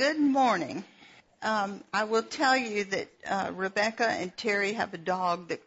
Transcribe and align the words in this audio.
good 0.00 0.18
morning. 0.18 0.82
Um, 1.42 1.84
I 1.92 2.04
will 2.04 2.22
tell 2.22 2.56
you 2.56 2.84
that 2.84 3.08
uh, 3.28 3.50
Rebecca 3.54 4.08
and 4.08 4.34
Terry 4.34 4.72
have 4.72 4.94
a 4.94 4.96
dog 4.96 5.48
that 5.48 5.60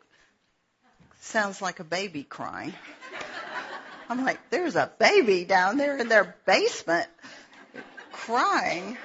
sounds 1.22 1.62
like 1.62 1.80
a 1.80 1.84
baby 1.84 2.24
crying. 2.24 2.74
I'm 4.10 4.26
like, 4.26 4.40
there's 4.50 4.76
a 4.76 4.92
baby 4.98 5.46
down 5.46 5.78
there 5.78 6.00
in 6.00 6.10
their 6.10 6.36
basement 6.48 7.06
crying. 8.12 8.98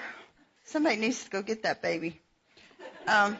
Somebody 0.65 0.97
needs 0.97 1.23
to 1.25 1.31
go 1.31 1.43
get 1.43 1.65
that 1.65 1.83
baby. 1.83 2.19
Um, 3.07 3.37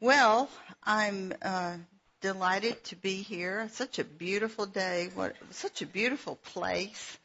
well, 0.00 0.48
I'm 0.82 1.34
uh, 1.42 1.76
delighted 2.22 2.82
to 2.84 2.96
be 2.96 3.16
here. 3.16 3.68
Such 3.72 3.98
a 3.98 4.04
beautiful 4.04 4.64
day. 4.64 5.10
What 5.14 5.36
such 5.50 5.82
a 5.82 5.86
beautiful 5.86 6.36
place 6.36 7.18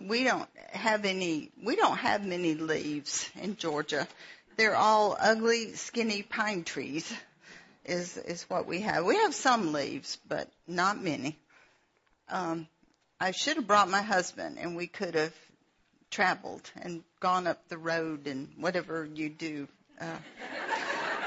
we 0.00 0.24
don't 0.24 0.48
have 0.72 1.04
any 1.04 1.50
we 1.62 1.76
don't 1.76 1.98
have 1.98 2.24
many 2.24 2.54
leaves 2.54 3.28
in 3.40 3.56
Georgia. 3.56 4.08
They're 4.56 4.76
all 4.76 5.16
ugly, 5.18 5.74
skinny 5.74 6.22
pine 6.22 6.64
trees 6.64 7.12
is 7.84 8.16
is 8.16 8.44
what 8.44 8.66
we 8.66 8.80
have. 8.80 9.04
We 9.04 9.16
have 9.16 9.34
some 9.34 9.72
leaves, 9.72 10.18
but 10.28 10.48
not 10.66 11.02
many. 11.02 11.38
Um 12.28 12.66
I 13.20 13.30
should 13.32 13.56
have 13.56 13.66
brought 13.66 13.88
my 13.88 14.02
husband 14.02 14.58
and 14.58 14.76
we 14.76 14.86
could 14.86 15.14
have 15.14 15.34
traveled 16.10 16.70
and 16.76 17.02
gone 17.20 17.46
up 17.46 17.68
the 17.68 17.78
road 17.78 18.26
and 18.26 18.48
whatever 18.58 19.08
you 19.14 19.28
do 19.28 19.68
uh 20.00 20.16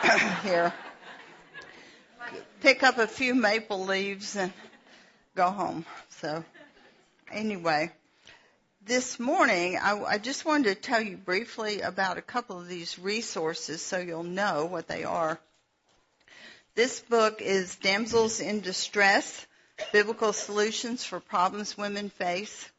here. 0.44 0.74
Pick 2.62 2.82
up 2.84 2.98
a 2.98 3.08
few 3.08 3.36
maple 3.36 3.86
leaves 3.86 4.36
and 4.36 4.52
go 5.36 5.52
home. 5.52 5.86
So 6.10 6.44
anyway, 7.32 7.92
this 8.86 9.20
morning, 9.20 9.80
I, 9.82 10.00
I, 10.04 10.18
just 10.20 10.46
wanted 10.46 10.76
to 10.76 10.76
tell 10.76 11.02
you 11.02 11.18
briefly 11.18 11.82
about 11.82 12.20
a 12.20 12.22
couple 12.22 12.60
of 12.60 12.68
these 12.68 13.00
resources 13.00 13.82
so 13.82 13.98
you'll 13.98 14.22
know 14.22 14.66
what 14.66 14.88
they 14.88 15.04
are. 15.04 15.40
This 16.76 17.00
book 17.00 17.42
is 17.42 17.76
Damsels 17.78 18.40
in 18.42 18.62
Distress, 18.62 19.48
Biblical 19.92 20.34
Solutions 20.34 21.04
for 21.04 21.20
Problems 21.20 21.76
Women 21.76 22.10
Face. 22.10 22.70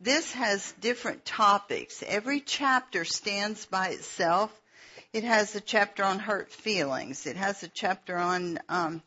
This 0.00 0.32
has 0.34 0.72
different 0.80 1.24
topics. 1.24 2.04
Every 2.06 2.40
chapter 2.40 3.04
stands 3.04 3.66
by 3.66 3.88
itself. 3.88 4.52
It 5.12 5.24
has 5.24 5.56
a 5.56 5.60
chapter 5.60 6.04
on 6.04 6.20
hurt 6.20 6.52
feelings. 6.52 7.26
It 7.26 7.36
has 7.36 7.64
a 7.64 7.68
chapter 7.68 8.16
on 8.16 8.60
um, 8.68 9.02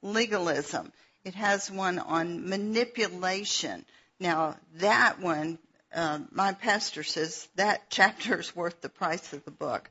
legalism. 0.00 0.90
It 1.24 1.34
has 1.34 1.70
one 1.70 1.98
on 1.98 2.48
manipulation. 2.48 3.84
Now, 4.18 4.56
that 4.76 5.20
one 5.20 5.58
Um, 5.94 6.28
my 6.32 6.52
pastor 6.52 7.02
says 7.02 7.48
that 7.56 7.90
chapter 7.90 8.40
is 8.40 8.56
worth 8.56 8.80
the 8.80 8.88
price 8.88 9.32
of 9.32 9.44
the 9.44 9.50
book. 9.50 9.90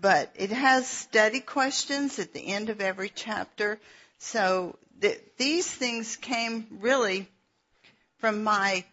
But 0.00 0.32
it 0.34 0.50
has 0.50 0.86
study 0.86 1.40
questions 1.40 2.18
at 2.18 2.32
the 2.32 2.46
end 2.46 2.68
of 2.68 2.80
every 2.80 3.10
chapter. 3.14 3.78
So 4.18 4.78
th- 5.00 5.20
these 5.38 5.70
things 5.70 6.16
came 6.16 6.66
really 6.80 7.28
from 8.18 8.44
my 8.44 8.84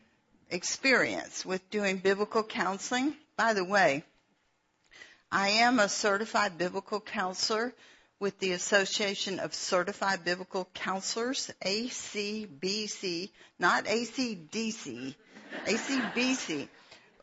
experience 0.50 1.46
with 1.46 1.70
doing 1.70 1.98
biblical 1.98 2.44
counseling. 2.44 3.16
By 3.36 3.54
the 3.54 3.66
way, 3.66 4.04
I 5.32 5.50
am 5.50 5.80
a 5.80 5.90
certified 5.90 6.58
biblical 6.58 7.02
counselor 7.02 7.74
with 8.20 8.40
the 8.40 8.52
Association 8.52 9.40
of 9.40 9.54
Certified 9.54 10.24
Biblical 10.24 10.70
Counselors, 10.74 11.52
ACBC, 11.66 13.32
not 13.60 13.86
ACDC, 13.86 15.16
ACBC. 15.66 16.68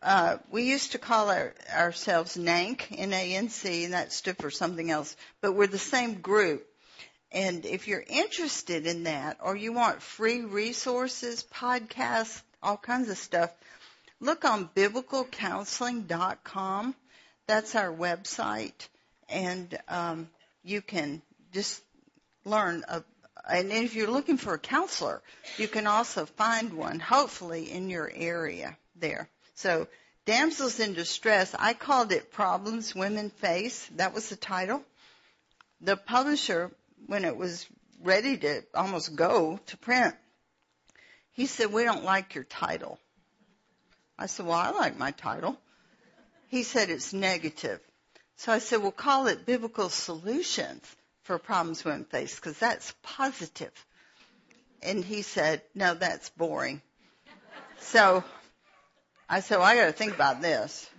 Uh, 0.02 0.38
we 0.50 0.62
used 0.62 0.92
to 0.92 0.98
call 0.98 1.30
our, 1.30 1.54
ourselves 1.74 2.36
NANC, 2.36 2.86
N-A-N-C, 2.90 3.84
and 3.84 3.92
that 3.92 4.12
stood 4.12 4.38
for 4.38 4.50
something 4.50 4.90
else, 4.90 5.14
but 5.42 5.52
we're 5.52 5.66
the 5.66 5.78
same 5.78 6.20
group. 6.20 6.66
And 7.32 7.66
if 7.66 7.86
you're 7.86 8.02
interested 8.06 8.86
in 8.86 9.04
that, 9.04 9.38
or 9.42 9.54
you 9.54 9.72
want 9.72 10.02
free 10.02 10.40
resources, 10.40 11.44
podcasts, 11.54 12.42
all 12.62 12.76
kinds 12.76 13.08
of 13.10 13.16
stuff, 13.18 13.50
look 14.20 14.44
on 14.44 14.68
biblicalcounseling.com. 14.74 16.94
That's 17.46 17.74
our 17.74 17.90
website, 17.92 18.88
and 19.28 19.78
um, 19.88 20.28
you 20.64 20.82
can 20.82 21.22
just 21.52 21.82
learn 22.44 22.84
a, 22.88 23.02
and 23.48 23.72
if 23.72 23.94
you're 23.94 24.10
looking 24.10 24.36
for 24.36 24.54
a 24.54 24.58
counselor, 24.58 25.22
you 25.56 25.68
can 25.68 25.86
also 25.86 26.26
find 26.26 26.74
one, 26.74 27.00
hopefully 27.00 27.70
in 27.70 27.90
your 27.90 28.10
area 28.12 28.76
there. 28.96 29.28
So, 29.54 29.88
Damsels 30.26 30.78
in 30.80 30.94
Distress, 30.94 31.54
I 31.58 31.74
called 31.74 32.12
it 32.12 32.32
Problems 32.32 32.94
Women 32.94 33.30
Face. 33.30 33.88
That 33.96 34.14
was 34.14 34.28
the 34.28 34.36
title. 34.36 34.82
The 35.80 35.96
publisher, 35.96 36.70
when 37.06 37.24
it 37.24 37.36
was 37.36 37.66
ready 38.02 38.36
to 38.38 38.62
almost 38.74 39.16
go 39.16 39.58
to 39.66 39.76
print, 39.78 40.14
he 41.32 41.46
said, 41.46 41.72
we 41.72 41.84
don't 41.84 42.04
like 42.04 42.34
your 42.34 42.44
title. 42.44 42.98
I 44.18 44.26
said, 44.26 44.46
well, 44.46 44.58
I 44.58 44.70
like 44.70 44.98
my 44.98 45.12
title. 45.12 45.56
He 46.48 46.64
said, 46.64 46.90
it's 46.90 47.12
negative. 47.12 47.80
So 48.36 48.52
I 48.52 48.58
said, 48.58 48.82
well, 48.82 48.92
call 48.92 49.26
it 49.26 49.46
Biblical 49.46 49.88
Solutions 49.88 50.84
for 51.30 51.38
problems 51.38 51.84
women 51.84 52.02
face 52.02 52.34
because 52.34 52.58
that's 52.58 52.92
positive. 53.04 53.70
And 54.82 55.04
he 55.04 55.22
said, 55.22 55.62
no, 55.76 55.94
that's 55.94 56.28
boring. 56.30 56.82
So 57.78 58.24
I 59.28 59.38
said, 59.38 59.58
well, 59.58 59.66
I 59.68 59.76
got 59.76 59.86
to 59.86 59.92
think 59.92 60.12
about 60.12 60.42
this. 60.42 60.90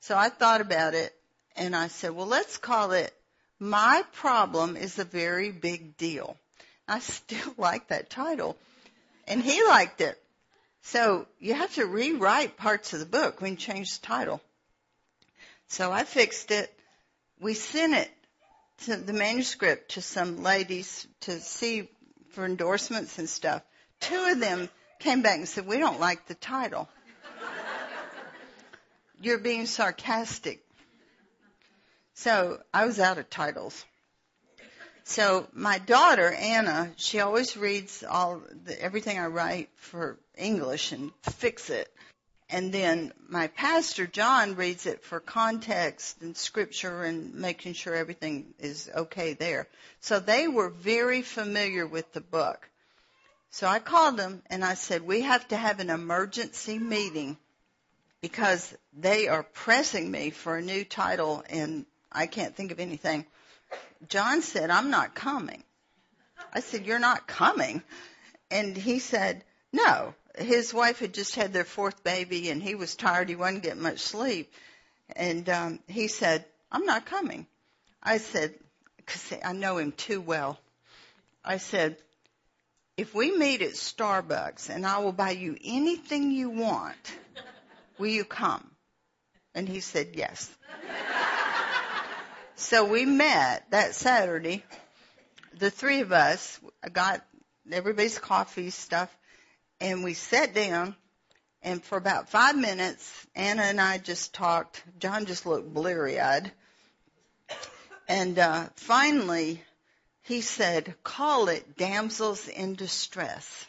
So 0.00 0.16
I 0.16 0.28
thought 0.28 0.60
about 0.60 0.94
it 0.94 1.14
and 1.54 1.76
I 1.76 1.86
said, 1.86 2.10
well, 2.10 2.26
let's 2.26 2.58
call 2.58 2.90
it 2.90 3.14
My 3.60 4.02
Problem 4.14 4.76
is 4.76 4.98
a 4.98 5.04
Very 5.04 5.52
Big 5.52 5.96
Deal. 5.96 6.36
I 6.88 6.98
still 6.98 7.54
like 7.56 7.86
that 7.86 8.10
title 8.10 8.56
and 9.28 9.40
he 9.40 9.64
liked 9.68 10.00
it. 10.00 10.20
So 10.82 11.28
you 11.38 11.54
have 11.54 11.72
to 11.76 11.86
rewrite 11.86 12.56
parts 12.56 12.92
of 12.92 12.98
the 12.98 13.06
book 13.06 13.40
when 13.40 13.52
you 13.52 13.56
change 13.56 14.00
the 14.00 14.04
title. 14.04 14.40
So 15.68 15.92
I 15.92 16.02
fixed 16.02 16.50
it. 16.50 16.76
We 17.38 17.54
sent 17.54 17.94
it 17.94 18.10
the 18.84 19.12
manuscript 19.12 19.92
to 19.92 20.02
some 20.02 20.42
ladies 20.42 21.06
to 21.20 21.40
see 21.40 21.88
for 22.30 22.44
endorsements 22.44 23.18
and 23.18 23.28
stuff. 23.28 23.62
Two 24.00 24.28
of 24.30 24.40
them 24.40 24.68
came 24.98 25.22
back 25.22 25.38
and 25.38 25.48
said, 25.48 25.66
we 25.66 25.78
don't 25.78 26.00
like 26.00 26.26
the 26.26 26.34
title. 26.34 26.88
You're 29.20 29.38
being 29.38 29.66
sarcastic. 29.66 30.62
So 32.14 32.60
I 32.72 32.86
was 32.86 33.00
out 33.00 33.18
of 33.18 33.28
titles. 33.30 33.84
So 35.04 35.46
my 35.52 35.78
daughter 35.78 36.30
Anna, 36.32 36.90
she 36.96 37.20
always 37.20 37.56
reads 37.56 38.02
all 38.02 38.42
the, 38.64 38.80
everything 38.82 39.18
I 39.18 39.26
write 39.26 39.70
for 39.76 40.18
English 40.36 40.92
and 40.92 41.12
fix 41.22 41.70
it. 41.70 41.88
And 42.48 42.72
then 42.72 43.12
my 43.28 43.48
pastor, 43.48 44.06
John, 44.06 44.54
reads 44.54 44.86
it 44.86 45.02
for 45.02 45.18
context 45.18 46.22
and 46.22 46.36
scripture 46.36 47.02
and 47.02 47.34
making 47.34 47.72
sure 47.72 47.94
everything 47.94 48.54
is 48.60 48.88
okay 48.94 49.32
there. 49.32 49.66
So 50.00 50.20
they 50.20 50.46
were 50.46 50.70
very 50.70 51.22
familiar 51.22 51.86
with 51.86 52.12
the 52.12 52.20
book. 52.20 52.68
So 53.50 53.66
I 53.66 53.80
called 53.80 54.16
them 54.16 54.42
and 54.48 54.64
I 54.64 54.74
said, 54.74 55.02
we 55.02 55.22
have 55.22 55.48
to 55.48 55.56
have 55.56 55.80
an 55.80 55.90
emergency 55.90 56.78
meeting 56.78 57.36
because 58.20 58.76
they 58.92 59.26
are 59.26 59.42
pressing 59.42 60.08
me 60.10 60.30
for 60.30 60.56
a 60.56 60.62
new 60.62 60.84
title 60.84 61.42
and 61.50 61.84
I 62.12 62.26
can't 62.26 62.54
think 62.54 62.70
of 62.70 62.78
anything. 62.78 63.26
John 64.08 64.42
said, 64.42 64.70
I'm 64.70 64.90
not 64.90 65.14
coming. 65.14 65.64
I 66.52 66.60
said, 66.60 66.86
you're 66.86 66.98
not 66.98 67.26
coming. 67.26 67.82
And 68.50 68.76
he 68.76 69.00
said, 69.00 69.42
no, 69.72 70.14
his 70.36 70.74
wife 70.74 70.98
had 70.98 71.14
just 71.14 71.34
had 71.34 71.52
their 71.52 71.64
fourth 71.64 72.04
baby 72.04 72.50
and 72.50 72.62
he 72.62 72.74
was 72.74 72.94
tired. 72.94 73.28
He 73.28 73.36
wasn't 73.36 73.62
getting 73.62 73.82
much 73.82 74.00
sleep. 74.00 74.52
And 75.14 75.48
um, 75.48 75.80
he 75.86 76.08
said, 76.08 76.44
I'm 76.70 76.84
not 76.84 77.06
coming. 77.06 77.46
I 78.02 78.18
said, 78.18 78.54
because 78.96 79.32
I 79.44 79.52
know 79.52 79.78
him 79.78 79.92
too 79.92 80.20
well. 80.20 80.58
I 81.44 81.58
said, 81.58 81.96
if 82.96 83.14
we 83.14 83.36
meet 83.36 83.62
at 83.62 83.72
Starbucks 83.72 84.68
and 84.68 84.86
I 84.86 84.98
will 84.98 85.12
buy 85.12 85.30
you 85.30 85.56
anything 85.64 86.30
you 86.30 86.50
want, 86.50 86.96
will 87.98 88.08
you 88.08 88.24
come? 88.24 88.68
And 89.54 89.68
he 89.68 89.80
said, 89.80 90.10
yes. 90.14 90.52
so 92.56 92.84
we 92.84 93.04
met 93.04 93.70
that 93.70 93.94
Saturday. 93.94 94.64
The 95.58 95.70
three 95.70 96.00
of 96.00 96.12
us 96.12 96.58
got 96.92 97.24
everybody's 97.70 98.18
coffee 98.18 98.70
stuff 98.70 99.14
and 99.80 100.02
we 100.02 100.14
sat 100.14 100.54
down 100.54 100.96
and 101.62 101.82
for 101.82 101.98
about 101.98 102.28
five 102.28 102.56
minutes, 102.56 103.26
Anna 103.34 103.62
and 103.62 103.80
I 103.80 103.98
just 103.98 104.32
talked. 104.32 104.82
John 104.98 105.26
just 105.26 105.46
looked 105.46 105.72
bleary 105.72 106.20
eyed. 106.20 106.52
And 108.08 108.38
uh, 108.38 108.66
finally, 108.76 109.62
he 110.22 110.42
said, 110.42 110.94
call 111.02 111.48
it 111.48 111.76
damsels 111.76 112.46
in 112.46 112.74
distress. 112.74 113.66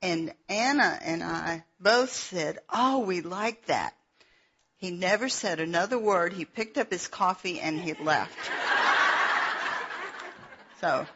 And 0.00 0.32
Anna 0.48 0.98
and 1.02 1.22
I 1.22 1.64
both 1.78 2.12
said, 2.12 2.58
oh, 2.72 3.00
we 3.00 3.20
like 3.20 3.66
that. 3.66 3.94
He 4.76 4.90
never 4.90 5.28
said 5.28 5.60
another 5.60 5.98
word. 5.98 6.32
He 6.32 6.44
picked 6.44 6.78
up 6.78 6.90
his 6.90 7.06
coffee 7.06 7.60
and 7.60 7.78
he 7.78 7.92
left. 7.92 8.34
so, 10.80 11.06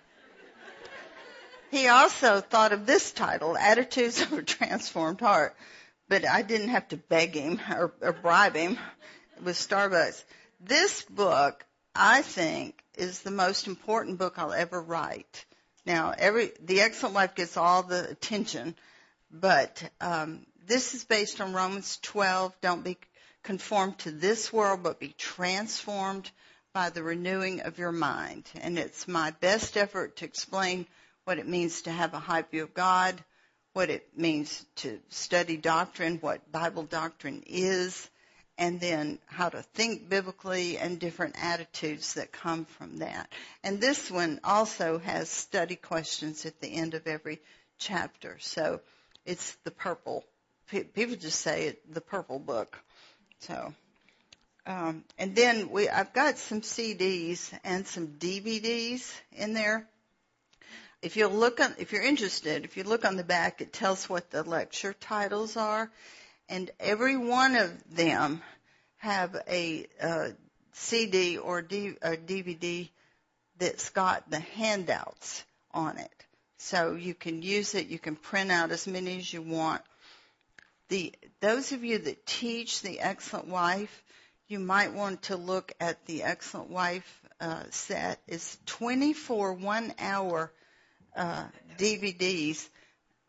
he 1.71 1.89
also 1.89 2.41
thought 2.41 2.73
of 2.73 2.87
this 2.87 3.13
title, 3.13 3.57
Attitudes 3.57 4.21
of 4.21 4.33
a 4.33 4.43
Transformed 4.43 5.21
Heart, 5.21 5.57
but 6.09 6.27
I 6.27 6.43
didn't 6.43 6.69
have 6.69 6.89
to 6.89 6.97
beg 6.97 7.35
him 7.35 7.61
or, 7.71 7.93
or 8.01 8.13
bribe 8.13 8.55
him 8.55 8.79
with 9.43 9.57
Starbucks. 9.57 10.25
This 10.61 11.03
book, 11.03 11.65
I 11.95 12.23
think, 12.23 12.83
is 12.97 13.21
the 13.21 13.31
most 13.31 13.67
important 13.67 14.19
book 14.19 14.39
I'll 14.39 14.53
ever 14.53 14.81
write. 14.81 15.45
Now, 15.85 16.13
every 16.17 16.53
the 16.63 16.81
excellent 16.81 17.15
wife 17.15 17.35
gets 17.35 17.57
all 17.57 17.83
the 17.83 18.09
attention, 18.09 18.75
but 19.31 19.89
um, 20.01 20.47
this 20.67 20.95
is 20.95 21.05
based 21.05 21.41
on 21.41 21.53
Romans 21.53 21.99
12. 22.03 22.53
Don't 22.61 22.83
be 22.83 22.97
conformed 23.43 23.99
to 23.99 24.11
this 24.11 24.53
world, 24.53 24.83
but 24.83 24.99
be 24.99 25.15
transformed 25.17 26.29
by 26.73 26.91
the 26.91 27.03
renewing 27.03 27.61
of 27.61 27.79
your 27.79 27.93
mind. 27.93 28.45
And 28.61 28.79
it's 28.79 29.07
my 29.07 29.31
best 29.31 29.77
effort 29.77 30.17
to 30.17 30.25
explain 30.25 30.87
what 31.27 31.41
it 31.41 31.49
means 31.49 31.83
to 31.83 31.91
have 31.91 32.15
a 32.15 32.21
high 32.21 32.43
view 32.43 32.63
of 32.63 32.73
God, 32.73 33.23
what 33.73 33.91
it 33.91 34.17
means 34.17 34.65
to 34.77 35.01
study 35.09 35.57
doctrine, 35.57 36.19
what 36.19 36.53
Bible 36.53 36.85
doctrine 36.85 37.43
is, 37.49 38.09
and 38.57 38.79
then 38.79 39.19
how 39.27 39.49
to 39.49 39.61
think 39.61 40.09
biblically 40.09 40.79
and 40.79 41.01
different 41.01 41.35
attitudes 41.43 42.15
that 42.15 42.31
come 42.31 42.65
from 42.65 42.99
that. 42.99 43.29
And 43.65 43.81
this 43.81 44.09
one 44.09 44.39
also 44.45 44.99
has 45.01 45.29
study 45.29 45.75
questions 45.75 46.47
at 46.47 46.61
the 46.61 46.69
end 46.69 46.95
of 46.95 47.09
every 47.09 47.41
chapter. 47.77 48.37
So 48.39 48.81
it's 49.25 49.57
the 49.65 49.73
purple. 49.73 50.25
People 50.69 51.17
just 51.17 51.41
say 51.41 51.67
it, 51.67 51.93
the 51.93 52.01
purple 52.01 52.39
book. 52.39 52.79
So, 53.41 53.75
um, 54.65 55.03
and 55.19 55.35
then 55.35 55.71
we, 55.71 55.89
I've 55.89 56.13
got 56.13 56.39
some 56.39 56.61
CDs 56.61 57.53
and 57.65 57.85
some 57.85 58.07
DVDs 58.19 59.13
in 59.33 59.55
there. 59.55 59.89
If 61.03 61.17
you 61.17 61.29
look 61.29 61.61
on, 61.61 61.75
if 61.79 61.93
you're 61.93 62.03
interested, 62.03 62.65
if 62.65 62.77
you 62.77 62.85
look 62.85 63.05
on 63.05 63.17
the 63.17 63.25
back, 63.25 63.61
it 63.61 63.73
tells 63.73 64.09
what 64.09 64.31
the 64.31 64.43
lecture 64.43 64.95
titles 64.95 65.57
are 65.57 65.91
and 66.49 66.71
every 66.79 67.17
one 67.17 67.57
of 67.57 67.71
them 67.95 68.43
have 68.99 69.37
a 69.49 69.87
uh, 70.01 70.29
CD 70.73 71.39
or 71.39 71.63
D, 71.63 71.95
a 72.03 72.17
DVD 72.17 72.89
that's 73.59 73.91
got 73.91 74.31
the 74.31 74.41
handouts 74.41 75.45
on 75.73 75.99
it. 75.99 76.25
So 76.59 76.95
you 76.95 77.15
can 77.15 77.43
use 77.43 77.75
it. 77.75 77.89
You 77.89 77.99
can 77.99 78.17
print 78.17 78.51
out 78.51 78.71
as 78.71 78.87
many 78.87 79.19
as 79.19 79.33
you 79.33 79.43
want. 79.43 79.83
The 80.89 81.13
those 81.41 81.73
of 81.73 81.85
you 81.85 81.99
that 81.99 82.27
teach 82.27 82.83
the 82.83 83.01
Excellent 83.01 83.49
Wife, 83.49 84.03
you 84.49 84.59
might 84.59 84.93
want 84.93 85.23
to 85.23 85.37
look 85.37 85.73
at 85.81 86.07
the 86.07 86.23
Excellent 86.23 86.71
Wife 86.71 87.23
uh, 87.41 87.65
set. 87.71 88.21
It's 88.29 88.57
24 88.67 89.55
one-hour 89.55 90.53
DVDs, 91.79 92.69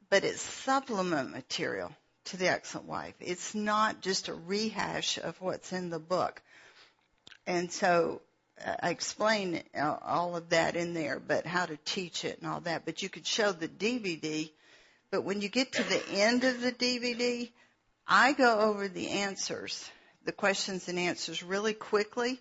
but 0.09 0.23
it's 0.23 0.41
supplement 0.41 1.31
material 1.31 1.91
to 2.25 2.37
the 2.37 2.49
excellent 2.49 2.87
wife. 2.87 3.15
It's 3.19 3.55
not 3.55 4.01
just 4.01 4.27
a 4.27 4.33
rehash 4.33 5.17
of 5.17 5.39
what's 5.41 5.71
in 5.71 5.89
the 5.89 5.99
book. 5.99 6.41
And 7.45 7.71
so 7.71 8.21
uh, 8.65 8.75
I 8.81 8.89
explain 8.89 9.63
all 9.75 10.35
of 10.35 10.49
that 10.49 10.75
in 10.75 10.93
there, 10.93 11.19
but 11.19 11.45
how 11.45 11.65
to 11.65 11.77
teach 11.85 12.25
it 12.25 12.39
and 12.41 12.51
all 12.51 12.61
that. 12.61 12.85
But 12.85 13.01
you 13.01 13.09
could 13.09 13.25
show 13.25 13.51
the 13.51 13.67
DVD, 13.67 14.49
but 15.11 15.23
when 15.23 15.41
you 15.41 15.49
get 15.49 15.73
to 15.73 15.83
the 15.83 16.03
end 16.11 16.43
of 16.43 16.61
the 16.61 16.71
DVD, 16.71 17.49
I 18.07 18.33
go 18.33 18.59
over 18.59 18.87
the 18.87 19.09
answers, 19.09 19.89
the 20.25 20.31
questions 20.31 20.89
and 20.89 20.99
answers 20.99 21.43
really 21.43 21.73
quickly. 21.73 22.39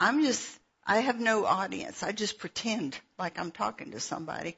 I'm 0.00 0.22
just, 0.22 0.58
I 0.86 1.00
have 1.00 1.20
no 1.20 1.44
audience. 1.44 2.02
I 2.02 2.12
just 2.12 2.38
pretend 2.38 2.98
like 3.18 3.38
I'm 3.38 3.50
talking 3.50 3.92
to 3.92 4.00
somebody. 4.00 4.56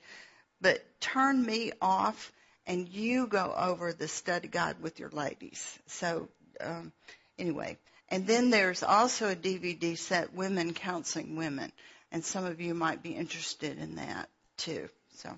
But 0.60 0.82
turn 1.00 1.44
me 1.44 1.72
off 1.80 2.32
and 2.66 2.88
you 2.88 3.26
go 3.26 3.54
over 3.56 3.92
the 3.92 4.08
study 4.08 4.48
guide 4.48 4.80
with 4.80 4.98
your 4.98 5.10
ladies. 5.10 5.78
So 5.86 6.28
um, 6.60 6.92
anyway, 7.38 7.76
and 8.08 8.26
then 8.26 8.50
there's 8.50 8.82
also 8.82 9.30
a 9.30 9.36
DVD 9.36 9.96
set, 9.98 10.34
Women 10.34 10.72
Counseling 10.72 11.36
Women, 11.36 11.72
and 12.12 12.24
some 12.24 12.44
of 12.44 12.60
you 12.60 12.74
might 12.74 13.02
be 13.02 13.10
interested 13.10 13.78
in 13.78 13.96
that 13.96 14.28
too. 14.56 14.88
So, 15.16 15.30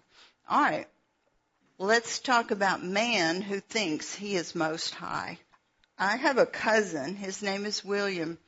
all 0.49 0.61
right, 0.61 0.87
let's 1.79 2.19
talk 2.19 2.51
about 2.51 2.85
man 2.85 3.41
who 3.41 3.61
thinks 3.61 4.15
he 4.15 4.35
is 4.37 4.55
most 4.55 4.95
high. 4.95 5.39
I 5.99 6.17
have 6.17 6.39
a 6.39 6.47
cousin. 6.47 7.17
His 7.17 7.43
name 7.43 7.65
is 7.65 7.85
William, 7.85 8.39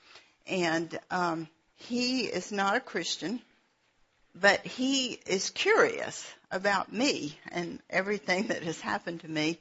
and 0.47 0.99
um, 1.11 1.49
he 1.79 2.23
is 2.23 2.53
not 2.53 2.77
a 2.77 2.81
Christian, 2.81 3.41
but 4.35 4.67
he 4.67 5.13
is 5.27 5.51
curious 5.51 6.27
about 6.51 6.93
me 6.93 7.39
and 7.51 7.81
everything 7.89 8.49
that 8.49 8.63
has 8.63 8.81
happened 8.81 9.21
to 9.21 9.29
me. 9.29 9.59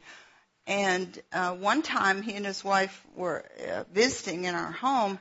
And 0.66 1.18
uh, 1.32 1.54
one 1.54 1.82
time, 1.82 2.22
he 2.22 2.34
and 2.34 2.46
his 2.46 2.64
wife 2.64 3.02
were 3.16 3.46
uh, 3.70 3.84
visiting 3.94 4.44
in 4.44 4.56
our 4.56 4.72
home, 4.72 5.20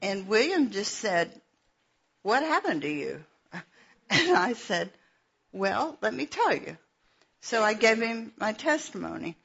and 0.00 0.28
William 0.28 0.70
just 0.70 0.94
said, 0.96 1.28
"What 2.22 2.42
happened 2.42 2.82
to 2.82 2.88
you?" 2.88 3.24
And 4.10 4.36
I 4.36 4.52
said, 4.52 4.90
"Well, 5.52 5.98
let 6.00 6.14
me 6.14 6.26
tell 6.26 6.54
you." 6.54 6.76
So 7.40 7.62
I 7.62 7.74
gave 7.74 8.00
him 8.00 8.32
my 8.36 8.52
testimony, 8.52 9.36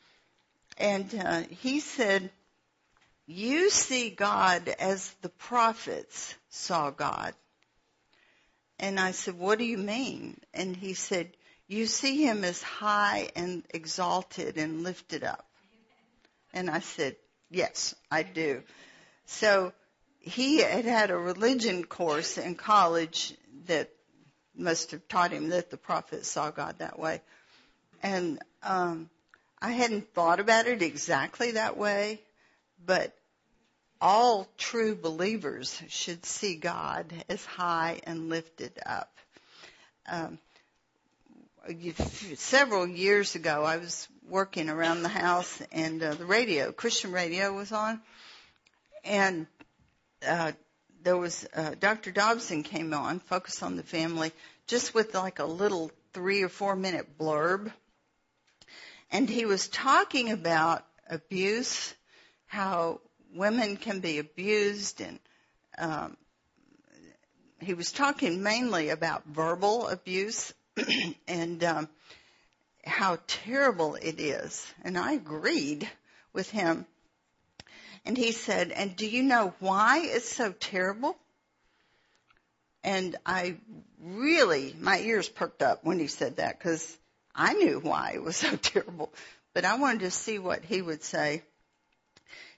and 0.77 1.13
uh, 1.16 1.42
he 1.50 1.80
said, 1.80 2.30
"You 3.25 3.69
see 3.69 4.10
God 4.10 4.68
as 4.68 5.12
the 5.22 5.30
prophets 5.30 6.36
saw 6.50 6.92
God." 6.92 7.33
And 8.80 9.00
I 9.00 9.12
said, 9.12 9.38
what 9.38 9.57
do 9.57 9.66
you 9.66 9.77
mean? 9.77 10.39
And 10.54 10.75
he 10.75 10.94
said, 10.94 11.31
you 11.68 11.88
see 11.88 12.24
him 12.24 12.44
as 12.44 12.62
high 12.62 13.30
and 13.36 13.63
exalted 13.74 14.57
and 14.57 14.83
lifted 14.83 15.24
up. 15.24 15.45
And 16.54 16.69
I 16.69 16.80
said, 16.80 17.16
yes, 17.50 17.95
I 18.12 18.24
do. 18.24 18.63
So 19.25 19.74
he 20.19 20.57
had 20.57 20.86
had 20.86 21.10
a 21.10 21.18
religion 21.18 21.86
course 21.86 22.38
in 22.38 22.56
college 22.56 23.33
that 23.66 23.89
must 24.56 24.92
have 24.92 25.07
taught 25.07 25.31
him 25.31 25.50
that 25.50 25.69
the 25.69 25.77
prophets 25.77 26.30
saw 26.30 26.51
God 26.51 26.80
that 26.80 27.00
way. 27.00 27.22
And 28.04 28.39
um, 28.62 29.10
I 29.62 29.72
hadn't 29.72 30.13
thought 30.13 30.39
about 30.39 30.68
it 30.68 30.81
exactly 30.81 31.51
that 31.51 31.77
way, 31.77 32.22
but 32.86 33.16
all 34.02 34.48
true 34.58 34.96
believers 34.96 35.82
should 35.88 36.25
see 36.25 36.56
God 36.56 37.12
as 37.30 37.44
high 37.46 38.01
and 38.04 38.30
lifted 38.30 38.74
up. 38.86 39.12
Um, 40.08 40.38
several 42.36 42.88
years 42.88 43.36
ago, 43.36 43.63
I 43.63 43.77
was 43.77 44.08
working 44.30 44.70
around 44.70 45.01
the 45.01 45.10
house, 45.10 45.62
and 45.72 46.01
uh, 46.04 46.13
the 46.13 46.25
radio, 46.25 46.72
Christian 46.72 47.12
radio, 47.12 47.54
was 47.54 47.72
on, 47.72 48.01
and 49.04 49.48
uh, 50.27 50.51
there 51.04 51.18
was 51.18 51.48
uh, 51.56 51.72
Dr. 51.80 52.12
Dobson 52.12 52.63
came 52.63 52.94
on, 52.94 53.20
focus 53.20 53.63
on 53.63 53.75
the 53.75 53.84
family, 53.84 54.32
just 54.68 54.94
with 54.94 55.15
like 55.15 55.39
a 55.39 55.46
little 55.46 55.92
three 56.13 56.44
or 56.44 56.50
four 56.50 56.75
minute 56.75 57.18
blurb, 57.18 57.72
and 59.12 59.30
he 59.30 59.46
was 59.46 59.68
talking 59.68 60.32
about 60.32 60.86
abuse, 61.10 61.94
how 62.56 63.02
women 63.34 63.76
can 63.76 64.00
be 64.00 64.18
abused 64.18 65.02
and 65.02 65.20
um, 65.78 66.16
he 67.60 67.74
was 67.74 67.92
talking 67.92 68.44
mainly 68.44 68.90
about 68.90 69.26
verbal 69.26 69.90
abuse 69.90 70.54
and 71.28 71.62
um, 71.66 71.90
how 72.86 73.18
terrible 73.28 73.96
it 73.96 74.22
is. 74.22 74.66
And 74.86 74.98
I 74.98 75.14
agreed 75.14 75.90
with 76.32 76.50
him. 76.50 76.86
And 78.06 78.16
he 78.18 78.32
said, 78.32 78.72
and 78.72 78.96
do 78.96 79.06
you 79.06 79.24
know 79.24 79.54
why 79.60 80.04
it's 80.06 80.30
so 80.30 80.54
terrible? 80.54 81.18
And 82.86 83.18
I 83.26 83.58
really, 84.00 84.74
my 84.80 85.00
ears 85.00 85.28
perked 85.28 85.62
up 85.62 85.84
when 85.84 86.00
he 86.00 86.08
said 86.08 86.38
that 86.38 86.58
because 86.58 86.98
I 87.36 87.52
knew 87.52 87.82
why 87.82 88.12
it 88.14 88.24
was 88.24 88.38
so 88.38 88.56
terrible. 88.62 89.12
But 89.54 89.66
I 89.66 89.78
wanted 89.78 90.02
to 90.02 90.12
see 90.12 90.40
what 90.40 90.64
he 90.64 90.82
would 90.82 91.04
say. 91.04 91.44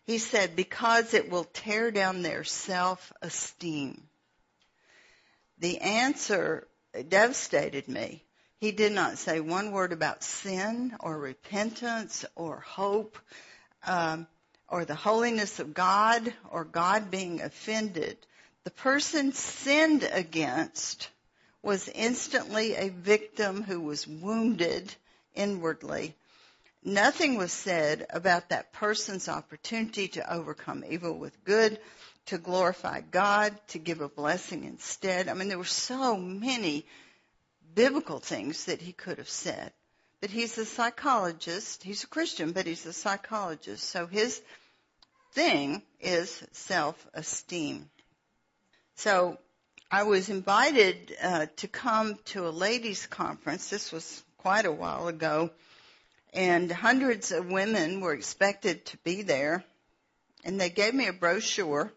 He 0.07 0.19
said, 0.19 0.55
because 0.55 1.13
it 1.13 1.29
will 1.29 1.43
tear 1.43 1.91
down 1.91 2.21
their 2.21 2.45
self-esteem. 2.45 4.01
The 5.59 5.79
answer 5.79 6.65
devastated 7.09 7.89
me. 7.89 8.23
He 8.57 8.71
did 8.71 8.93
not 8.93 9.17
say 9.17 9.41
one 9.41 9.73
word 9.73 9.91
about 9.91 10.23
sin 10.23 10.95
or 11.01 11.19
repentance 11.19 12.23
or 12.35 12.61
hope 12.61 13.17
um, 13.85 14.27
or 14.69 14.85
the 14.85 14.95
holiness 14.95 15.59
of 15.59 15.73
God 15.73 16.33
or 16.51 16.63
God 16.63 17.11
being 17.11 17.41
offended. 17.41 18.17
The 18.63 18.71
person 18.71 19.33
sinned 19.33 20.07
against 20.09 21.09
was 21.61 21.89
instantly 21.89 22.75
a 22.75 22.89
victim 22.89 23.61
who 23.61 23.81
was 23.81 24.07
wounded 24.07 24.95
inwardly 25.35 26.15
nothing 26.87 27.37
was 27.37 27.51
said 27.51 28.07
about 28.09 28.49
that 28.49 28.71
person's 28.73 29.27
opportunity 29.27 30.07
to 30.09 30.33
overcome 30.33 30.83
evil 30.89 31.13
with 31.13 31.43
good, 31.43 31.79
to 32.27 32.37
glorify 32.37 33.01
God, 33.01 33.55
to 33.69 33.77
give 33.77 34.01
a 34.01 34.09
blessing 34.09 34.63
instead. 34.63 35.27
I 35.27 35.33
mean, 35.33 35.49
there 35.49 35.57
were 35.57 35.65
so 35.65 36.17
many 36.17 36.85
biblical 37.75 38.19
things 38.19 38.65
that 38.65 38.81
he 38.81 38.93
could 38.93 39.17
have 39.17 39.29
said. 39.29 39.71
But 40.21 40.31
he's 40.31 40.57
a 40.57 40.65
psychologist. 40.65 41.83
He's 41.83 42.03
a 42.03 42.07
Christian, 42.07 42.51
but 42.51 42.65
he's 42.65 42.85
a 42.85 42.93
psychologist. 42.93 43.83
So 43.83 44.07
his 44.07 44.41
thing 45.33 45.83
is 45.99 46.43
self-esteem. 46.53 47.89
So 48.95 49.37
I 49.91 50.03
was 50.03 50.29
invited 50.29 51.15
uh, 51.21 51.45
to 51.57 51.67
come 51.67 52.17
to 52.25 52.47
a 52.47 52.49
ladies' 52.49 53.05
conference. 53.05 53.69
This 53.69 53.91
was 53.91 54.23
quite 54.37 54.65
a 54.65 54.71
while 54.71 55.07
ago, 55.07 55.51
and 56.37 56.71
hundreds 56.71 57.31
of 57.31 57.51
women 57.51 57.99
were 57.99 58.13
expected 58.13 58.85
to 58.85 58.97
be 58.97 59.23
there. 59.23 59.63
And 60.45 60.61
they 60.61 60.69
gave 60.69 60.93
me 60.93 61.07
a 61.07 61.13
brochure. 61.13 61.91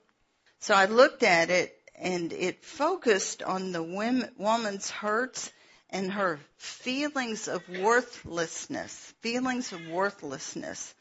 So 0.61 0.75
I 0.75 0.87
looked 0.87 1.23
at 1.23 1.51
it, 1.51 1.77
and 1.95 2.33
it 2.33 2.65
focused 2.65 3.43
on 3.43 3.73
the 3.73 3.83
women, 3.83 4.31
woman's 4.39 4.89
hurts 4.89 5.53
and 5.91 6.11
her 6.13 6.41
feelings 6.57 7.49
of 7.49 7.69
worthlessness, 7.69 9.13
feelings 9.21 9.75
of 9.75 9.87
worthlessness. 9.89 10.95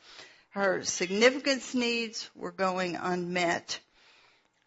Her 0.50 0.84
significance 0.84 1.74
needs 1.74 2.30
were 2.36 2.52
going 2.52 2.98
unmet. 2.98 3.80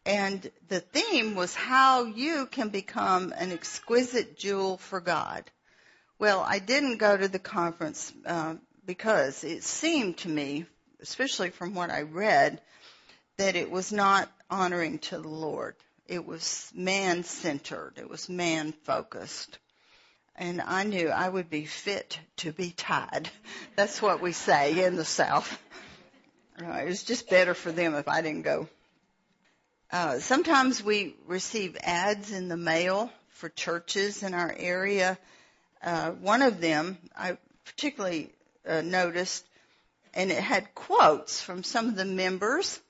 And 0.06 0.50
the 0.68 0.80
theme 0.80 1.34
was 1.34 1.54
how 1.54 2.04
you 2.04 2.46
can 2.46 2.70
become 2.70 3.34
an 3.36 3.52
exquisite 3.52 4.38
jewel 4.38 4.78
for 4.78 5.00
God. 5.00 5.44
Well, 6.22 6.46
I 6.46 6.60
didn't 6.60 6.98
go 6.98 7.16
to 7.16 7.26
the 7.26 7.40
conference 7.40 8.12
uh, 8.24 8.54
because 8.86 9.42
it 9.42 9.64
seemed 9.64 10.18
to 10.18 10.28
me, 10.28 10.66
especially 11.00 11.50
from 11.50 11.74
what 11.74 11.90
I 11.90 12.02
read, 12.02 12.60
that 13.38 13.56
it 13.56 13.68
was 13.68 13.90
not 13.90 14.30
honoring 14.48 15.00
to 15.00 15.18
the 15.18 15.26
Lord. 15.26 15.74
It 16.06 16.24
was 16.24 16.70
man 16.76 17.24
centered. 17.24 17.94
It 17.96 18.08
was 18.08 18.28
man 18.28 18.70
focused 18.84 19.58
and 20.36 20.60
I 20.60 20.84
knew 20.84 21.08
I 21.08 21.28
would 21.28 21.50
be 21.50 21.64
fit 21.64 22.20
to 22.36 22.52
be 22.52 22.70
tied. 22.70 23.28
That's 23.74 24.00
what 24.00 24.22
we 24.22 24.30
say 24.30 24.84
in 24.84 24.94
the 24.94 25.04
South. 25.04 25.60
Uh, 26.62 26.70
it 26.70 26.86
was 26.86 27.02
just 27.02 27.28
better 27.30 27.54
for 27.54 27.72
them 27.72 27.96
if 27.96 28.06
I 28.06 28.22
didn't 28.22 28.42
go. 28.42 28.68
Uh, 29.90 30.20
sometimes 30.20 30.84
we 30.84 31.16
receive 31.26 31.76
ads 31.82 32.30
in 32.30 32.46
the 32.46 32.56
mail 32.56 33.10
for 33.30 33.48
churches 33.48 34.22
in 34.22 34.34
our 34.34 34.54
area. 34.56 35.18
Uh, 35.82 36.12
one 36.12 36.42
of 36.42 36.60
them 36.60 36.98
I 37.16 37.36
particularly 37.64 38.32
uh, 38.66 38.82
noticed, 38.82 39.44
and 40.14 40.30
it 40.30 40.42
had 40.42 40.74
quotes 40.74 41.40
from 41.40 41.64
some 41.64 41.88
of 41.88 41.96
the 41.96 42.04
members, 42.04 42.80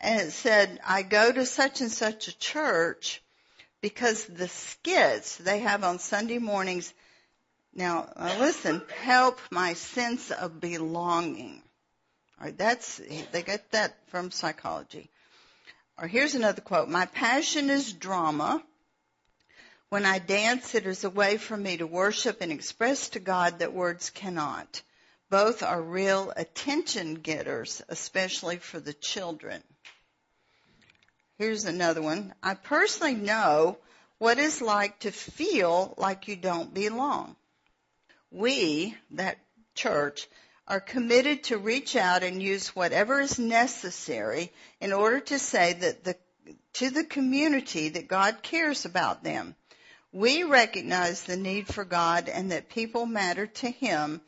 and 0.00 0.20
it 0.20 0.32
said, 0.32 0.80
"I 0.86 1.02
go 1.02 1.32
to 1.32 1.46
such 1.46 1.80
and 1.80 1.90
such 1.90 2.28
a 2.28 2.38
church." 2.38 3.22
because 3.80 4.24
the 4.24 4.48
skits 4.48 5.36
they 5.36 5.60
have 5.60 5.84
on 5.84 5.98
Sunday 5.98 6.38
mornings 6.38 6.92
now 7.74 8.08
listen 8.38 8.82
help 9.02 9.40
my 9.50 9.74
sense 9.74 10.30
of 10.30 10.60
belonging. 10.60 11.62
All 12.40 12.46
right, 12.46 12.58
that's 12.58 13.00
they 13.32 13.42
get 13.42 13.70
that 13.72 13.96
from 14.08 14.30
psychology. 14.30 15.10
Or 15.98 16.06
here's 16.06 16.34
another 16.34 16.60
quote: 16.60 16.88
"My 16.88 17.06
passion 17.06 17.70
is 17.70 17.92
drama." 17.92 18.62
When 19.90 20.04
I 20.04 20.18
dance, 20.18 20.74
it 20.74 20.86
is 20.86 21.04
a 21.04 21.10
way 21.10 21.38
for 21.38 21.56
me 21.56 21.78
to 21.78 21.86
worship 21.86 22.42
and 22.42 22.52
express 22.52 23.08
to 23.10 23.20
God 23.20 23.60
that 23.60 23.72
words 23.72 24.10
cannot. 24.10 24.82
Both 25.30 25.62
are 25.62 25.80
real 25.80 26.30
attention 26.36 27.14
getters, 27.14 27.80
especially 27.88 28.58
for 28.58 28.80
the 28.80 28.92
children. 28.92 29.62
Here's 31.38 31.64
another 31.64 32.02
one. 32.02 32.34
I 32.42 32.54
personally 32.54 33.14
know 33.14 33.78
what 34.18 34.38
it's 34.38 34.60
like 34.60 34.98
to 35.00 35.10
feel 35.10 35.94
like 35.96 36.28
you 36.28 36.36
don't 36.36 36.74
belong. 36.74 37.36
We, 38.30 38.94
that 39.12 39.38
church, 39.74 40.28
are 40.66 40.80
committed 40.80 41.44
to 41.44 41.56
reach 41.56 41.96
out 41.96 42.22
and 42.22 42.42
use 42.42 42.76
whatever 42.76 43.20
is 43.20 43.38
necessary 43.38 44.52
in 44.82 44.92
order 44.92 45.20
to 45.20 45.38
say 45.38 45.72
that 45.72 46.04
the, 46.04 46.16
to 46.74 46.90
the 46.90 47.04
community 47.04 47.88
that 47.88 48.06
God 48.06 48.42
cares 48.42 48.84
about 48.84 49.24
them. 49.24 49.54
We 50.12 50.42
recognize 50.42 51.22
the 51.22 51.36
need 51.36 51.66
for 51.66 51.84
God 51.84 52.28
and 52.28 52.50
that 52.52 52.70
people 52.70 53.04
matter 53.04 53.46
to 53.46 53.70
Him, 53.70 54.22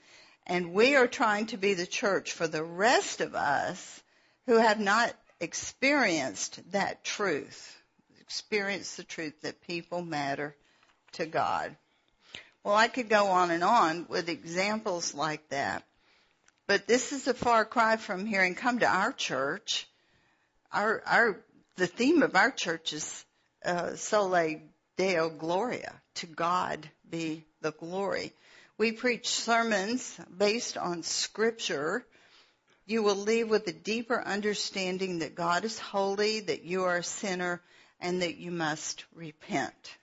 and 0.46 0.72
we 0.72 0.94
are 0.96 1.06
trying 1.06 1.46
to 1.46 1.56
be 1.56 1.72
the 1.72 1.87
church 1.87 2.32
for 2.32 2.46
the 2.46 2.62
rest 2.62 3.22
of 3.22 3.34
us 3.34 4.02
who 4.46 4.56
have 4.56 4.78
not 4.78 5.14
experienced 5.40 6.60
that 6.72 7.02
truth, 7.02 7.80
experienced 8.20 8.99
the 8.99 9.04
truth 9.04 9.40
that 9.40 9.62
people 9.62 10.02
matter 10.02 10.54
to 11.12 11.25
God. 11.25 11.75
Well, 12.62 12.75
I 12.75 12.88
could 12.88 13.08
go 13.08 13.28
on 13.28 13.50
and 13.50 13.64
on 13.64 14.06
with 14.08 14.28
examples 14.28 15.14
like 15.14 15.49
that, 15.49 15.84
but 16.66 16.87
this 16.87 17.12
is 17.12 17.26
a 17.26 17.32
far 17.32 17.64
cry 17.64 17.96
from 17.96 18.26
hearing 18.26 18.54
come 18.54 18.80
to 18.80 18.87
our 18.87 19.12
church. 19.12 19.88
Our, 20.72 21.02
our, 21.06 21.40
the 21.76 21.87
theme 21.87 22.22
of 22.22 22.37
our 22.37 22.50
church 22.50 22.92
is 22.92 23.25
uh, 23.64 23.96
Soli 23.96 24.62
Deo 25.00 25.30
Gloria, 25.30 25.95
to 26.16 26.26
God 26.26 26.87
be 27.09 27.42
the 27.62 27.73
glory. 27.73 28.35
We 28.76 28.92
preach 28.92 29.28
sermons 29.28 30.21
based 30.37 30.76
on 30.76 31.04
scripture 31.04 32.04
you 32.85 33.02
will 33.02 33.16
leave 33.16 33.49
with 33.49 33.66
a 33.66 33.73
deeper 33.73 34.21
understanding 34.21 35.21
that 35.21 35.35
God 35.35 35.64
is 35.64 35.78
holy, 35.78 36.40
that 36.40 36.64
you 36.64 36.85
are 36.85 36.99
a 36.99 37.02
sinner, 37.02 37.62
and 37.99 38.21
that 38.21 38.37
you 38.37 38.50
must 38.50 39.07
repent. 39.14 39.97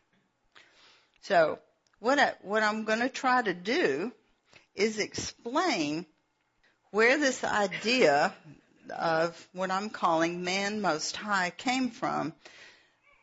So, 1.21 1.59
what, 1.99 2.17
I, 2.17 2.33
what 2.41 2.63
I'm 2.63 2.83
going 2.83 3.01
to 3.01 3.09
try 3.09 3.43
to 3.43 3.53
do 3.53 4.11
is 4.73 4.97
explain 4.97 6.07
where 6.89 7.19
this 7.19 7.43
idea 7.43 8.33
of 8.97 9.47
what 9.53 9.69
I'm 9.69 9.91
calling 9.91 10.43
man 10.43 10.81
most 10.81 11.15
high 11.15 11.51
came 11.51 11.91
from 11.91 12.33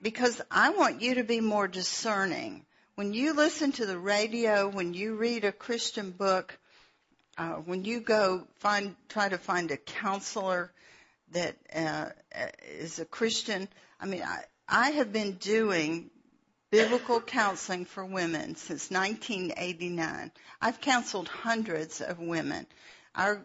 because 0.04 0.38
I 0.50 0.68
want 0.68 1.00
you 1.00 1.14
to 1.14 1.24
be 1.24 1.40
more 1.40 1.66
discerning. 1.66 2.66
When 2.94 3.14
you 3.14 3.32
listen 3.32 3.72
to 3.72 3.86
the 3.86 3.98
radio, 3.98 4.68
when 4.68 4.92
you 4.92 5.14
read 5.14 5.46
a 5.46 5.50
Christian 5.50 6.10
book, 6.10 6.56
uh, 7.38 7.54
when 7.54 7.86
you 7.86 8.00
go 8.00 8.46
find 8.56 8.94
try 9.08 9.30
to 9.30 9.38
find 9.38 9.70
a 9.70 9.78
counselor 9.78 10.70
that 11.32 11.56
uh, 11.74 12.10
is 12.68 12.98
a 12.98 13.06
Christian, 13.06 13.66
I 13.98 14.04
mean, 14.04 14.22
I, 14.22 14.42
I 14.68 14.90
have 14.90 15.10
been 15.10 15.32
doing 15.36 16.10
biblical 16.70 17.22
counseling 17.22 17.86
for 17.86 18.04
women 18.04 18.56
since 18.56 18.90
1989. 18.90 20.30
I've 20.60 20.82
counseled 20.82 21.28
hundreds 21.28 22.02
of 22.02 22.18
women. 22.18 22.66
Our 23.14 23.40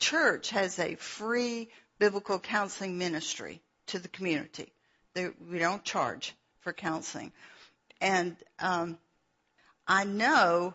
church 0.00 0.50
has 0.50 0.78
a 0.78 0.96
free 0.96 1.70
biblical 1.98 2.38
counseling 2.38 2.98
ministry 2.98 3.62
to 3.86 3.98
the 3.98 4.08
community. 4.08 4.73
They, 5.14 5.30
we 5.50 5.58
don't 5.58 5.84
charge 5.84 6.34
for 6.60 6.72
counseling. 6.72 7.32
And 8.00 8.36
um, 8.58 8.98
I 9.86 10.04
know 10.04 10.74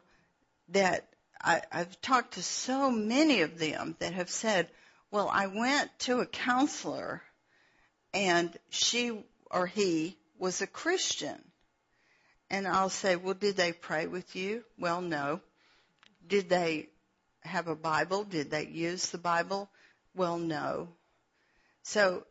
that 0.69 1.08
I, 1.41 1.62
I've 1.72 2.00
talked 2.01 2.34
to 2.34 2.43
so 2.43 2.91
many 2.91 3.41
of 3.41 3.60
them 3.60 3.96
that 4.00 4.13
have 4.13 4.29
said, 4.29 4.69
well, 5.12 5.29
I 5.31 5.48
went 5.48 5.91
to 6.00 6.19
a 6.19 6.25
counselor 6.25 7.22
and 8.13 8.55
she 8.69 9.24
or 9.51 9.65
he 9.65 10.17
was 10.38 10.62
a 10.62 10.67
Christian. 10.67 11.41
And 12.50 12.67
I'll 12.67 12.89
say, 12.89 13.15
well, 13.15 13.36
did 13.36 13.58
they 13.58 13.74
pray 13.74 14.08
with 14.08 14.36
you? 14.36 14.63
Well, 14.77 15.01
no. 15.01 15.41
Did 16.25 16.50
they 16.50 16.89
have 17.41 17.67
a 17.67 17.75
Bible? 17.75 18.24
Did 18.24 18.51
they 18.51 18.65
use 18.65 19.10
the 19.10 19.17
Bible? 19.17 19.69
Well, 20.15 20.38
no. 20.38 20.89
So 21.84 22.25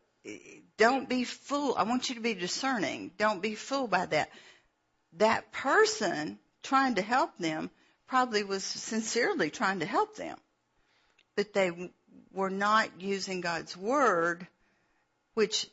don't 0.78 1.08
be 1.08 1.24
fooled. 1.24 1.76
I 1.76 1.82
want 1.82 2.08
you 2.08 2.14
to 2.14 2.20
be 2.20 2.34
discerning. 2.34 3.10
Don't 3.18 3.42
be 3.42 3.54
fooled 3.54 3.90
by 3.90 4.06
that. 4.06 4.30
That 5.14 5.52
person 5.52 6.38
trying 6.62 6.94
to 6.94 7.02
help 7.02 7.36
them 7.36 7.70
probably 8.06 8.44
was 8.44 8.64
sincerely 8.64 9.50
trying 9.50 9.80
to 9.80 9.86
help 9.86 10.16
them, 10.16 10.38
but 11.36 11.52
they 11.52 11.90
were 12.32 12.50
not 12.50 13.00
using 13.00 13.40
God's 13.40 13.76
word, 13.76 14.46
which, 15.34 15.68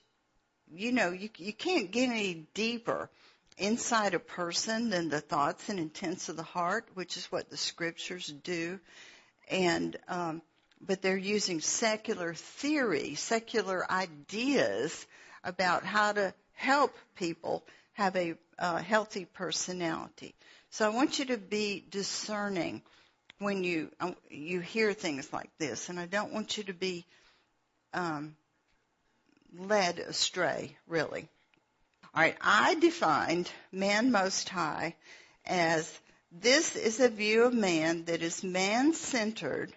you 0.73 0.91
know, 0.91 1.11
you, 1.11 1.29
you 1.37 1.53
can't 1.53 1.91
get 1.91 2.09
any 2.09 2.47
deeper 2.53 3.09
inside 3.57 4.15
a 4.15 4.19
person 4.19 4.89
than 4.89 5.09
the 5.09 5.21
thoughts 5.21 5.69
and 5.69 5.79
intents 5.79 6.27
of 6.27 6.35
the 6.35 6.43
heart, 6.43 6.87
which 6.95 7.15
is 7.15 7.25
what 7.31 7.49
the 7.49 7.57
scriptures 7.57 8.33
do. 8.43 8.79
And, 9.49 9.95
um, 10.07 10.41
but 10.85 11.01
they're 11.01 11.17
using 11.17 11.61
secular 11.61 12.33
theory, 12.33 13.15
secular 13.15 13.89
ideas 13.91 15.05
about 15.43 15.83
how 15.83 16.11
to 16.11 16.33
help 16.53 16.95
people 17.15 17.63
have 17.93 18.15
a 18.15 18.35
uh, 18.59 18.77
healthy 18.77 19.25
personality. 19.25 20.35
So 20.69 20.85
I 20.85 20.89
want 20.89 21.19
you 21.19 21.25
to 21.25 21.37
be 21.37 21.83
discerning 21.89 22.81
when 23.39 23.63
you 23.63 23.91
um, 23.99 24.15
you 24.29 24.59
hear 24.59 24.93
things 24.93 25.31
like 25.33 25.49
this, 25.57 25.89
and 25.89 25.99
I 25.99 26.05
don't 26.05 26.33
want 26.33 26.57
you 26.57 26.63
to 26.65 26.73
be 26.73 27.05
um, 27.93 28.35
led 29.57 29.99
astray, 29.99 30.77
really. 30.87 31.27
All 32.13 32.21
right, 32.21 32.37
I 32.41 32.75
defined 32.75 33.51
man 33.71 34.11
most 34.11 34.47
high 34.49 34.95
as 35.45 35.99
this 36.31 36.75
is 36.75 36.99
a 36.99 37.09
view 37.09 37.43
of 37.43 37.53
man 37.53 38.05
that 38.05 38.21
is 38.21 38.43
man 38.43 38.93
centered 38.93 39.73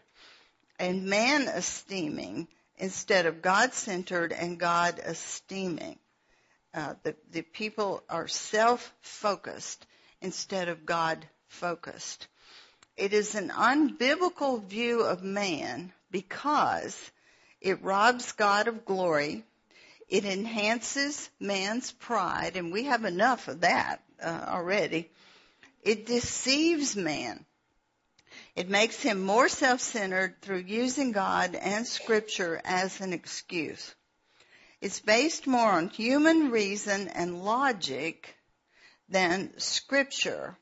and 0.78 1.06
man 1.06 1.48
esteeming 1.48 2.48
instead 2.76 3.26
of 3.26 3.42
God 3.42 3.74
centered 3.74 4.32
and 4.32 4.58
God 4.58 5.00
esteeming. 5.04 5.98
Uh, 6.72 6.94
the, 7.02 7.16
the 7.30 7.42
people 7.42 8.02
are 8.08 8.28
self 8.28 8.92
focused 9.00 9.86
instead 10.20 10.68
of 10.68 10.86
God 10.86 11.26
focused. 11.48 12.28
It 12.96 13.12
is 13.12 13.34
an 13.34 13.50
unbiblical 13.50 14.62
view 14.64 15.02
of 15.02 15.22
man 15.22 15.92
because 16.10 17.10
it 17.60 17.82
robs 17.82 18.32
God 18.32 18.68
of 18.68 18.84
glory. 18.84 19.44
It 20.08 20.24
enhances 20.24 21.28
man's 21.38 21.92
pride, 21.92 22.56
and 22.56 22.72
we 22.72 22.84
have 22.84 23.04
enough 23.04 23.48
of 23.48 23.60
that 23.60 24.02
uh, 24.22 24.46
already. 24.48 25.10
It 25.82 26.06
deceives 26.06 26.96
man. 26.96 27.44
It 28.58 28.68
makes 28.68 29.00
him 29.00 29.22
more 29.22 29.48
self-centered 29.48 30.42
through 30.42 30.64
using 30.66 31.12
God 31.12 31.54
and 31.54 31.86
scripture 31.86 32.60
as 32.64 33.00
an 33.00 33.12
excuse. 33.12 33.94
It's 34.80 35.00
based 35.00 35.46
more 35.46 35.70
on 35.70 35.88
human 35.88 36.50
reason 36.50 37.08
and 37.08 37.42
logic 37.44 38.36
than 39.08 39.58
scripture 39.58 40.58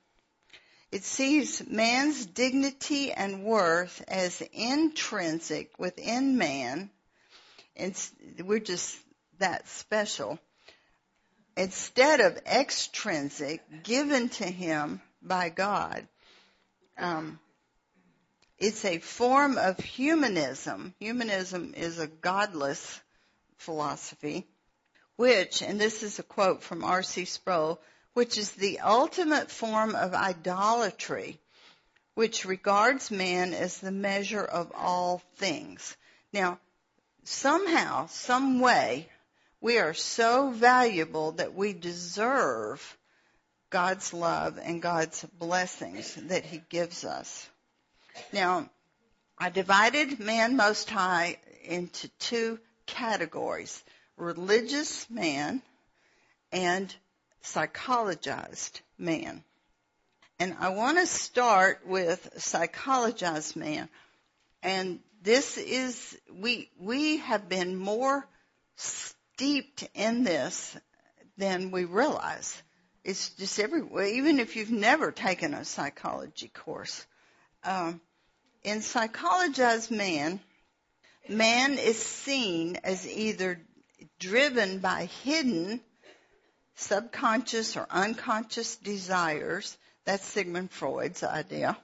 it 0.92 1.04
sees 1.04 1.66
man's 1.66 2.26
dignity 2.26 3.12
and 3.12 3.42
worth 3.42 4.02
as 4.08 4.40
intrinsic 4.52 5.78
within 5.78 6.38
man. 6.38 6.90
It's, 7.74 8.10
we're 8.38 8.60
just 8.60 8.96
that 9.38 9.68
special. 9.68 10.38
Instead 11.56 12.20
of 12.20 12.38
extrinsic, 12.46 13.62
given 13.82 14.28
to 14.30 14.44
him 14.44 15.02
by 15.20 15.48
God. 15.48 16.06
Um, 16.96 17.40
it's 18.58 18.84
a 18.84 18.98
form 18.98 19.58
of 19.58 19.78
humanism. 19.78 20.94
Humanism 20.98 21.74
is 21.76 21.98
a 21.98 22.06
godless 22.06 23.00
philosophy, 23.58 24.46
which, 25.16 25.62
and 25.62 25.80
this 25.80 26.02
is 26.02 26.18
a 26.18 26.22
quote 26.22 26.62
from 26.62 26.82
R.C. 26.82 27.26
Sproul, 27.26 27.80
which 28.14 28.38
is 28.38 28.52
the 28.52 28.80
ultimate 28.80 29.50
form 29.50 29.94
of 29.94 30.14
idolatry, 30.14 31.38
which 32.14 32.46
regards 32.46 33.10
man 33.10 33.52
as 33.52 33.78
the 33.78 33.92
measure 33.92 34.44
of 34.44 34.72
all 34.74 35.22
things. 35.36 35.96
Now, 36.32 36.58
somehow, 37.24 38.06
some 38.06 38.60
way, 38.60 39.10
we 39.60 39.78
are 39.78 39.94
so 39.94 40.50
valuable 40.50 41.32
that 41.32 41.54
we 41.54 41.74
deserve 41.74 42.96
God's 43.68 44.14
love 44.14 44.58
and 44.62 44.80
God's 44.80 45.24
blessings 45.38 46.14
that 46.14 46.46
He 46.46 46.62
gives 46.70 47.04
us. 47.04 47.50
Now, 48.32 48.68
I 49.38 49.50
divided 49.50 50.18
man 50.18 50.56
most 50.56 50.90
high 50.90 51.38
into 51.64 52.08
two 52.18 52.58
categories. 52.86 53.82
Religious 54.16 55.08
man 55.10 55.62
and 56.52 56.94
psychologized 57.42 58.80
man. 58.98 59.44
And 60.38 60.56
I 60.58 60.70
want 60.70 60.98
to 60.98 61.06
start 61.06 61.86
with 61.86 62.28
psychologized 62.36 63.56
man. 63.56 63.88
And 64.62 65.00
this 65.22 65.58
is, 65.58 66.18
we, 66.32 66.70
we 66.78 67.18
have 67.18 67.48
been 67.48 67.76
more 67.76 68.26
steeped 68.76 69.88
in 69.94 70.24
this 70.24 70.76
than 71.38 71.70
we 71.70 71.84
realize. 71.84 72.62
It's 73.04 73.30
just 73.30 73.58
everywhere, 73.60 74.06
even 74.06 74.40
if 74.40 74.56
you've 74.56 74.70
never 74.70 75.12
taken 75.12 75.54
a 75.54 75.64
psychology 75.64 76.48
course. 76.48 77.06
Um, 77.64 78.00
in 78.66 78.80
psychologized 78.80 79.92
man, 79.92 80.40
man 81.28 81.78
is 81.78 81.96
seen 81.98 82.74
as 82.82 83.06
either 83.06 83.60
driven 84.18 84.80
by 84.80 85.04
hidden 85.22 85.80
subconscious 86.74 87.76
or 87.76 87.86
unconscious 87.88 88.74
desires, 88.74 89.78
that's 90.04 90.26
Sigmund 90.26 90.72
Freud's 90.72 91.22
idea, 91.22 91.78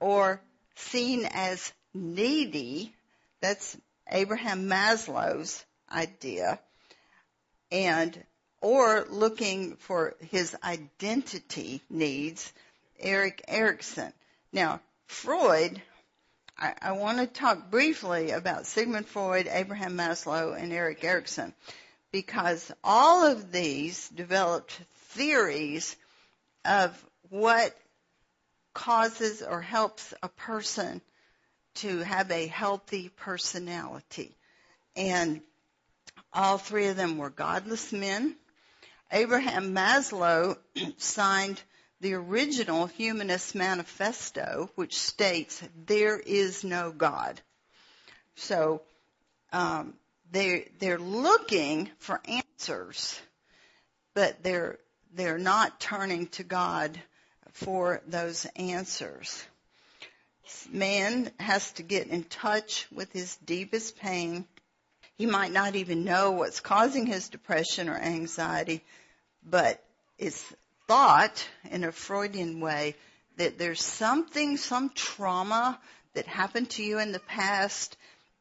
or 0.00 0.40
seen 0.74 1.28
as 1.32 1.72
needy, 1.94 2.92
that's 3.40 3.76
Abraham 4.10 4.68
Maslow's 4.68 5.64
idea, 5.92 6.58
and 7.70 8.20
or 8.60 9.06
looking 9.08 9.76
for 9.76 10.16
his 10.28 10.56
identity 10.64 11.82
needs, 11.88 12.52
Erik 12.98 13.44
Erikson. 13.46 14.12
Now, 14.52 14.80
Freud, 15.06 15.80
I, 16.60 16.74
I 16.82 16.92
want 16.92 17.18
to 17.18 17.26
talk 17.26 17.70
briefly 17.70 18.32
about 18.32 18.66
Sigmund 18.66 19.06
Freud, 19.06 19.48
Abraham 19.50 19.96
Maslow, 19.96 20.60
and 20.60 20.72
Erik 20.72 21.02
Erikson 21.02 21.54
because 22.12 22.70
all 22.84 23.24
of 23.24 23.50
these 23.50 24.08
developed 24.10 24.78
theories 25.12 25.96
of 26.64 26.92
what 27.30 27.74
causes 28.74 29.42
or 29.42 29.62
helps 29.62 30.12
a 30.22 30.28
person 30.28 31.00
to 31.76 31.98
have 32.00 32.30
a 32.30 32.46
healthy 32.46 33.08
personality. 33.08 34.36
And 34.96 35.40
all 36.32 36.58
three 36.58 36.88
of 36.88 36.96
them 36.96 37.16
were 37.16 37.30
godless 37.30 37.92
men. 37.92 38.36
Abraham 39.10 39.74
Maslow 39.74 40.58
signed 40.98 41.62
the 42.00 42.14
original 42.14 42.86
Humanist 42.86 43.54
Manifesto, 43.54 44.70
which 44.74 44.98
states 44.98 45.62
there 45.86 46.18
is 46.18 46.64
no 46.64 46.92
God. 46.92 47.40
So 48.36 48.82
um, 49.52 49.94
they 50.32 50.70
they're 50.78 50.98
looking 50.98 51.90
for 51.98 52.20
answers, 52.24 53.20
but 54.14 54.42
they're 54.42 54.78
they're 55.14 55.38
not 55.38 55.80
turning 55.80 56.28
to 56.28 56.44
God 56.44 56.98
for 57.52 58.00
those 58.06 58.46
answers. 58.56 59.44
Man 60.70 61.30
has 61.38 61.70
to 61.72 61.82
get 61.82 62.08
in 62.08 62.24
touch 62.24 62.86
with 62.92 63.12
his 63.12 63.36
deepest 63.36 63.98
pain. 63.98 64.46
He 65.16 65.26
might 65.26 65.52
not 65.52 65.76
even 65.76 66.04
know 66.04 66.32
what's 66.32 66.60
causing 66.60 67.06
his 67.06 67.28
depression 67.28 67.88
or 67.88 67.96
anxiety, 67.96 68.82
but 69.44 69.82
it's 70.18 70.44
thought 70.90 71.48
in 71.70 71.84
a 71.84 71.92
Freudian 71.92 72.58
way 72.58 72.96
that 73.36 73.58
there's 73.58 73.80
something, 73.80 74.56
some 74.56 74.90
trauma 74.92 75.78
that 76.14 76.26
happened 76.26 76.68
to 76.68 76.82
you 76.82 76.98
in 76.98 77.12
the 77.12 77.20
past 77.20 77.96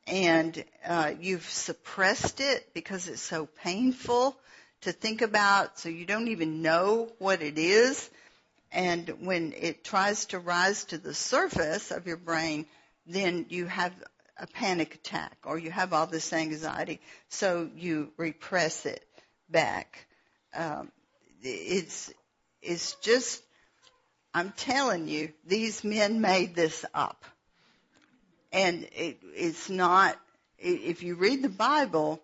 and 0.08 0.66
uh, 0.84 1.12
you've 1.22 1.48
suppressed 1.48 2.40
it 2.40 2.74
because 2.74 3.08
it's 3.08 3.22
so 3.22 3.48
painful 3.62 4.36
to 4.82 4.92
think 4.92 5.22
about, 5.22 5.78
so 5.78 5.90
you 5.90 6.08
don't 6.08 6.30
even 6.30 6.64
know 6.64 7.12
what 7.20 7.44
it 7.44 7.60
is. 7.60 8.10
And 8.72 9.08
when 9.22 9.54
it 9.56 9.84
tries 9.84 10.26
to 10.28 10.40
rise 10.40 10.86
to 10.86 10.98
the 10.98 11.14
surface 11.14 11.92
of 11.92 12.08
your 12.08 12.18
brain, 12.18 12.66
then 13.06 13.46
you 13.50 13.68
have 13.68 13.94
a 14.40 14.48
panic 14.48 14.96
attack 14.96 15.38
or 15.46 15.60
you 15.60 15.70
have 15.70 15.94
all 15.94 16.08
this 16.08 16.34
anxiety, 16.34 17.00
so 17.28 17.70
you 17.76 18.12
repress 18.18 18.88
it 18.88 19.06
back. 19.52 20.08
Um, 20.56 20.92
it's 21.44 22.12
it's 22.62 22.94
just 22.96 23.42
I'm 24.34 24.52
telling 24.52 25.08
you, 25.08 25.32
these 25.46 25.84
men 25.84 26.22
made 26.22 26.56
this 26.56 26.86
up 26.94 27.26
and 28.52 28.88
it, 28.96 29.20
it's 29.36 29.70
not, 29.70 30.18
if 30.58 31.04
you 31.04 31.16
read 31.16 31.42
the 31.42 31.50
Bible, 31.50 32.22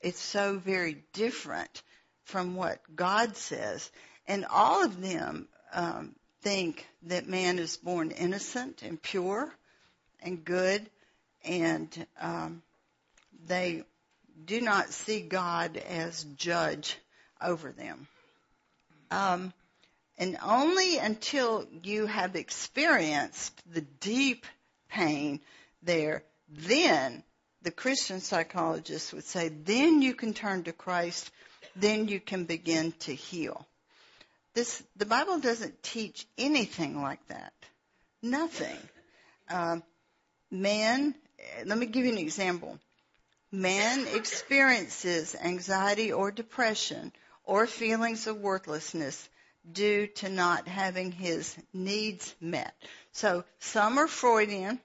it's 0.00 0.20
so 0.20 0.58
very 0.58 1.04
different 1.12 1.82
from 2.24 2.54
what 2.54 2.80
God 2.94 3.36
says. 3.36 3.90
And 4.26 4.44
all 4.50 4.84
of 4.84 5.00
them 5.00 5.48
um, 5.72 6.14
think 6.42 6.86
that 7.04 7.28
man 7.28 7.58
is 7.58 7.76
born 7.76 8.10
innocent 8.10 8.82
and 8.82 9.00
pure 9.00 9.52
and 10.20 10.44
good, 10.44 10.88
and 11.44 12.06
um, 12.20 12.62
they 13.46 13.84
do 14.44 14.60
not 14.60 14.90
see 14.90 15.20
God 15.20 15.76
as 15.76 16.24
judge 16.36 16.96
over 17.40 17.70
them. 17.70 18.08
Um, 19.10 19.52
and 20.18 20.36
only 20.42 20.98
until 20.98 21.64
you 21.84 22.06
have 22.06 22.34
experienced 22.34 23.62
the 23.72 23.82
deep 24.00 24.44
pain 24.88 25.40
there, 25.82 26.24
then 26.48 27.22
the 27.62 27.70
Christian 27.70 28.20
psychologist 28.20 29.12
would 29.12 29.24
say, 29.24 29.48
then 29.48 30.02
you 30.02 30.14
can 30.14 30.34
turn 30.34 30.64
to 30.64 30.72
Christ, 30.72 31.30
then 31.76 32.08
you 32.08 32.18
can 32.18 32.44
begin 32.44 32.92
to 33.00 33.14
heal. 33.14 33.66
This, 34.54 34.82
the 34.96 35.06
Bible 35.06 35.38
doesn't 35.38 35.82
teach 35.84 36.26
anything 36.36 37.00
like 37.00 37.24
that. 37.28 37.52
Nothing. 38.20 38.76
uh, 39.48 39.78
man, 40.50 41.14
let 41.64 41.78
me 41.78 41.86
give 41.86 42.04
you 42.04 42.12
an 42.12 42.18
example. 42.18 42.78
Man 43.52 44.06
experiences 44.14 45.36
anxiety 45.40 46.12
or 46.12 46.32
depression 46.32 47.12
or 47.44 47.66
feelings 47.66 48.26
of 48.26 48.38
worthlessness 48.38 49.28
due 49.72 50.06
to 50.06 50.28
not 50.28 50.68
having 50.68 51.12
his 51.12 51.56
needs 51.72 52.34
met. 52.40 52.74
So 53.12 53.44
some 53.58 53.98
are 53.98 54.08
Freudian, 54.08 54.80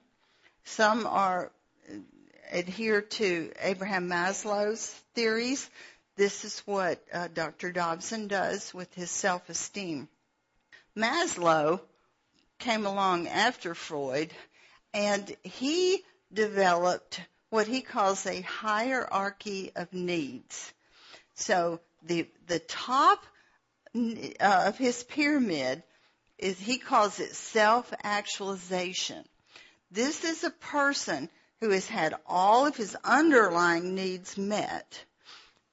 some 0.64 1.06
are 1.06 1.50
uh, 1.88 1.96
adhere 2.52 3.02
to 3.02 3.52
Abraham 3.60 4.08
Maslow's 4.08 4.88
theories. 5.14 5.68
This 6.16 6.44
is 6.44 6.60
what 6.60 7.02
uh, 7.12 7.28
Dr. 7.32 7.72
Dobson 7.72 8.28
does 8.28 8.72
with 8.72 8.92
his 8.94 9.10
self-esteem. 9.10 10.08
Maslow 10.96 11.80
came 12.58 12.86
along 12.86 13.26
after 13.28 13.74
Freud 13.74 14.30
and 14.92 15.36
he 15.42 16.02
developed 16.32 17.20
what 17.50 17.66
he 17.66 17.80
calls 17.80 18.26
a 18.26 18.40
hierarchy 18.42 19.72
of 19.74 19.92
needs. 19.92 20.72
So 21.34 21.80
the 22.04 22.28
the 22.46 22.60
top 22.60 23.24
Uh, 23.94 24.28
of 24.40 24.76
his 24.76 25.04
pyramid 25.04 25.82
is 26.38 26.58
he 26.58 26.78
calls 26.78 27.20
it 27.20 27.34
self-actualization. 27.34 29.24
This 29.90 30.24
is 30.24 30.42
a 30.42 30.50
person 30.50 31.28
who 31.60 31.70
has 31.70 31.86
had 31.86 32.14
all 32.26 32.66
of 32.66 32.76
his 32.76 32.96
underlying 33.04 33.94
needs 33.94 34.36
met 34.36 35.04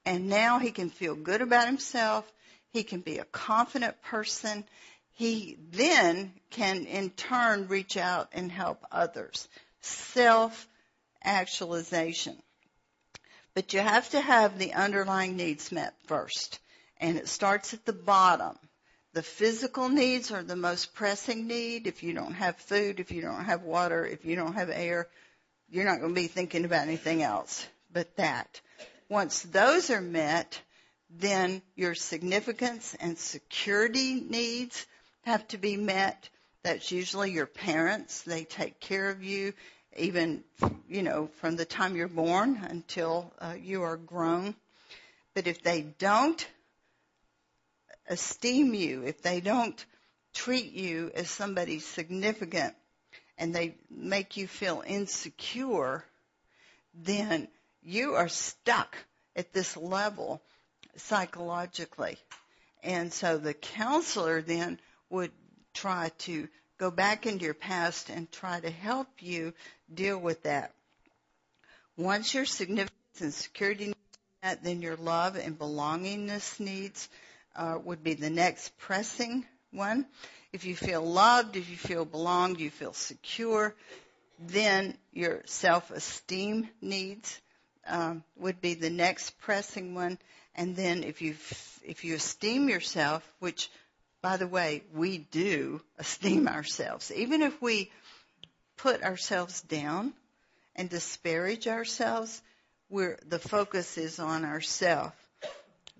and 0.04 0.28
now 0.28 0.58
he 0.58 0.70
can 0.70 0.90
feel 0.90 1.14
good 1.14 1.42
about 1.42 1.66
himself. 1.66 2.30
He 2.70 2.82
can 2.82 3.00
be 3.00 3.18
a 3.18 3.24
confident 3.24 4.00
person. 4.02 4.64
He 5.12 5.58
then 5.70 6.32
can 6.50 6.86
in 6.86 7.10
turn 7.10 7.68
reach 7.68 7.96
out 7.96 8.30
and 8.32 8.50
help 8.50 8.84
others. 8.90 9.48
Self 9.80 10.68
actualization. 11.22 12.36
But 13.54 13.72
you 13.72 13.80
have 13.80 14.08
to 14.10 14.20
have 14.20 14.58
the 14.58 14.72
underlying 14.72 15.36
needs 15.36 15.70
met 15.70 15.94
first. 16.06 16.58
And 17.02 17.18
it 17.18 17.28
starts 17.28 17.74
at 17.74 17.84
the 17.84 17.92
bottom. 17.92 18.56
The 19.12 19.22
physical 19.22 19.90
needs 19.90 20.30
are 20.30 20.42
the 20.42 20.56
most 20.56 20.94
pressing 20.94 21.46
need. 21.46 21.86
If 21.86 22.02
you 22.02 22.14
don't 22.14 22.32
have 22.32 22.56
food, 22.56 22.98
if 22.98 23.10
you 23.10 23.20
don't 23.20 23.44
have 23.44 23.62
water, 23.62 24.06
if 24.06 24.24
you 24.24 24.36
don't 24.36 24.54
have 24.54 24.70
air, 24.70 25.08
you're 25.68 25.84
not 25.84 26.00
going 26.00 26.14
to 26.14 26.20
be 26.20 26.28
thinking 26.28 26.64
about 26.64 26.86
anything 26.86 27.22
else 27.22 27.66
but 27.92 28.16
that. 28.16 28.60
Once 29.08 29.42
those 29.42 29.90
are 29.90 30.00
met, 30.00 30.60
then 31.10 31.60
your 31.76 31.94
significance 31.94 32.96
and 33.00 33.18
security 33.18 34.14
needs 34.14 34.86
have 35.22 35.46
to 35.48 35.58
be 35.58 35.76
met. 35.76 36.28
That's 36.62 36.90
usually 36.90 37.32
your 37.32 37.46
parents. 37.46 38.22
They 38.22 38.44
take 38.44 38.80
care 38.80 39.10
of 39.10 39.22
you 39.22 39.52
even, 39.96 40.42
you 40.88 41.02
know, 41.02 41.28
from 41.40 41.56
the 41.56 41.64
time 41.64 41.96
you're 41.96 42.08
born 42.08 42.56
until 42.68 43.30
uh, 43.40 43.54
you 43.60 43.82
are 43.82 43.96
grown. 43.96 44.54
But 45.34 45.46
if 45.46 45.62
they 45.62 45.82
don't 45.98 46.46
esteem 48.08 48.74
you, 48.74 49.04
if 49.04 49.22
they 49.22 49.40
don't 49.40 49.84
treat 50.34 50.72
you 50.72 51.10
as 51.14 51.30
somebody 51.30 51.78
significant 51.78 52.74
and 53.38 53.54
they 53.54 53.76
make 53.90 54.36
you 54.36 54.46
feel 54.46 54.82
insecure, 54.86 56.04
then 56.94 57.48
you 57.82 58.14
are 58.14 58.28
stuck 58.28 58.96
at 59.36 59.52
this 59.52 59.76
level 59.76 60.40
psychologically. 60.96 62.18
And 62.82 63.12
so 63.12 63.38
the 63.38 63.54
counselor 63.54 64.42
then 64.42 64.78
would 65.10 65.30
try 65.74 66.10
to 66.18 66.48
go 66.78 66.90
back 66.90 67.26
into 67.26 67.44
your 67.44 67.54
past 67.54 68.10
and 68.10 68.30
try 68.30 68.60
to 68.60 68.70
help 68.70 69.08
you 69.20 69.54
deal 69.92 70.18
with 70.18 70.42
that. 70.42 70.72
Once 71.96 72.34
your 72.34 72.44
significance 72.44 73.20
and 73.20 73.32
security 73.32 73.86
needs 73.86 74.18
met, 74.42 74.64
then 74.64 74.82
your 74.82 74.96
love 74.96 75.36
and 75.36 75.58
belongingness 75.58 76.58
needs 76.58 77.08
uh, 77.56 77.78
would 77.84 78.02
be 78.02 78.14
the 78.14 78.30
next 78.30 78.76
pressing 78.78 79.44
one. 79.72 80.06
If 80.52 80.64
you 80.64 80.76
feel 80.76 81.02
loved, 81.02 81.56
if 81.56 81.70
you 81.70 81.76
feel 81.76 82.04
belonged, 82.04 82.60
you 82.60 82.70
feel 82.70 82.92
secure, 82.92 83.74
then 84.38 84.96
your 85.12 85.42
self-esteem 85.46 86.68
needs 86.80 87.40
um, 87.86 88.22
would 88.36 88.60
be 88.60 88.74
the 88.74 88.90
next 88.90 89.38
pressing 89.40 89.94
one. 89.94 90.18
And 90.54 90.76
then 90.76 91.04
if 91.04 91.22
you 91.22 91.36
if 91.84 92.04
you 92.04 92.14
esteem 92.14 92.68
yourself, 92.68 93.26
which 93.40 93.70
by 94.20 94.36
the 94.36 94.46
way 94.46 94.82
we 94.94 95.18
do 95.18 95.80
esteem 95.98 96.46
ourselves, 96.48 97.10
even 97.10 97.42
if 97.42 97.60
we 97.60 97.90
put 98.76 99.02
ourselves 99.02 99.62
down 99.62 100.12
and 100.76 100.88
disparage 100.88 101.66
ourselves, 101.66 102.40
where 102.88 103.18
the 103.26 103.38
focus 103.38 103.96
is 103.96 104.18
on 104.18 104.44
ourself. 104.44 105.14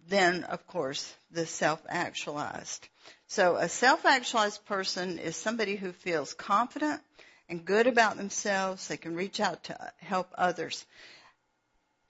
Then, 0.09 0.45
of 0.45 0.67
course, 0.67 1.15
the 1.31 1.47
self-actualized. 1.47 2.88
So 3.29 3.57
a 3.57 3.69
self-actualized 3.69 4.65
person 4.67 5.19
is 5.19 5.37
somebody 5.37 5.77
who 5.77 5.93
feels 5.93 6.35
confident 6.35 7.01
and 7.49 7.65
good 7.65 7.87
about 7.87 8.17
themselves. 8.17 8.88
They 8.88 8.97
can 8.97 9.15
reach 9.15 9.41
out 9.41 9.65
to 9.65 9.93
help 9.99 10.29
others 10.37 10.85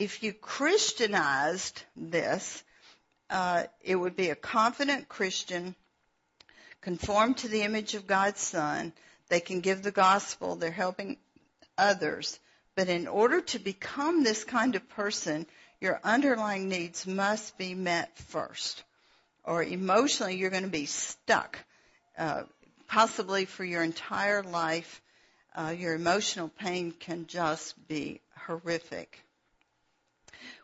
if 0.03 0.25
you 0.25 0.33
Christianized 0.33 1.85
this, 1.95 2.65
uh, 3.31 3.65
it 3.83 3.95
would 3.95 4.17
be 4.17 4.31
a 4.31 4.35
confident 4.35 5.09
Christian, 5.09 5.77
conformed 6.81 7.39
to 7.39 7.49
the 7.49 7.63
image 7.63 7.95
of 7.95 8.09
God's 8.09 8.41
Son. 8.41 8.93
They 9.29 9.39
can 9.39 9.61
give 9.61 9.83
the 9.83 9.93
gospel. 9.93 10.57
They're 10.57 10.73
helping 10.73 11.19
others. 11.79 12.41
But 12.75 12.89
in 12.89 13.07
order 13.07 13.41
to 13.41 13.61
become 13.61 14.25
this 14.25 14.43
kind 14.43 14.75
of 14.75 14.89
person, 14.89 15.47
your 15.83 16.01
underlying 16.05 16.69
needs 16.69 17.09
must 17.09 17.59
be 17.59 17.75
met 17.75 18.17
first. 18.17 18.85
Or 19.43 19.65
emotionally, 19.65 20.37
you're 20.37 20.49
going 20.49 20.63
to 20.63 20.69
be 20.69 20.87
stuck, 20.87 21.59
uh, 22.17 22.45
possibly 22.87 23.47
for 23.47 23.65
your 23.65 23.83
entire 23.83 24.45
life. 24.45 25.03
Uh, 25.57 25.75
your 25.77 25.95
emotional 25.95 26.49
pain 26.49 26.93
can 26.93 27.27
just 27.27 27.75
be 27.89 28.21
horrific. 28.47 29.19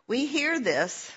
We 0.07 0.25
hear 0.25 0.57
this 0.61 1.11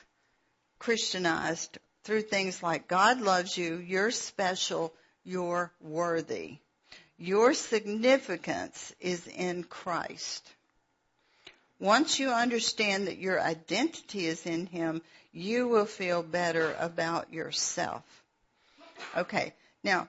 Christianized 0.81 1.79
through 2.03 2.23
things 2.23 2.61
like 2.61 2.89
God 2.89 3.21
loves 3.21 3.57
you, 3.57 3.77
you're 3.77 4.11
special, 4.11 4.93
you're 5.23 5.71
worthy. 5.81 6.59
Your 7.19 7.55
significance 7.55 8.93
is 8.99 9.29
in 9.29 9.63
Christ. 9.63 10.51
Once 11.83 12.21
you 12.21 12.31
understand 12.31 13.09
that 13.09 13.19
your 13.19 13.41
identity 13.41 14.25
is 14.25 14.47
in 14.47 14.67
Him, 14.67 15.03
you 15.33 15.67
will 15.67 15.85
feel 15.85 16.23
better 16.23 16.77
about 16.79 17.33
yourself. 17.33 18.05
Okay, 19.17 19.53
now, 19.83 20.09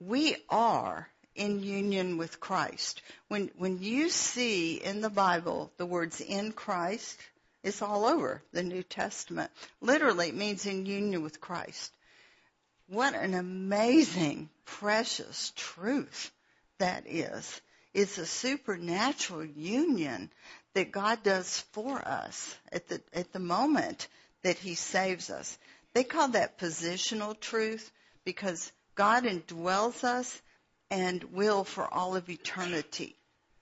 we 0.00 0.34
are 0.48 1.06
in 1.34 1.62
union 1.62 2.16
with 2.16 2.40
Christ. 2.40 3.02
When, 3.28 3.50
when 3.58 3.82
you 3.82 4.08
see 4.08 4.76
in 4.76 5.02
the 5.02 5.10
Bible 5.10 5.70
the 5.76 5.84
words 5.84 6.22
in 6.22 6.52
Christ, 6.52 7.20
it's 7.62 7.82
all 7.82 8.06
over 8.06 8.42
the 8.52 8.62
New 8.62 8.82
Testament. 8.82 9.50
Literally, 9.82 10.28
it 10.28 10.36
means 10.36 10.64
in 10.64 10.86
union 10.86 11.22
with 11.22 11.38
Christ. 11.38 11.92
What 12.86 13.14
an 13.14 13.34
amazing, 13.34 14.48
precious 14.64 15.52
truth 15.54 16.32
that 16.78 17.04
is. 17.06 17.60
It's 17.94 18.18
a 18.18 18.26
supernatural 18.26 19.44
union 19.44 20.30
that 20.78 20.92
God 20.92 21.24
does 21.24 21.58
for 21.72 21.98
us 22.06 22.56
at 22.70 22.86
the, 22.86 23.00
at 23.12 23.32
the 23.32 23.40
moment 23.40 24.06
that 24.44 24.58
He 24.58 24.76
saves 24.76 25.28
us. 25.28 25.58
They 25.92 26.04
call 26.04 26.28
that 26.28 26.60
positional 26.60 27.38
truth 27.40 27.90
because 28.24 28.70
God 28.94 29.24
indwells 29.24 30.04
us 30.04 30.40
and 30.88 31.24
will 31.32 31.64
for 31.64 31.92
all 31.92 32.14
of 32.14 32.30
eternity. 32.30 33.16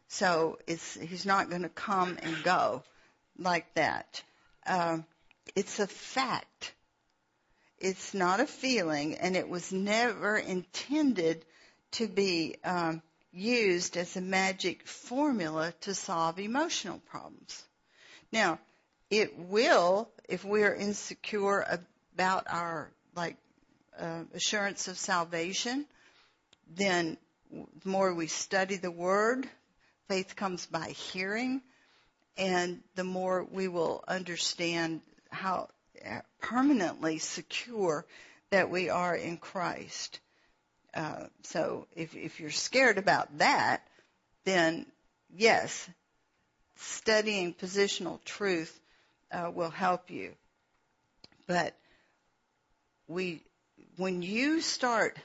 So 0.09 0.59
it's, 0.66 0.92
He's 0.92 1.24
not 1.24 1.48
going 1.48 1.62
to 1.62 1.70
come 1.70 2.18
and 2.20 2.44
go 2.44 2.83
like 3.38 3.72
that. 3.76 4.22
Uh, 4.66 4.98
it's 5.55 5.79
a 5.79 5.87
fact. 5.87 6.74
It's 7.79 8.12
not 8.12 8.40
a 8.40 8.46
feeling, 8.46 9.14
and 9.14 9.37
it 9.37 9.48
was 9.48 9.72
never 9.72 10.37
intended 10.37 11.46
to 11.92 12.09
be 12.09 12.57
um, 12.62 13.00
used 13.37 13.96
as 13.96 14.16
a 14.16 14.20
magic 14.20 14.87
formula 14.87 15.72
to 15.83 15.94
solve 15.94 16.38
emotional 16.38 17.01
problems. 17.11 17.62
Now, 18.33 18.59
it 19.11 19.38
will 19.38 20.09
if 20.29 20.44
we 20.44 20.64
are 20.64 20.75
insecure 20.75 21.64
about 22.14 22.46
our 22.49 22.90
like 23.14 23.37
uh, 23.99 24.25
assurance 24.35 24.88
of 24.88 24.99
salvation. 24.99 25.87
Then, 26.75 27.16
the 27.51 27.88
more 27.88 28.12
we 28.12 28.27
study 28.27 28.77
the 28.77 28.90
Word, 28.90 29.49
faith 30.09 30.35
comes 30.35 30.66
by 30.66 30.88
hearing 30.88 31.62
and 32.37 32.83
the 32.94 33.05
more 33.05 33.44
we 33.44 33.68
will 33.68 34.05
understand 34.07 35.01
how 35.31 35.68
permanently 36.40 37.18
secure 37.18 38.05
that 38.51 38.70
we 38.70 38.88
are 38.90 39.14
in 39.14 39.37
Christ. 39.37 40.20
Uh, 40.96 41.26
so 41.42 41.87
if, 41.94 42.16
if 42.16 42.40
you're 42.40 42.50
scared 42.50 42.96
about 42.96 43.37
that, 43.37 43.87
then 44.44 44.87
yes, 45.37 45.87
studying 46.76 47.52
positional 47.52 48.24
truth 48.24 48.80
uh, 49.30 49.50
will 49.54 49.70
help 49.70 50.11
you. 50.11 50.32
But 51.46 51.76
we, 53.06 53.42
when 53.98 54.22
you 54.22 54.62
start 54.62 55.18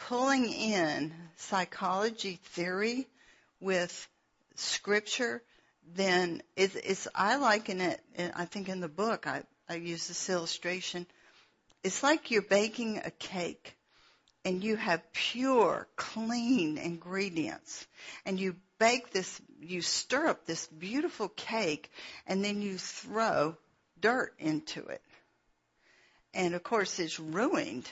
pulling 0.00 0.50
in 0.50 1.14
psychology 1.36 2.40
theory 2.42 3.06
with 3.60 4.08
scripture, 4.56 5.40
then 5.94 6.42
it's, 6.56 6.74
it's 6.74 7.06
I 7.14 7.36
liken 7.36 7.80
it. 7.80 8.00
I 8.34 8.44
think 8.44 8.68
in 8.68 8.80
the 8.80 8.88
book 8.88 9.28
I, 9.28 9.44
I 9.68 9.76
use 9.76 10.08
this 10.08 10.28
illustration. 10.28 11.06
It's 11.84 12.02
like 12.02 12.32
you're 12.32 12.42
baking 12.42 13.02
a 13.04 13.12
cake 13.12 13.77
and 14.48 14.64
you 14.64 14.76
have 14.76 15.12
pure, 15.12 15.86
clean 15.94 16.78
ingredients 16.78 17.86
and 18.24 18.40
you 18.40 18.56
bake 18.78 19.10
this, 19.10 19.42
you 19.60 19.82
stir 19.82 20.26
up 20.26 20.46
this 20.46 20.66
beautiful 20.68 21.28
cake 21.28 21.92
and 22.26 22.42
then 22.42 22.62
you 22.62 22.78
throw 22.78 23.54
dirt 24.00 24.32
into 24.38 24.86
it. 24.86 25.02
And 26.32 26.54
of 26.54 26.62
course 26.62 26.98
it's 26.98 27.20
ruined. 27.20 27.90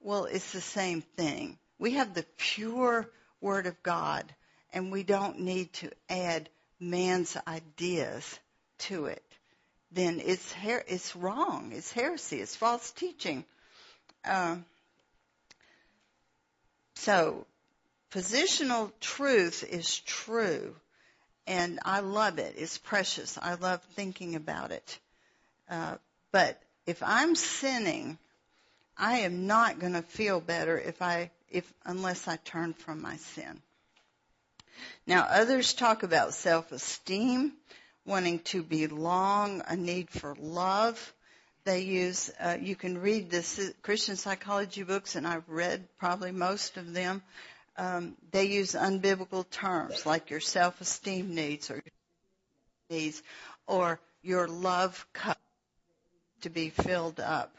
Well, 0.00 0.24
it's 0.24 0.50
the 0.52 0.62
same 0.62 1.02
thing. 1.02 1.58
We 1.78 1.90
have 1.90 2.14
the 2.14 2.24
pure 2.38 3.10
Word 3.42 3.66
of 3.66 3.82
God 3.82 4.24
and 4.72 4.90
we 4.90 5.02
don't 5.02 5.40
need 5.40 5.74
to 5.74 5.90
add 6.08 6.48
man's 6.80 7.36
ideas 7.46 8.38
to 8.78 9.06
it. 9.06 9.22
Then 9.92 10.22
it's 10.24 10.52
her- 10.52 10.86
it's 10.88 11.14
wrong. 11.14 11.72
It's 11.72 11.92
heresy. 11.92 12.40
It's 12.40 12.56
false 12.56 12.92
teaching. 12.92 13.44
Uh, 14.24 14.56
so 16.96 17.46
positional 18.10 18.90
truth 19.00 19.64
is 19.68 20.00
true 20.00 20.74
and 21.46 21.78
I 21.84 22.00
love 22.00 22.38
it. 22.38 22.54
It's 22.58 22.78
precious. 22.78 23.38
I 23.40 23.54
love 23.54 23.82
thinking 23.94 24.34
about 24.34 24.72
it. 24.72 24.98
Uh, 25.70 25.96
but 26.32 26.60
if 26.86 27.02
I'm 27.02 27.34
sinning, 27.34 28.18
I 28.96 29.18
am 29.18 29.46
not 29.46 29.78
going 29.78 29.92
to 29.92 30.02
feel 30.02 30.40
better 30.40 30.78
if 30.78 31.00
I, 31.02 31.30
if, 31.48 31.72
unless 31.84 32.26
I 32.26 32.36
turn 32.36 32.72
from 32.74 33.00
my 33.00 33.16
sin. 33.16 33.60
Now 35.06 35.26
others 35.28 35.72
talk 35.72 36.02
about 36.02 36.34
self-esteem, 36.34 37.52
wanting 38.04 38.40
to 38.40 38.62
belong, 38.62 39.62
a 39.66 39.76
need 39.76 40.10
for 40.10 40.36
love. 40.40 41.14
They 41.66 41.80
use, 41.80 42.30
uh, 42.40 42.56
you 42.58 42.76
can 42.76 42.96
read 42.96 43.28
the 43.28 43.74
Christian 43.82 44.16
psychology 44.16 44.84
books 44.84 45.16
and 45.16 45.26
I've 45.26 45.48
read 45.48 45.86
probably 45.98 46.32
most 46.32 46.78
of 46.78 46.94
them 46.94 47.22
um, 47.78 48.16
they 48.30 48.44
use 48.44 48.72
unbiblical 48.72 49.48
terms 49.50 50.06
like 50.06 50.30
your 50.30 50.40
self-esteem 50.40 51.34
needs 51.34 51.70
or 51.70 51.82
needs 52.88 53.22
or 53.66 54.00
your 54.22 54.48
love 54.48 55.06
cup 55.12 55.38
to 56.42 56.50
be 56.50 56.70
filled 56.70 57.20
up. 57.20 57.54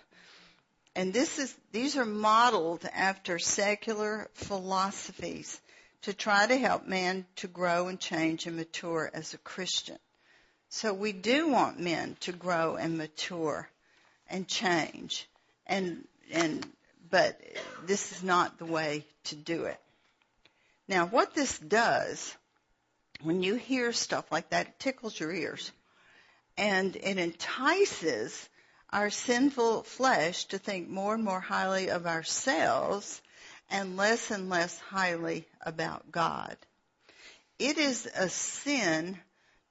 And 0.95 1.13
this 1.13 1.37
is, 1.37 1.55
these 1.71 1.95
are 1.97 2.05
modeled 2.05 2.83
after 2.91 3.37
secular 3.37 4.29
philosophies 4.33 5.61
to 6.03 6.13
try 6.13 6.47
to 6.47 6.57
help 6.57 6.87
man 6.87 7.25
to 7.37 7.47
grow 7.47 7.87
and 7.87 7.99
change 7.99 8.47
and 8.47 8.55
mature 8.55 9.11
as 9.13 9.33
a 9.33 9.39
Christian. 9.39 9.99
So 10.69 10.93
we 10.93 11.11
do 11.11 11.49
want 11.49 11.79
men 11.79 12.17
to 12.21 12.31
grow 12.31 12.75
and 12.75 12.97
mature 12.97 13.69
and 14.29 14.47
change 14.47 15.27
and, 15.65 16.07
and, 16.31 16.65
but 17.09 17.39
this 17.85 18.11
is 18.11 18.23
not 18.23 18.57
the 18.57 18.65
way 18.65 19.05
to 19.25 19.35
do 19.35 19.65
it. 19.65 19.79
Now, 20.87 21.05
what 21.05 21.33
this 21.33 21.57
does, 21.59 22.35
when 23.21 23.43
you 23.43 23.55
hear 23.55 23.91
stuff 23.91 24.31
like 24.31 24.49
that, 24.49 24.67
it 24.67 24.79
tickles 24.79 25.19
your 25.19 25.31
ears. 25.33 25.71
And 26.57 26.95
it 26.95 27.17
entices 27.17 28.49
our 28.91 29.09
sinful 29.09 29.83
flesh 29.83 30.45
to 30.45 30.57
think 30.57 30.89
more 30.89 31.13
and 31.13 31.23
more 31.23 31.41
highly 31.41 31.89
of 31.89 32.07
ourselves 32.07 33.21
and 33.69 33.97
less 33.97 34.31
and 34.31 34.49
less 34.49 34.79
highly 34.79 35.45
about 35.61 36.11
God. 36.11 36.55
It 37.59 37.77
is 37.77 38.07
a 38.15 38.29
sin 38.29 39.19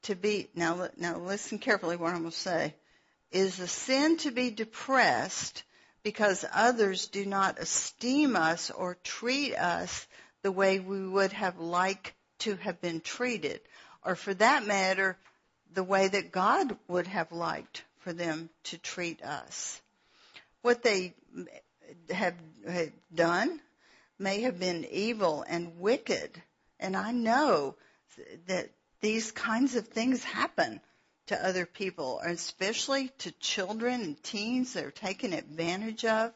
to 0.02 0.14
be, 0.14 0.48
now, 0.54 0.88
now 0.96 1.18
listen 1.18 1.58
carefully 1.58 1.96
what 1.96 2.12
I'm 2.12 2.20
going 2.20 2.30
to 2.30 2.36
say, 2.36 2.74
is 3.30 3.58
a 3.60 3.68
sin 3.68 4.16
to 4.18 4.30
be 4.30 4.50
depressed 4.50 5.62
because 6.02 6.44
others 6.52 7.08
do 7.08 7.26
not 7.26 7.58
esteem 7.58 8.36
us 8.36 8.70
or 8.70 8.96
treat 9.02 9.54
us 9.54 10.06
the 10.42 10.52
way 10.52 10.78
we 10.78 11.06
would 11.06 11.32
have 11.32 11.58
liked 11.58 12.12
to 12.38 12.54
have 12.56 12.80
been 12.80 13.00
treated, 13.00 13.60
or 14.04 14.14
for 14.14 14.32
that 14.34 14.64
matter, 14.66 15.16
the 15.74 15.82
way 15.82 16.06
that 16.06 16.30
God 16.30 16.76
would 16.86 17.06
have 17.08 17.32
liked 17.32 17.82
for 17.98 18.12
them 18.12 18.48
to 18.64 18.78
treat 18.78 19.22
us. 19.22 19.80
What 20.62 20.82
they 20.82 21.14
have, 22.10 22.34
done 23.14 23.60
may 24.18 24.42
have 24.42 24.60
been 24.60 24.86
evil 24.90 25.44
and 25.48 25.80
wicked, 25.80 26.30
and 26.78 26.96
I 26.96 27.12
know 27.12 27.74
that 28.46 28.70
these 29.00 29.32
kinds 29.32 29.74
of 29.74 29.88
things 29.88 30.22
happen 30.22 30.80
to 31.26 31.46
other 31.46 31.66
people, 31.66 32.20
especially 32.24 33.08
to 33.18 33.32
children 33.32 34.00
and 34.00 34.22
teens 34.22 34.72
that 34.72 34.84
are 34.84 34.90
taken 34.90 35.32
advantage 35.32 36.04
of. 36.04 36.32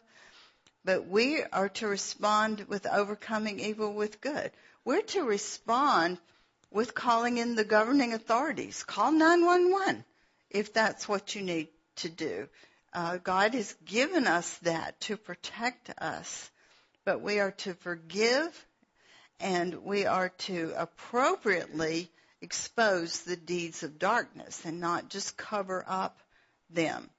But 0.85 1.07
we 1.07 1.42
are 1.42 1.68
to 1.68 1.87
respond 1.87 2.66
with 2.68 2.87
overcoming 2.87 3.61
evil 3.61 3.92
with 3.92 4.20
good. 4.20 4.50
We're 4.85 5.03
to 5.03 5.22
respond 5.22 6.18
with 6.70 6.94
calling 6.94 7.38
in 7.38 7.55
the 7.55 7.64
governing 7.64 8.14
authorities. 8.14 8.83
Call 8.85 9.12
911 9.12 10.05
if 10.50 10.72
that's 10.72 11.09
what 11.09 11.35
you 11.35 11.42
need 11.42 11.68
to 11.96 12.09
do. 12.09 12.48
Uh, 12.92 13.18
God 13.18 13.55
has 13.55 13.72
given 13.85 14.26
us 14.26 14.53
that 14.59 15.00
to 15.03 15.16
protect 15.16 15.90
us, 15.98 16.50
but 17.05 17.20
we 17.20 17.38
are 17.38 17.53
to 17.53 17.74
forgive 17.74 18.66
and 19.38 19.85
we 19.85 20.07
are 20.07 20.31
to 20.31 20.72
appropriately 20.76 22.11
expose 22.42 23.20
the 23.22 23.37
deeds 23.37 23.83
of 23.83 23.98
darkness 23.98 24.64
and 24.64 24.81
not 24.81 25.09
just 25.09 25.37
cover 25.37 25.85
up 25.87 26.18
them. 26.70 27.11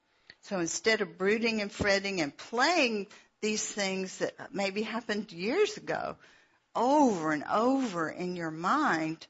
So 0.42 0.58
instead 0.58 1.00
of 1.00 1.18
brooding 1.18 1.60
and 1.60 1.70
fretting 1.70 2.20
and 2.20 2.36
playing 2.36 3.06
these 3.40 3.64
things 3.64 4.18
that 4.18 4.34
maybe 4.52 4.82
happened 4.82 5.30
years 5.32 5.76
ago 5.76 6.16
over 6.74 7.32
and 7.32 7.44
over 7.44 8.08
in 8.08 8.34
your 8.34 8.50
mind, 8.50 9.26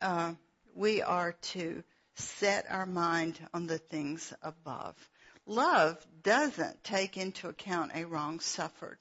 uh, 0.00 0.34
we 0.74 1.02
are 1.02 1.32
to 1.40 1.82
set 2.14 2.66
our 2.70 2.86
mind 2.86 3.38
on 3.52 3.66
the 3.66 3.78
things 3.78 4.32
above. 4.42 4.94
Love 5.46 6.04
doesn't 6.22 6.82
take 6.84 7.16
into 7.16 7.48
account 7.48 7.92
a 7.94 8.04
wrong 8.04 8.40
suffered. 8.40 8.98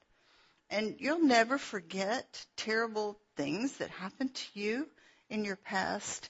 And 0.69 0.95
you'll 0.99 1.23
never 1.23 1.57
forget 1.57 2.45
terrible 2.55 3.19
things 3.35 3.77
that 3.77 3.89
happened 3.89 4.33
to 4.33 4.59
you 4.59 4.87
in 5.35 5.43
your 5.43 5.57
past, 5.57 6.29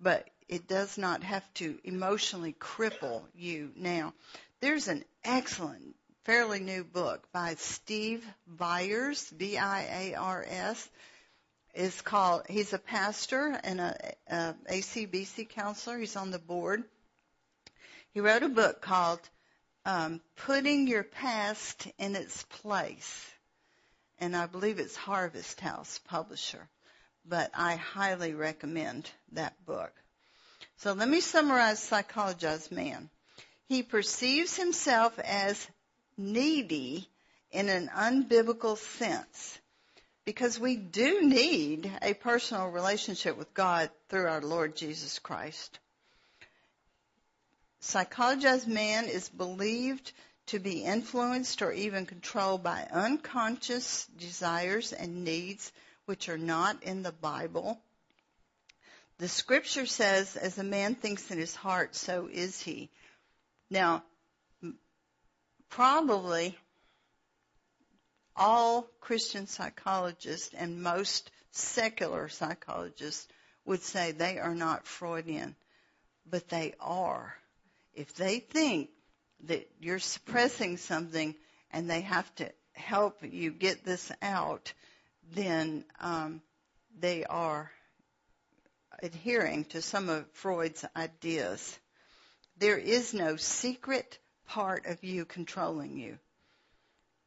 but 0.00 0.30
it 0.48 0.68
does 0.68 0.96
not 0.96 1.24
have 1.24 1.42
to 1.54 1.76
emotionally 1.82 2.52
cripple 2.52 3.24
you 3.34 3.72
now. 3.74 4.14
There's 4.60 4.86
an 4.86 5.04
excellent 5.24 5.96
fairly 6.22 6.60
new 6.60 6.84
book 6.84 7.26
by 7.32 7.56
Steve 7.56 8.24
Viars, 8.46 9.28
V-I-A-R-S. 9.30 10.88
Is 11.74 12.00
called. 12.02 12.44
He's 12.48 12.72
a 12.72 12.78
pastor 12.78 13.58
and 13.64 13.80
a, 13.80 14.14
a 14.28 14.54
ACBC 14.70 15.48
counselor. 15.48 15.98
He's 15.98 16.14
on 16.14 16.30
the 16.30 16.38
board. 16.38 16.84
He 18.12 18.20
wrote 18.20 18.44
a 18.44 18.48
book 18.48 18.80
called 18.80 19.18
um, 19.84 20.20
"Putting 20.36 20.86
Your 20.86 21.02
Past 21.02 21.88
in 21.98 22.14
Its 22.14 22.44
Place," 22.44 23.28
and 24.20 24.36
I 24.36 24.46
believe 24.46 24.78
it's 24.78 24.94
Harvest 24.94 25.58
House 25.58 25.98
publisher. 26.06 26.68
But 27.26 27.50
I 27.54 27.76
highly 27.76 28.34
recommend 28.34 29.10
that 29.32 29.64
book. 29.64 29.92
So 30.76 30.92
let 30.92 31.08
me 31.08 31.20
summarize 31.20 31.80
Psychologized 31.80 32.70
Man. 32.70 33.08
He 33.66 33.82
perceives 33.82 34.56
himself 34.56 35.18
as 35.18 35.66
needy 36.16 37.08
in 37.50 37.68
an 37.68 37.88
unbiblical 37.88 38.76
sense 38.76 39.58
because 40.24 40.58
we 40.58 40.76
do 40.76 41.22
need 41.22 41.90
a 42.02 42.14
personal 42.14 42.68
relationship 42.68 43.36
with 43.36 43.52
God 43.54 43.90
through 44.08 44.26
our 44.26 44.40
Lord 44.40 44.76
Jesus 44.76 45.18
Christ. 45.18 45.78
Psychologized 47.82 48.66
man 48.66 49.04
is 49.04 49.28
believed 49.28 50.12
to 50.46 50.58
be 50.58 50.84
influenced 50.84 51.62
or 51.62 51.72
even 51.72 52.06
controlled 52.06 52.62
by 52.62 52.86
unconscious 52.90 54.06
desires 54.18 54.92
and 54.92 55.24
needs 55.24 55.72
which 56.06 56.28
are 56.28 56.38
not 56.38 56.82
in 56.82 57.02
the 57.02 57.12
Bible. 57.12 57.80
The 59.18 59.28
scripture 59.28 59.86
says, 59.86 60.36
as 60.36 60.58
a 60.58 60.64
man 60.64 60.94
thinks 60.94 61.30
in 61.30 61.38
his 61.38 61.54
heart, 61.54 61.94
so 61.94 62.28
is 62.30 62.60
he. 62.60 62.90
Now, 63.70 64.02
probably 65.70 66.56
all 68.36 68.88
Christian 69.00 69.46
psychologists 69.46 70.52
and 70.54 70.82
most 70.82 71.30
secular 71.52 72.28
psychologists 72.28 73.28
would 73.64 73.82
say 73.82 74.12
they 74.12 74.38
are 74.38 74.54
not 74.54 74.86
Freudian, 74.86 75.54
but 76.28 76.48
they 76.48 76.74
are. 76.80 77.34
If 77.94 78.14
they 78.14 78.40
think 78.40 78.90
that 79.44 79.68
you're 79.80 80.00
suppressing 80.00 80.76
something 80.76 81.34
and 81.70 81.88
they 81.88 82.00
have 82.02 82.34
to 82.36 82.50
help 82.72 83.18
you 83.22 83.52
get 83.52 83.84
this 83.84 84.10
out, 84.20 84.72
then 85.32 85.84
um, 86.00 86.42
they 86.98 87.24
are 87.24 87.70
adhering 89.02 89.64
to 89.66 89.82
some 89.82 90.08
of 90.08 90.26
Freud's 90.32 90.84
ideas. 90.96 91.78
There 92.58 92.78
is 92.78 93.14
no 93.14 93.36
secret 93.36 94.18
part 94.46 94.86
of 94.86 95.02
you 95.02 95.24
controlling 95.24 95.98
you 95.98 96.18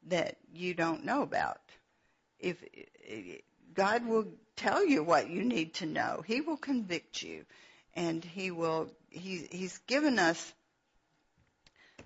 that 0.08 0.38
you 0.54 0.74
don't 0.74 1.06
know 1.06 1.22
about. 1.22 1.60
If 2.40 2.64
God 3.74 4.06
will 4.06 4.28
tell 4.56 4.86
you 4.86 5.04
what 5.04 5.30
you 5.30 5.44
need 5.44 5.76
to 5.76 5.86
know, 5.86 6.24
He 6.26 6.42
will 6.42 6.58
convict 6.58 7.22
you, 7.22 7.46
and 7.96 8.24
He 8.24 8.52
will. 8.52 8.92
He, 9.10 9.48
he's 9.52 9.78
given 9.80 10.20
us. 10.20 10.54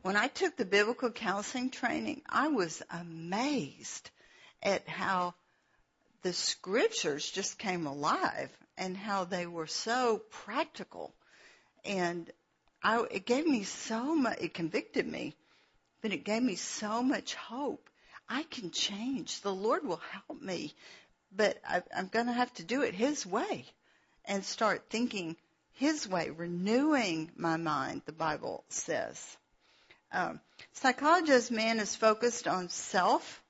When 0.02 0.16
I 0.16 0.28
took 0.28 0.56
the 0.58 0.66
biblical 0.66 1.12
counseling 1.12 1.70
training, 1.70 2.24
I 2.28 2.48
was 2.48 2.82
amazed 2.90 4.10
at 4.64 4.88
how 4.88 5.36
the 6.22 6.34
scriptures 6.34 7.30
just 7.30 7.58
came 7.58 7.88
alive 7.88 8.50
and 8.78 8.96
how 8.96 9.26
they 9.26 9.46
were 9.46 9.68
so 9.68 10.22
practical. 10.30 11.14
And 11.84 12.32
I, 12.84 13.06
it 13.12 13.26
gave 13.26 13.46
me 13.46 13.64
so 13.64 14.16
much, 14.16 14.40
it 14.40 14.54
convicted 14.54 15.08
me, 15.08 15.36
but 16.02 16.14
it 16.14 16.24
gave 16.24 16.42
me 16.42 16.56
so 16.56 17.04
much 17.04 17.36
hope. 17.36 17.90
I 18.30 18.44
can 18.44 18.72
change. 18.72 19.42
The 19.42 19.54
Lord 19.54 19.86
will 19.86 20.02
help 20.12 20.42
me, 20.42 20.74
but 21.36 21.60
I, 21.68 21.84
I'm 21.96 22.08
going 22.08 22.28
to 22.28 22.34
have 22.34 22.54
to 22.56 22.64
do 22.64 22.82
it 22.82 22.94
His 22.94 23.26
way 23.26 23.66
and 24.26 24.44
start 24.44 24.90
thinking 24.90 25.36
His 25.74 26.08
way, 26.08 26.30
renewing 26.30 27.32
my 27.36 27.58
mind, 27.58 28.04
the 28.06 28.14
Bible 28.14 28.64
says. 28.70 29.38
Um, 30.14 30.40
psychologized 30.76 31.52
man 31.52 31.80
is 31.80 31.96
focused 31.96 32.48
on 32.48 32.70
self. 32.70 33.41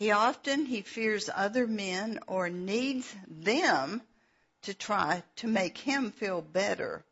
He 0.00 0.12
often 0.12 0.64
he 0.64 0.80
fears 0.80 1.28
other 1.28 1.66
men 1.66 2.20
or 2.26 2.48
needs 2.48 3.14
them 3.28 4.00
to 4.62 4.72
try 4.72 5.22
to 5.36 5.46
make 5.46 5.76
him 5.76 6.10
feel 6.10 6.40
better. 6.40 7.04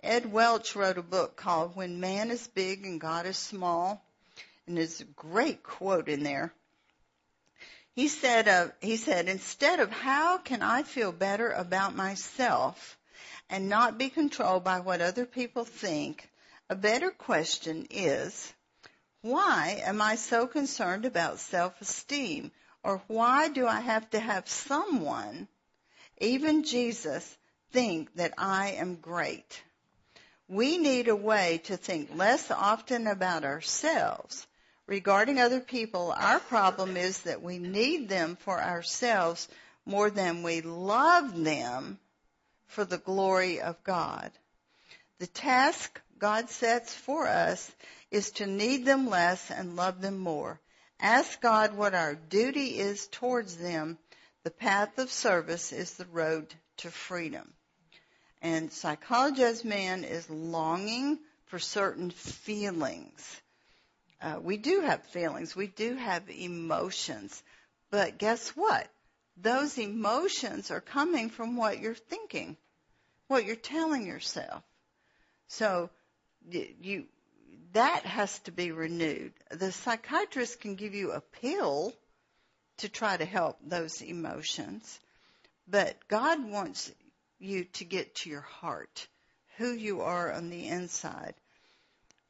Ed 0.00 0.30
Welch 0.30 0.76
wrote 0.76 0.96
a 0.96 1.02
book 1.02 1.34
called 1.34 1.74
When 1.74 1.98
Man 1.98 2.30
is 2.30 2.46
Big 2.46 2.86
and 2.86 3.00
God 3.00 3.26
is 3.26 3.36
Small, 3.36 4.00
and 4.64 4.76
there's 4.76 5.00
a 5.00 5.04
great 5.06 5.64
quote 5.64 6.08
in 6.08 6.22
there. 6.22 6.54
He 7.96 8.06
said, 8.06 8.46
uh, 8.46 8.68
he 8.80 8.96
said, 8.96 9.28
instead 9.28 9.80
of 9.80 9.90
how 9.90 10.38
can 10.38 10.62
I 10.62 10.84
feel 10.84 11.10
better 11.10 11.50
about 11.50 11.96
myself 11.96 12.96
and 13.50 13.68
not 13.68 13.98
be 13.98 14.08
controlled 14.08 14.62
by 14.62 14.78
what 14.78 15.00
other 15.00 15.26
people 15.26 15.64
think, 15.64 16.30
a 16.70 16.76
better 16.76 17.10
question 17.10 17.88
is, 17.90 18.52
why 19.24 19.82
am 19.84 20.00
I 20.02 20.16
so 20.16 20.46
concerned 20.46 21.04
about 21.04 21.40
self-esteem? 21.40 22.52
Or 22.82 23.02
why 23.06 23.48
do 23.48 23.66
I 23.66 23.80
have 23.80 24.08
to 24.10 24.20
have 24.20 24.48
someone 24.48 25.48
even 26.18 26.62
Jesus, 26.64 27.36
think 27.72 28.14
that 28.14 28.34
I 28.38 28.72
am 28.72 28.96
great. 28.96 29.62
We 30.48 30.78
need 30.78 31.08
a 31.08 31.16
way 31.16 31.60
to 31.64 31.76
think 31.76 32.14
less 32.14 32.50
often 32.50 33.06
about 33.06 33.44
ourselves. 33.44 34.46
Regarding 34.86 35.40
other 35.40 35.60
people, 35.60 36.12
our 36.12 36.38
problem 36.38 36.96
is 36.96 37.22
that 37.22 37.42
we 37.42 37.58
need 37.58 38.08
them 38.08 38.36
for 38.36 38.60
ourselves 38.60 39.48
more 39.86 40.10
than 40.10 40.42
we 40.42 40.60
love 40.60 41.42
them 41.42 41.98
for 42.66 42.84
the 42.84 42.98
glory 42.98 43.60
of 43.60 43.82
God. 43.82 44.30
The 45.18 45.26
task 45.26 46.00
God 46.18 46.50
sets 46.50 46.94
for 46.94 47.26
us 47.26 47.72
is 48.14 48.30
to 48.30 48.46
need 48.46 48.84
them 48.84 49.10
less 49.10 49.50
and 49.50 49.74
love 49.74 50.00
them 50.00 50.18
more. 50.18 50.60
Ask 51.00 51.40
God 51.40 51.76
what 51.76 51.94
our 51.94 52.14
duty 52.14 52.78
is 52.78 53.08
towards 53.08 53.56
them 53.56 53.98
the 54.44 54.52
path 54.52 54.98
of 54.98 55.10
service 55.10 55.72
is 55.72 55.94
the 55.94 56.04
road 56.04 56.54
to 56.76 56.92
freedom. 56.92 57.52
And 58.40 58.70
psychology 58.70 59.42
as 59.42 59.64
man 59.64 60.04
is 60.04 60.30
longing 60.30 61.18
for 61.46 61.58
certain 61.58 62.10
feelings. 62.10 63.40
Uh, 64.22 64.38
we 64.40 64.58
do 64.58 64.82
have 64.82 65.02
feelings. 65.06 65.56
We 65.56 65.66
do 65.66 65.96
have 65.96 66.22
emotions. 66.30 67.42
But 67.90 68.18
guess 68.18 68.50
what? 68.50 68.86
Those 69.38 69.76
emotions 69.76 70.70
are 70.70 70.80
coming 70.80 71.30
from 71.30 71.56
what 71.56 71.80
you're 71.80 71.94
thinking, 71.94 72.56
what 73.26 73.44
you're 73.44 73.56
telling 73.56 74.06
yourself. 74.06 74.62
So 75.48 75.90
you, 76.48 77.06
that 77.74 78.06
has 78.06 78.38
to 78.40 78.52
be 78.52 78.72
renewed. 78.72 79.32
The 79.50 79.70
psychiatrist 79.70 80.60
can 80.60 80.74
give 80.74 80.94
you 80.94 81.12
a 81.12 81.20
pill 81.20 81.92
to 82.78 82.88
try 82.88 83.16
to 83.16 83.24
help 83.24 83.58
those 83.62 84.00
emotions. 84.00 84.98
But 85.68 85.96
God 86.08 86.44
wants 86.44 86.90
you 87.38 87.64
to 87.64 87.84
get 87.84 88.14
to 88.16 88.30
your 88.30 88.40
heart, 88.40 89.06
who 89.56 89.72
you 89.72 90.00
are 90.00 90.32
on 90.32 90.50
the 90.50 90.66
inside. 90.68 91.34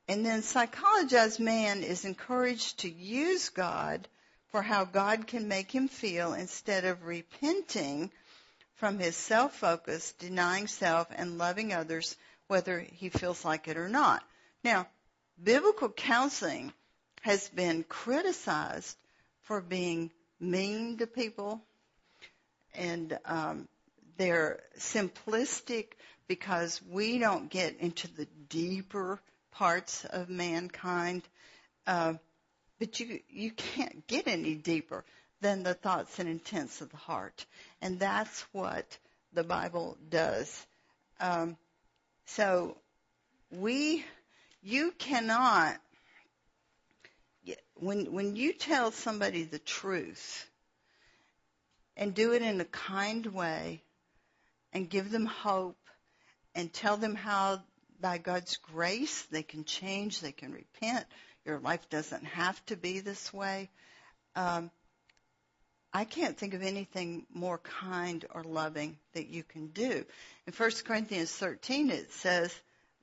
And 0.09 0.24
then 0.24 0.42
psychologized 0.42 1.40
man 1.40 1.83
is 1.83 2.04
encouraged 2.04 2.80
to 2.80 2.90
use 2.90 3.48
God 3.48 4.07
for 4.48 4.61
how 4.62 4.85
God 4.85 5.26
can 5.26 5.48
make 5.48 5.70
him 5.70 5.88
feel 5.88 6.35
instead 6.35 6.85
of 6.85 7.04
repenting 7.04 8.11
from 8.76 8.98
his 8.98 9.16
self-focus, 9.16 10.12
denying 10.18 10.66
self 10.66 11.09
and 11.11 11.38
loving 11.38 11.72
others 11.72 12.16
whether 12.48 12.80
he 12.80 13.09
feels 13.09 13.44
like 13.44 13.68
it 13.68 13.76
or 13.76 13.88
not. 13.88 14.22
Now, 14.62 14.87
biblical 15.42 15.88
counseling 15.88 16.73
has 17.23 17.49
been 17.49 17.85
criticized 17.85 18.97
for 19.42 19.61
being 19.61 20.11
mean 20.40 20.99
to 20.99 21.07
people 21.07 21.62
and 22.75 23.18
um, 23.25 23.68
they're 24.16 24.61
simplistic 24.79 25.92
because 26.27 26.81
we 26.90 27.18
don't 27.18 27.51
get 27.51 27.79
into 27.79 28.12
the 28.14 28.27
deeper 28.49 29.20
parts 29.53 30.05
of 30.05 30.29
mankind. 30.29 31.23
Uh, 31.87 32.14
but 32.79 32.99
you 32.99 33.20
you 33.29 33.51
can't 33.51 34.07
get 34.07 34.27
any 34.27 34.55
deeper 34.55 35.05
than 35.40 35.62
the 35.62 35.75
thoughts 35.75 36.18
and 36.18 36.29
intents 36.29 36.81
of 36.81 36.90
the 36.90 36.97
heart, 36.97 37.44
and 37.81 38.01
that's 38.01 38.40
what 38.53 38.99
the 39.33 39.44
Bible 39.44 39.97
does. 40.09 40.66
Um, 41.20 41.57
so 42.27 42.77
we, 43.51 44.05
you 44.64 44.92
cannot 44.98 45.79
when 47.74 48.12
when 48.12 48.35
you 48.35 48.53
tell 48.53 48.90
somebody 48.90 49.44
the 49.44 49.59
truth 49.59 50.48
and 51.96 52.14
do 52.14 52.33
it 52.33 52.42
in 52.42 52.61
a 52.61 52.64
kind 52.64 53.27
way 53.27 53.83
and 54.72 54.88
give 54.88 55.11
them 55.11 55.27
hope 55.27 55.77
and 56.55 56.72
tell 56.72 56.96
them 56.96 57.14
how 57.14 57.61
by 58.00 58.18
God's 58.18 58.57
grace 58.57 59.22
they 59.31 59.42
can 59.42 59.64
change, 59.64 60.20
they 60.20 60.33
can 60.33 60.53
repent. 60.53 61.07
Your 61.44 61.59
life 61.59 61.88
doesn't 61.90 62.24
have 62.24 62.64
to 62.66 62.77
be 62.77 63.00
this 63.00 63.33
way. 63.33 63.70
Um, 64.35 64.70
I 65.92 66.05
can't 66.05 66.37
think 66.37 66.55
of 66.55 66.62
anything 66.62 67.27
more 67.33 67.59
kind 67.59 68.24
or 68.35 68.42
loving 68.42 68.98
that 69.12 69.29
you 69.29 69.44
can 69.44 69.68
do. 69.68 70.05
In 70.46 70.53
1 70.53 70.70
Corinthians 70.85 71.31
13 71.31 71.90
it 71.90 72.12
says, 72.12 72.53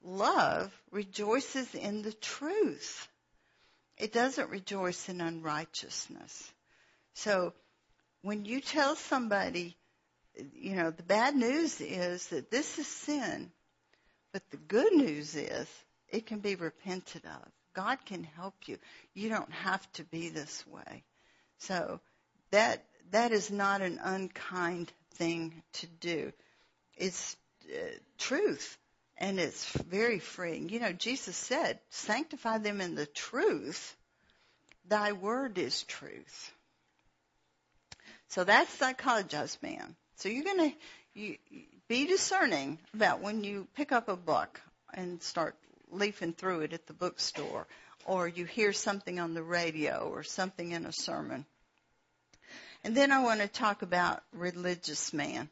love 0.03 0.71
rejoices 0.91 1.73
in 1.75 2.01
the 2.01 2.13
truth. 2.13 3.07
It 3.97 4.13
doesn't 4.13 4.49
rejoice 4.49 5.09
in 5.09 5.21
unrighteousness. 5.21 6.51
So 7.13 7.53
when 8.21 8.45
you 8.45 8.61
tell 8.61 8.95
somebody, 8.95 9.77
you 10.53 10.75
know, 10.75 10.91
the 10.91 11.03
bad 11.03 11.35
news 11.35 11.81
is 11.81 12.27
that 12.27 12.49
this 12.49 12.79
is 12.79 12.87
sin, 12.87 13.51
but 14.33 14.41
the 14.49 14.57
good 14.57 14.93
news 14.93 15.35
is 15.35 15.67
it 16.09 16.25
can 16.25 16.39
be 16.39 16.55
repented 16.55 17.23
of. 17.25 17.51
God 17.73 17.99
can 18.05 18.23
help 18.23 18.55
you. 18.65 18.77
You 19.13 19.29
don't 19.29 19.51
have 19.51 19.89
to 19.93 20.03
be 20.03 20.29
this 20.29 20.65
way. 20.67 21.03
So 21.59 21.99
that 22.51 22.83
that 23.11 23.31
is 23.31 23.51
not 23.51 23.81
an 23.81 23.99
unkind 24.01 24.91
thing 25.15 25.61
to 25.73 25.87
do. 25.87 26.31
It's 26.97 27.35
uh, 27.71 27.77
truth 28.17 28.77
and 29.21 29.39
it's 29.39 29.71
very 29.73 30.17
freeing. 30.17 30.69
You 30.69 30.79
know, 30.79 30.91
Jesus 30.91 31.37
said, 31.37 31.79
sanctify 31.91 32.57
them 32.57 32.81
in 32.81 32.95
the 32.95 33.05
truth. 33.05 33.95
Thy 34.89 35.11
word 35.11 35.59
is 35.59 35.83
truth. 35.83 36.51
So 38.29 38.43
that's 38.43 38.75
psychologized 38.75 39.61
man. 39.61 39.95
So 40.15 40.27
you're 40.27 40.43
going 40.43 40.71
to 40.71 40.77
you, 41.13 41.37
be 41.87 42.07
discerning 42.07 42.79
about 42.95 43.21
when 43.21 43.43
you 43.43 43.67
pick 43.75 43.91
up 43.91 44.09
a 44.09 44.15
book 44.15 44.59
and 44.91 45.21
start 45.21 45.55
leafing 45.91 46.33
through 46.33 46.61
it 46.61 46.73
at 46.73 46.87
the 46.87 46.93
bookstore 46.93 47.67
or 48.05 48.27
you 48.27 48.45
hear 48.45 48.73
something 48.73 49.19
on 49.19 49.35
the 49.35 49.43
radio 49.43 50.09
or 50.11 50.23
something 50.23 50.71
in 50.71 50.87
a 50.87 50.91
sermon. 50.91 51.45
And 52.83 52.97
then 52.97 53.11
I 53.11 53.21
want 53.21 53.41
to 53.41 53.47
talk 53.47 53.83
about 53.83 54.23
religious 54.33 55.13
man. 55.13 55.47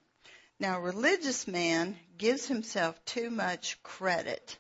Now, 0.62 0.82
religious 0.82 1.48
man 1.48 1.98
gives 2.18 2.46
himself 2.46 3.04
too 3.06 3.30
much 3.30 3.82
credit. 3.82 4.58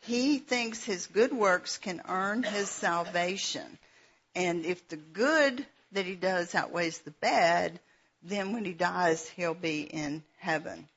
He 0.00 0.38
thinks 0.38 0.82
his 0.82 1.06
good 1.06 1.34
works 1.34 1.76
can 1.76 2.00
earn 2.08 2.42
his 2.42 2.70
salvation. 2.70 3.78
And 4.34 4.64
if 4.64 4.88
the 4.88 4.96
good 4.96 5.66
that 5.92 6.06
he 6.06 6.14
does 6.14 6.54
outweighs 6.54 6.98
the 7.00 7.10
bad, 7.10 7.78
then 8.22 8.54
when 8.54 8.64
he 8.64 8.72
dies, 8.72 9.28
he'll 9.28 9.52
be 9.52 9.82
in 9.82 10.24
heaven. 10.38 10.88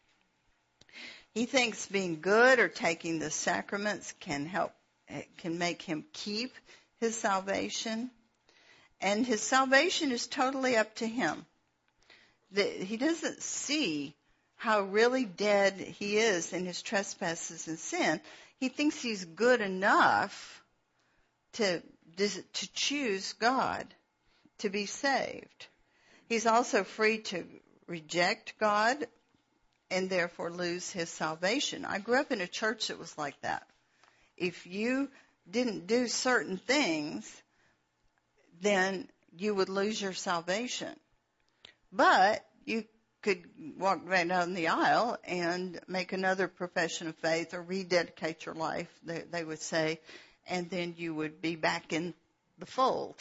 He 1.33 1.45
thinks 1.45 1.87
being 1.87 2.21
good 2.21 2.59
or 2.59 2.69
taking 2.69 3.19
the 3.19 3.31
sacraments 3.31 4.13
can 4.21 4.45
help, 4.45 4.71
can 5.39 5.57
make 5.57 5.81
him 5.81 6.05
keep 6.13 6.53
his 7.01 7.17
salvation. 7.17 8.09
And 9.01 9.25
his 9.25 9.41
salvation 9.41 10.13
is 10.13 10.25
totally 10.27 10.77
up 10.77 10.95
to 10.95 11.07
him. 11.07 11.45
he 12.55 12.95
doesn't 12.95 13.41
see 13.41 14.15
how 14.61 14.81
really 14.81 15.25
dead 15.25 15.73
he 15.73 16.17
is 16.17 16.53
in 16.53 16.67
his 16.67 16.83
trespasses 16.83 17.67
and 17.67 17.79
sin. 17.79 18.21
He 18.59 18.69
thinks 18.69 19.01
he's 19.01 19.25
good 19.25 19.59
enough 19.59 20.61
to, 21.53 21.81
to 22.17 22.73
choose 22.73 23.33
God, 23.33 23.87
to 24.59 24.69
be 24.69 24.85
saved. 24.85 25.65
He's 26.29 26.45
also 26.45 26.83
free 26.83 27.17
to 27.23 27.43
reject 27.87 28.53
God 28.59 29.07
and 29.89 30.11
therefore 30.11 30.51
lose 30.51 30.91
his 30.91 31.09
salvation. 31.09 31.83
I 31.83 31.97
grew 31.97 32.19
up 32.19 32.31
in 32.31 32.39
a 32.39 32.45
church 32.45 32.89
that 32.89 32.99
was 32.99 33.17
like 33.17 33.41
that. 33.41 33.65
If 34.37 34.67
you 34.67 35.09
didn't 35.49 35.87
do 35.87 36.07
certain 36.07 36.57
things, 36.57 37.41
then 38.61 39.09
you 39.35 39.55
would 39.55 39.69
lose 39.69 39.99
your 39.99 40.13
salvation. 40.13 40.93
But 41.91 42.45
you 42.63 42.85
could 43.21 43.43
walk 43.77 44.01
right 44.05 44.27
down 44.27 44.53
the 44.53 44.69
aisle 44.69 45.17
and 45.23 45.79
make 45.87 46.11
another 46.11 46.47
profession 46.47 47.07
of 47.07 47.15
faith 47.17 47.53
or 47.53 47.61
rededicate 47.61 48.45
your 48.45 48.55
life, 48.55 48.89
they, 49.03 49.23
they 49.31 49.43
would 49.43 49.61
say, 49.61 49.99
and 50.47 50.69
then 50.69 50.95
you 50.97 51.13
would 51.13 51.41
be 51.41 51.55
back 51.55 51.93
in 51.93 52.13
the 52.57 52.65
fold 52.65 53.15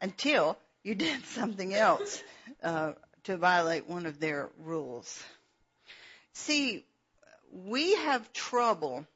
until 0.00 0.58
you 0.82 0.94
did 0.96 1.24
something 1.26 1.74
else 1.74 2.22
uh, 2.62 2.92
to 3.24 3.36
violate 3.36 3.88
one 3.88 4.06
of 4.06 4.20
their 4.20 4.50
rules. 4.58 5.22
See, 6.34 6.84
we 7.52 7.94
have 7.94 8.32
trouble. 8.32 9.06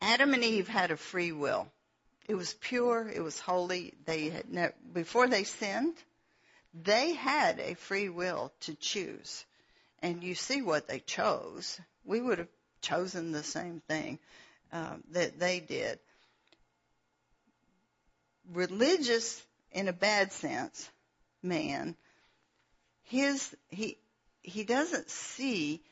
Adam 0.00 0.34
and 0.34 0.44
Eve 0.44 0.68
had 0.68 0.90
a 0.90 0.96
free 0.96 1.32
will. 1.32 1.66
It 2.28 2.34
was 2.34 2.54
pure. 2.54 3.08
It 3.08 3.22
was 3.22 3.38
holy. 3.38 3.94
They 4.04 4.30
had 4.30 4.74
before 4.92 5.28
they 5.28 5.44
sinned, 5.44 5.94
they 6.84 7.14
had 7.14 7.58
a 7.60 7.74
free 7.74 8.08
will 8.08 8.52
to 8.60 8.74
choose. 8.74 9.44
And 10.02 10.22
you 10.22 10.34
see 10.34 10.62
what 10.62 10.88
they 10.88 11.00
chose. 11.00 11.80
We 12.04 12.20
would 12.20 12.38
have 12.38 12.48
chosen 12.82 13.32
the 13.32 13.42
same 13.42 13.80
thing 13.88 14.18
um, 14.72 15.02
that 15.10 15.38
they 15.38 15.60
did. 15.60 15.98
Religious 18.52 19.42
in 19.72 19.88
a 19.88 19.92
bad 19.92 20.32
sense, 20.32 20.88
man, 21.42 21.96
his 23.04 23.54
he 23.68 23.98
he 24.42 24.64
doesn't 24.64 25.10
see 25.10 25.82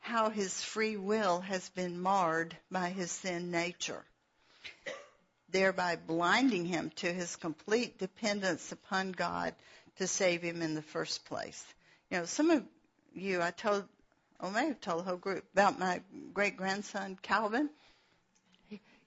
how 0.00 0.30
his 0.30 0.62
free 0.62 0.96
will 0.96 1.40
has 1.40 1.68
been 1.70 2.00
marred 2.00 2.56
by 2.70 2.88
his 2.90 3.10
sin 3.10 3.50
nature, 3.50 4.04
thereby 5.50 5.96
blinding 5.96 6.64
him 6.66 6.90
to 6.96 7.12
his 7.12 7.36
complete 7.36 7.98
dependence 7.98 8.72
upon 8.72 9.12
God 9.12 9.54
to 9.96 10.06
save 10.06 10.42
him 10.42 10.62
in 10.62 10.74
the 10.74 10.82
first 10.82 11.24
place. 11.24 11.64
You 12.10 12.18
know, 12.18 12.24
some 12.24 12.50
of 12.50 12.64
you, 13.14 13.42
I 13.42 13.50
told, 13.50 13.84
I 14.40 14.50
may 14.50 14.68
have 14.68 14.80
told 14.80 15.00
the 15.00 15.04
whole 15.04 15.16
group 15.16 15.44
about 15.52 15.78
my 15.78 16.00
great 16.32 16.56
grandson 16.56 17.18
Calvin. 17.20 17.70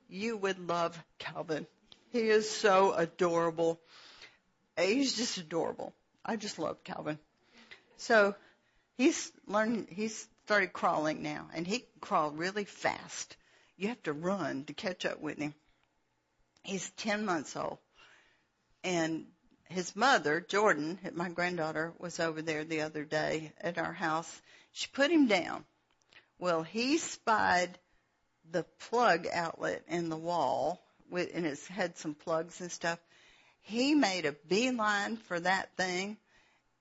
You 0.10 0.36
would 0.38 0.60
love 0.68 1.02
Calvin. 1.20 1.66
He 2.12 2.30
is 2.30 2.50
so 2.50 2.94
adorable. 2.94 3.80
He's 4.78 5.16
just 5.16 5.38
adorable. 5.38 5.94
I 6.26 6.36
just 6.36 6.60
love 6.60 6.84
Calvin. 6.84 7.18
So 7.98 8.36
he's 8.98 9.32
learned, 9.48 9.88
he's 9.89 10.28
started 10.46 10.74
crawling 10.74 11.22
now, 11.22 11.48
and 11.54 11.66
he 11.66 11.86
crawled 12.02 12.38
really 12.38 12.66
fast. 12.66 13.38
You 13.78 13.88
have 13.88 14.04
to 14.04 14.14
run 14.14 14.66
to 14.66 14.74
catch 14.74 15.06
up 15.06 15.22
with 15.22 15.38
him. 15.38 15.54
He's 16.64 16.89
10 16.91 17.26
months 17.26 17.55
old. 17.55 17.80
And 18.84 19.26
his 19.70 19.95
mother, 19.95 20.41
Jordan, 20.41 20.99
my 21.14 21.30
granddaughter, 21.30 21.93
was 21.97 22.20
over 22.20 22.41
there 22.41 22.64
the 22.64 22.82
other 22.82 23.03
day 23.03 23.53
at 23.62 23.78
our 23.78 23.93
house. 23.93 24.41
She 24.72 24.88
put 24.88 25.12
him 25.12 25.28
down. 25.28 25.66
Well, 26.39 26.64
he 26.64 26.97
spied 26.97 27.78
the 28.51 28.64
plug 28.89 29.28
outlet 29.32 29.84
in 29.88 30.09
the 30.09 30.18
wall 30.18 30.82
and 31.12 31.45
it 31.45 31.59
had 31.68 31.97
some 31.97 32.16
plugs 32.16 32.62
and 32.62 32.72
stuff. 32.72 32.99
He 33.62 33.93
made 33.93 34.26
a 34.26 34.32
beeline 34.32 35.18
for 35.18 35.39
that 35.39 35.76
thing, 35.76 36.18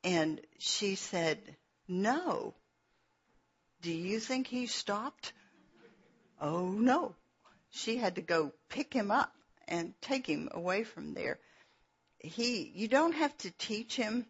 and 0.05 0.41
she 0.59 0.95
said, 0.95 1.57
"No." 1.89 2.55
Do 3.83 3.93
you 3.93 4.21
think 4.21 4.47
he 4.47 4.67
stopped? 4.67 5.33
Oh 6.41 6.71
no. 6.71 7.15
She 7.71 7.97
had 7.97 8.17
to 8.17 8.23
go 8.23 8.53
pick 8.69 8.93
him 8.93 9.11
up 9.11 9.35
and 9.71 9.95
take 10.01 10.27
him 10.27 10.49
away 10.53 10.85
from 10.85 11.15
there. 11.15 11.39
He, 12.19 12.71
you 12.75 12.89
don't 12.89 13.15
have 13.15 13.37
to 13.39 13.51
teach 13.53 13.97
him 13.97 14.27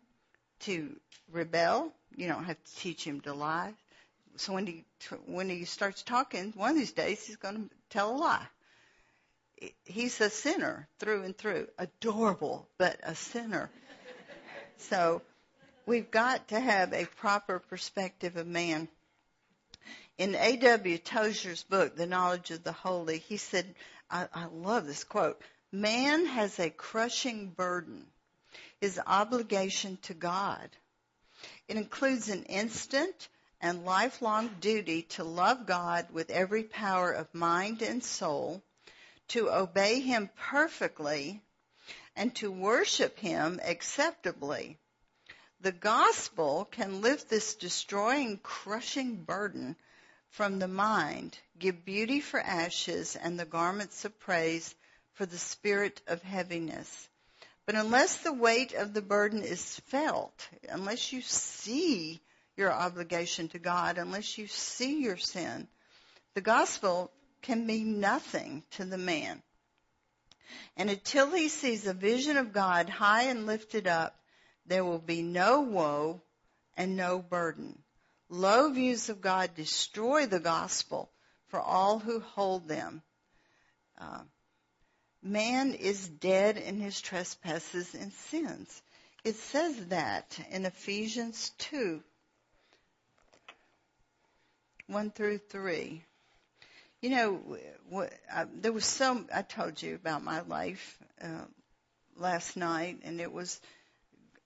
to 0.61 0.95
rebel. 1.33 1.93
You 2.17 2.29
don't 2.29 2.45
have 2.45 2.63
to 2.63 2.77
teach 2.77 3.05
him 3.05 3.21
to 3.23 3.35
lie. 3.35 3.75
So 4.37 4.53
when 4.53 4.67
he 4.67 4.85
when 5.27 5.51
he 5.51 5.65
starts 5.65 6.03
talking, 6.03 6.53
one 6.55 6.71
of 6.71 6.77
these 6.77 6.93
days 6.93 7.27
he's 7.27 7.37
going 7.37 7.57
to 7.57 7.71
tell 7.91 8.15
a 8.15 8.17
lie 8.17 8.47
he's 9.85 10.21
a 10.21 10.31
sinner 10.31 10.89
through 10.99 11.23
and 11.25 11.37
through. 11.37 11.69
Adorable, 11.79 12.69
but 12.79 12.99
a 13.03 13.15
sinner. 13.15 13.71
so 14.77 15.23
we've 15.87 16.11
got 16.11 16.49
to 16.49 16.61
have 16.61 16.93
a 16.93 17.07
proper 17.17 17.59
perspective 17.59 18.37
of 18.37 18.47
man. 18.47 18.89
In 20.19 20.35
A.W. 20.35 20.99
Tozer's 20.99 21.63
book, 21.65 21.97
The 21.97 22.07
Knowledge 22.07 22.51
of 22.51 22.63
the 22.63 22.73
Holy, 22.73 23.19
he 23.19 23.39
said, 23.39 23.75
I, 24.11 24.29
I 24.35 24.47
love 24.47 24.87
this 24.87 25.05
quote, 25.05 25.41
man 25.71 26.27
has 26.27 26.59
a 26.59 26.71
crushing 26.71 27.51
burden, 27.51 28.07
his 28.81 29.01
obligation 29.07 29.99
to 30.03 30.15
God. 30.15 30.69
It 31.69 31.77
includes 31.77 32.29
an 32.29 32.45
instant 32.45 33.29
and 33.61 33.85
lifelong 33.85 34.57
duty 34.61 35.03
to 35.03 35.25
love 35.25 35.67
God 35.67 36.11
with 36.11 36.31
every 36.31 36.65
power 36.65 37.13
of 37.13 37.33
mind 37.35 37.83
and 37.83 38.03
soul, 38.03 38.63
to 39.29 39.51
obey 39.51 40.01
him 40.01 40.31
perfectly 40.37 41.43
and 42.17 42.35
to 42.37 42.51
worship 42.51 43.19
him 43.19 43.61
acceptably. 43.63 44.79
The 45.61 45.73
gospel 45.73 46.65
can 46.65 47.01
lift 47.01 47.29
this 47.29 47.55
destroying, 47.55 48.39
crushing 48.39 49.25
burden 49.25 49.77
from 50.31 50.59
the 50.59 50.69
mind, 50.69 51.39
give 51.59 51.85
beauty 51.85 52.21
for 52.21 52.41
ashes 52.41 53.17
and 53.17 53.39
the 53.39 53.45
garments 53.45 54.05
of 54.05 54.19
praise 54.21 54.75
for 55.13 55.27
the 55.27 55.39
spirit 55.39 56.01
of 56.07 56.23
heaviness. 56.23 57.09
But 57.67 57.75
unless 57.75 58.19
the 58.19 58.33
weight 58.33 58.73
of 58.73 58.95
the 58.95 59.03
burden 59.03 59.43
is 59.43 59.81
felt, 59.87 60.49
unless 60.69 61.13
you 61.13 61.21
see 61.21 62.21
your 62.57 62.73
obligation 62.73 63.49
to 63.49 63.59
God, 63.59 63.99
unless 63.99 64.39
you 64.39 64.47
see 64.47 65.03
your 65.03 65.17
sin, 65.17 65.69
the 66.35 66.41
gospel 66.41 67.11
can 67.43 67.67
mean 67.67 68.01
nothing 68.01 68.63
to 68.73 68.85
the 68.85 68.99
man. 68.99 69.43
And 70.77 70.91
until 70.91 71.31
he 71.31 71.49
sees 71.49 71.87
a 71.87 71.95
vision 71.95 72.37
of 72.37 72.53
God 72.53 72.89
high 72.89 73.25
and 73.25 73.47
lifted 73.47 73.87
up, 73.87 74.19
there 74.67 74.85
will 74.85 74.99
be 74.99 75.23
no 75.23 75.61
woe 75.61 76.23
and 76.77 76.97
no 76.97 77.19
burden. 77.19 77.83
Low 78.33 78.71
views 78.71 79.09
of 79.09 79.21
God 79.21 79.57
destroy 79.57 80.27
the 80.27 80.39
gospel 80.39 81.11
for 81.49 81.61
all 81.61 81.99
who 81.99 82.21
hold 82.21 82.69
them. 82.69 83.03
Uh, 83.99 84.21
man 85.21 85.75
is 85.75 86.09
dead 86.09 86.57
in 86.57 86.79
his 86.79 87.01
trespasses 87.01 87.93
and 87.93 88.13
sins. 88.13 88.83
It 89.25 89.35
says 89.35 89.87
that 89.87 90.39
in 90.51 90.65
Ephesians 90.65 91.51
2, 91.59 92.01
1 94.87 95.11
through 95.11 95.39
3. 95.39 96.01
You 97.03 97.11
know, 97.11 97.59
what, 97.89 98.13
uh, 98.33 98.47
there 98.55 98.73
was 98.73 98.85
some, 98.85 99.29
I 99.35 99.43
told 99.43 99.83
you 99.83 99.97
about 99.97 100.23
my 100.23 100.43
life 100.43 100.99
uh, 101.21 101.47
last 102.17 102.57
night, 102.57 103.01
and 103.03 103.21
it 103.21 103.33
was 103.33 103.61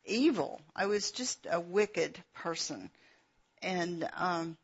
evil. 0.06 0.60
I 0.74 0.86
was 0.86 1.10
just 1.10 1.46
a 1.50 1.60
wicked 1.60 2.18
person. 2.34 2.90
And 3.64 4.06
um, 4.14 4.58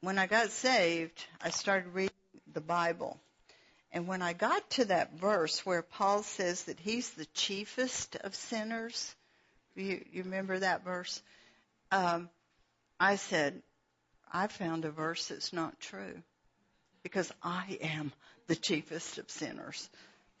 when 0.00 0.18
I 0.18 0.26
got 0.26 0.50
saved, 0.50 1.24
I 1.40 1.50
started 1.50 1.94
reading 1.94 2.10
the 2.52 2.60
Bible. 2.60 3.16
And 3.92 4.08
when 4.08 4.22
I 4.22 4.32
got 4.32 4.68
to 4.70 4.86
that 4.86 5.14
verse 5.20 5.64
where 5.64 5.82
Paul 5.82 6.24
says 6.24 6.64
that 6.64 6.80
he's 6.80 7.10
the 7.10 7.26
chiefest 7.26 8.16
of 8.16 8.34
sinners, 8.34 9.14
you, 9.76 10.04
you 10.12 10.24
remember 10.24 10.58
that 10.58 10.84
verse? 10.84 11.22
Um, 11.92 12.28
I 12.98 13.16
said, 13.16 13.62
I 14.32 14.48
found 14.48 14.84
a 14.84 14.90
verse 14.90 15.28
that's 15.28 15.52
not 15.52 15.78
true 15.78 16.22
because 17.04 17.32
I 17.40 17.78
am 17.80 18.12
the 18.48 18.56
chiefest 18.56 19.18
of 19.18 19.30
sinners. 19.30 19.88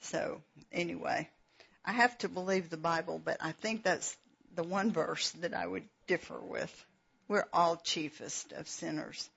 So 0.00 0.42
anyway, 0.72 1.28
I 1.84 1.92
have 1.92 2.18
to 2.18 2.28
believe 2.28 2.70
the 2.70 2.76
Bible, 2.76 3.22
but 3.24 3.36
I 3.40 3.52
think 3.52 3.84
that's 3.84 4.16
the 4.56 4.64
one 4.64 4.90
verse 4.90 5.30
that 5.42 5.54
I 5.54 5.64
would 5.64 5.84
differ 6.08 6.40
with. 6.40 6.84
We're 7.28 7.46
all 7.52 7.76
chiefest 7.76 8.52
of 8.52 8.68
sinners. 8.68 9.30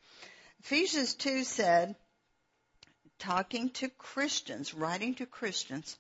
Ephesians 0.59 1.15
2 1.15 1.43
said, 1.43 1.95
talking 3.19 3.69
to 3.71 3.89
Christians, 3.89 4.73
writing 4.73 5.15
to 5.15 5.25
Christians 5.25 5.97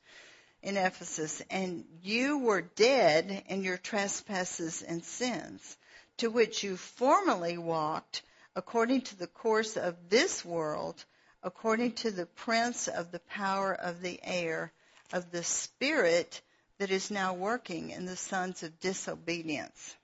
in 0.61 0.77
Ephesus, 0.77 1.41
and 1.49 1.85
you 2.03 2.39
were 2.39 2.61
dead 2.61 3.43
in 3.47 3.63
your 3.63 3.77
trespasses 3.77 4.81
and 4.81 5.03
sins, 5.03 5.77
to 6.17 6.29
which 6.29 6.63
you 6.63 6.77
formerly 6.77 7.57
walked 7.57 8.23
according 8.55 9.01
to 9.01 9.15
the 9.15 9.27
course 9.27 9.77
of 9.77 10.09
this 10.09 10.43
world, 10.43 11.05
according 11.43 11.93
to 11.93 12.11
the 12.11 12.25
prince 12.25 12.87
of 12.87 13.11
the 13.11 13.19
power 13.19 13.73
of 13.73 14.01
the 14.01 14.19
air, 14.23 14.71
of 15.13 15.31
the 15.31 15.43
spirit 15.43 16.41
that 16.79 16.91
is 16.91 17.11
now 17.11 17.33
working 17.33 17.91
in 17.91 18.05
the 18.05 18.15
sons 18.15 18.63
of 18.63 18.79
disobedience. 18.79 19.95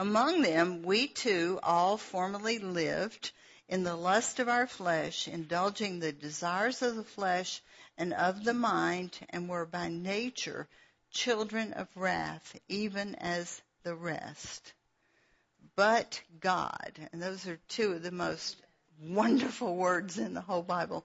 Among 0.00 0.42
them, 0.42 0.82
we 0.82 1.08
too 1.08 1.58
all 1.60 1.98
formerly 1.98 2.60
lived 2.60 3.32
in 3.66 3.82
the 3.82 3.96
lust 3.96 4.38
of 4.38 4.48
our 4.48 4.68
flesh, 4.68 5.26
indulging 5.26 5.98
the 5.98 6.12
desires 6.12 6.82
of 6.82 6.94
the 6.94 7.02
flesh 7.02 7.60
and 7.96 8.14
of 8.14 8.44
the 8.44 8.54
mind, 8.54 9.18
and 9.30 9.48
were 9.48 9.66
by 9.66 9.88
nature 9.88 10.68
children 11.10 11.72
of 11.72 11.88
wrath, 11.96 12.56
even 12.68 13.16
as 13.16 13.60
the 13.82 13.96
rest. 13.96 14.72
But 15.74 16.22
God, 16.38 17.08
and 17.12 17.20
those 17.20 17.48
are 17.48 17.58
two 17.66 17.94
of 17.94 18.02
the 18.04 18.12
most 18.12 18.56
wonderful 19.00 19.74
words 19.74 20.16
in 20.16 20.32
the 20.32 20.40
whole 20.40 20.62
Bible. 20.62 21.04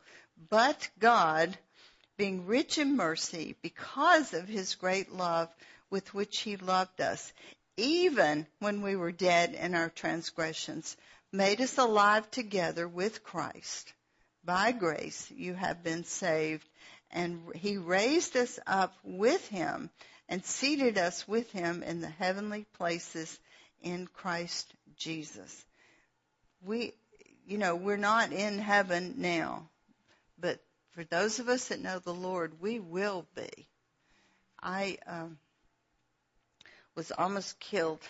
But 0.52 0.88
God, 1.00 1.58
being 2.16 2.46
rich 2.46 2.78
in 2.78 2.96
mercy 2.96 3.56
because 3.64 4.36
of 4.36 4.48
his 4.48 4.76
great 4.76 5.12
love 5.12 5.50
with 5.90 6.14
which 6.14 6.42
he 6.42 6.58
loved 6.58 7.02
us, 7.02 7.34
even 7.78 8.48
when 8.60 8.82
we 8.82 8.96
were 8.96 9.12
dead 9.12 9.54
in 9.54 9.76
our 9.76 9.90
transgressions, 9.90 10.96
made 11.32 11.62
us 11.62 11.78
alive 11.78 12.30
together 12.32 12.88
with 12.88 13.24
Christ. 13.24 13.94
By 14.44 14.72
grace 14.72 15.32
you 15.32 15.54
have 15.54 15.84
been 15.84 16.04
saved, 16.04 16.68
and 17.12 17.42
he 17.56 17.78
raised 17.78 18.36
us 18.36 18.60
up 18.68 18.94
with 19.04 19.48
him 19.48 19.90
and 20.30 20.46
seated 20.46 20.98
us 20.98 21.28
with 21.28 21.52
him 21.52 21.84
in 21.84 22.02
the 22.02 22.10
heavenly 22.10 22.66
places 22.78 23.40
in 23.82 24.08
Christ 24.08 24.74
Jesus. 24.98 25.66
We, 26.66 26.94
you 27.46 27.58
know, 27.58 27.76
we're 27.76 27.98
not 27.98 28.32
in 28.32 28.60
heaven 28.60 29.16
now, 29.18 29.70
but 30.40 30.60
for 30.92 31.04
those 31.04 31.40
of 31.40 31.50
us 31.50 31.68
that 31.70 31.82
know 31.82 32.00
the 32.00 32.14
Lord, 32.14 32.62
we 32.62 32.80
will 32.80 33.26
be. 33.36 33.68
I 34.62 34.98
um, 35.08 35.38
was 36.96 37.12
almost 37.12 37.60
killed. 37.60 38.02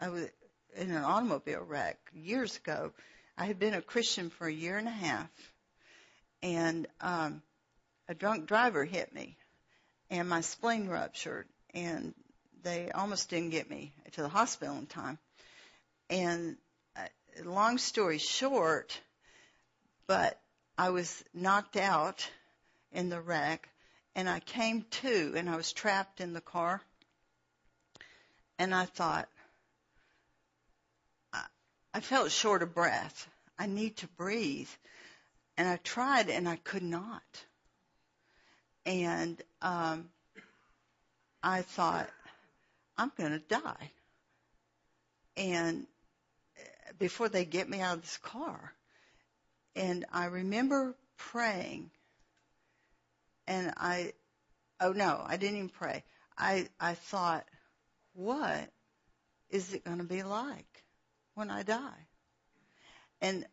I 0.00 0.08
was 0.08 0.28
in 0.76 0.90
an 0.90 1.04
automobile 1.04 1.62
wreck 1.62 1.98
years 2.14 2.56
ago. 2.56 2.92
I 3.36 3.46
had 3.46 3.58
been 3.58 3.74
a 3.74 3.82
Christian 3.82 4.30
for 4.30 4.46
a 4.46 4.52
year 4.52 4.78
and 4.78 4.88
a 4.88 4.92
half, 4.92 5.30
and 6.42 6.86
um, 7.00 7.42
a 8.08 8.14
drunk 8.14 8.46
driver 8.46 8.84
hit 8.84 9.14
me, 9.14 9.36
and 10.10 10.28
my 10.28 10.40
spleen 10.40 10.88
ruptured, 10.88 11.46
and 11.74 12.14
they 12.62 12.90
almost 12.90 13.30
didn't 13.30 13.50
get 13.50 13.68
me 13.68 13.92
to 14.12 14.22
the 14.22 14.28
hospital 14.28 14.76
in 14.76 14.86
time. 14.86 15.18
And 16.10 16.56
uh, 16.96 17.06
long 17.44 17.78
story 17.78 18.18
short, 18.18 19.00
but 20.06 20.38
I 20.76 20.90
was 20.90 21.22
knocked 21.34 21.76
out 21.76 22.28
in 22.92 23.08
the 23.08 23.20
wreck 23.20 23.68
and 24.14 24.28
I 24.28 24.40
came 24.40 24.84
to 25.02 25.32
and 25.36 25.48
I 25.48 25.56
was 25.56 25.72
trapped 25.72 26.20
in 26.20 26.32
the 26.32 26.40
car. 26.40 26.82
And 28.62 28.72
I 28.72 28.84
thought, 28.84 29.28
I, 31.32 31.42
I 31.92 31.98
felt 31.98 32.30
short 32.30 32.62
of 32.62 32.76
breath. 32.76 33.28
I 33.58 33.66
need 33.66 33.96
to 33.96 34.06
breathe. 34.06 34.68
And 35.56 35.66
I 35.66 35.78
tried 35.78 36.30
and 36.30 36.48
I 36.48 36.54
could 36.54 36.84
not. 36.84 37.24
And, 38.86 39.42
um, 39.62 40.10
I 41.42 41.62
thought, 41.62 42.08
I'm 42.96 43.10
going 43.16 43.32
to 43.32 43.40
die. 43.40 43.90
And 45.36 45.88
uh, 46.56 46.92
before 47.00 47.28
they 47.28 47.44
get 47.44 47.68
me 47.68 47.80
out 47.80 47.96
of 47.96 48.02
this 48.02 48.18
car, 48.18 48.72
and 49.74 50.04
I 50.12 50.26
remember 50.26 50.94
praying 51.16 51.90
and 53.48 53.74
I, 53.76 54.12
oh 54.80 54.92
no, 54.92 55.20
I 55.26 55.36
didn't 55.36 55.56
even 55.56 55.68
pray. 55.68 56.04
I, 56.38 56.68
I 56.78 56.94
thought, 56.94 57.44
what 58.14 58.70
is 59.50 59.72
it 59.72 59.84
going 59.84 59.98
to 59.98 60.04
be 60.04 60.22
like 60.22 60.84
when 61.34 61.50
I 61.50 61.62
die? 61.62 62.06
And 63.20 63.46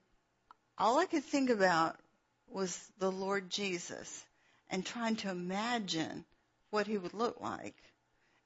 all 0.77 0.97
I 0.99 1.05
could 1.05 1.23
think 1.23 1.49
about 1.49 1.97
was 2.47 2.77
the 2.99 3.11
Lord 3.11 3.49
Jesus 3.49 4.25
and 4.69 4.85
trying 4.85 5.17
to 5.17 5.29
imagine 5.29 6.25
what 6.69 6.87
he 6.87 6.97
would 6.97 7.13
look 7.13 7.41
like 7.41 7.75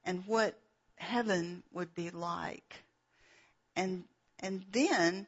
and 0.03 0.23
what 0.25 0.57
heaven 0.95 1.63
would 1.71 1.93
be 1.93 2.09
like. 2.09 2.75
And, 3.75 4.03
and 4.39 4.63
then 4.71 5.27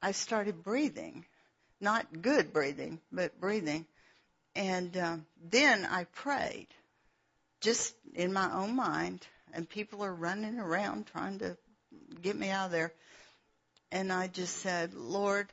I 0.00 0.12
started 0.12 0.62
breathing 0.62 1.24
not 1.82 2.22
good 2.22 2.52
breathing, 2.52 3.00
but 3.10 3.38
breathing. 3.40 3.84
And 4.54 4.96
um, 4.96 5.26
then 5.50 5.84
I 5.84 6.04
prayed, 6.04 6.68
just 7.60 7.94
in 8.14 8.32
my 8.32 8.50
own 8.52 8.76
mind, 8.76 9.26
and 9.52 9.68
people 9.68 10.04
are 10.04 10.14
running 10.14 10.58
around 10.58 11.06
trying 11.06 11.38
to 11.40 11.56
get 12.20 12.36
me 12.36 12.48
out 12.48 12.66
of 12.66 12.72
there. 12.72 12.92
And 13.90 14.12
I 14.12 14.26
just 14.26 14.56
said, 14.58 14.94
Lord, 14.94 15.52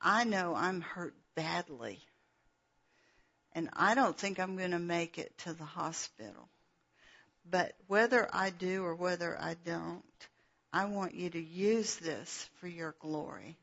I 0.00 0.24
know 0.24 0.54
I'm 0.54 0.80
hurt 0.80 1.14
badly. 1.34 1.98
And 3.52 3.68
I 3.74 3.94
don't 3.94 4.16
think 4.16 4.40
I'm 4.40 4.56
going 4.56 4.72
to 4.72 4.78
make 4.78 5.18
it 5.18 5.36
to 5.38 5.52
the 5.52 5.64
hospital. 5.64 6.48
But 7.48 7.74
whether 7.86 8.28
I 8.32 8.50
do 8.50 8.84
or 8.84 8.94
whether 8.94 9.38
I 9.38 9.54
don't, 9.64 10.02
I 10.72 10.86
want 10.86 11.14
you 11.14 11.30
to 11.30 11.40
use 11.40 11.96
this 11.96 12.48
for 12.58 12.66
your 12.66 12.94
glory. 12.98 13.56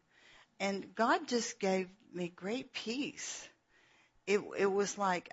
And 0.60 0.94
God 0.96 1.28
just 1.28 1.60
gave 1.60 1.90
me 2.14 2.32
great 2.34 2.74
peace. 2.74 3.48
It, 4.28 4.42
it 4.58 4.72
was 4.72 4.98
like 4.98 5.30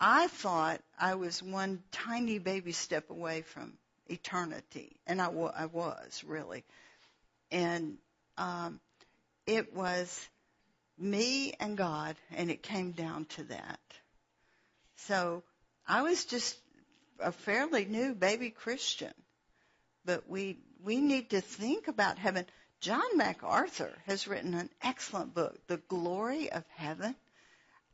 I 0.00 0.28
thought 0.28 0.80
I 0.98 1.14
was 1.16 1.42
one 1.42 1.82
tiny 1.90 2.38
baby 2.38 2.72
step 2.72 3.10
away 3.10 3.42
from 3.42 3.72
eternity, 4.08 4.96
and 5.06 5.20
I, 5.20 5.26
w- 5.26 5.50
I 5.54 5.66
was 5.66 6.22
really. 6.24 6.64
And 7.50 7.98
um, 8.36 8.80
it 9.46 9.74
was 9.74 10.28
me 10.98 11.52
and 11.58 11.76
God, 11.76 12.16
and 12.32 12.50
it 12.50 12.62
came 12.62 12.92
down 12.92 13.24
to 13.36 13.44
that. 13.44 13.80
So 14.96 15.42
I 15.86 16.02
was 16.02 16.24
just 16.24 16.56
a 17.18 17.32
fairly 17.32 17.84
new 17.84 18.14
baby 18.14 18.50
Christian, 18.50 19.12
but 20.04 20.28
we 20.28 20.58
we 20.84 21.00
need 21.00 21.30
to 21.30 21.40
think 21.40 21.88
about 21.88 22.18
heaven. 22.18 22.46
John 22.80 23.16
MacArthur 23.16 23.92
has 24.06 24.28
written 24.28 24.54
an 24.54 24.70
excellent 24.80 25.34
book, 25.34 25.58
The 25.66 25.78
Glory 25.88 26.52
of 26.52 26.62
Heaven. 26.76 27.16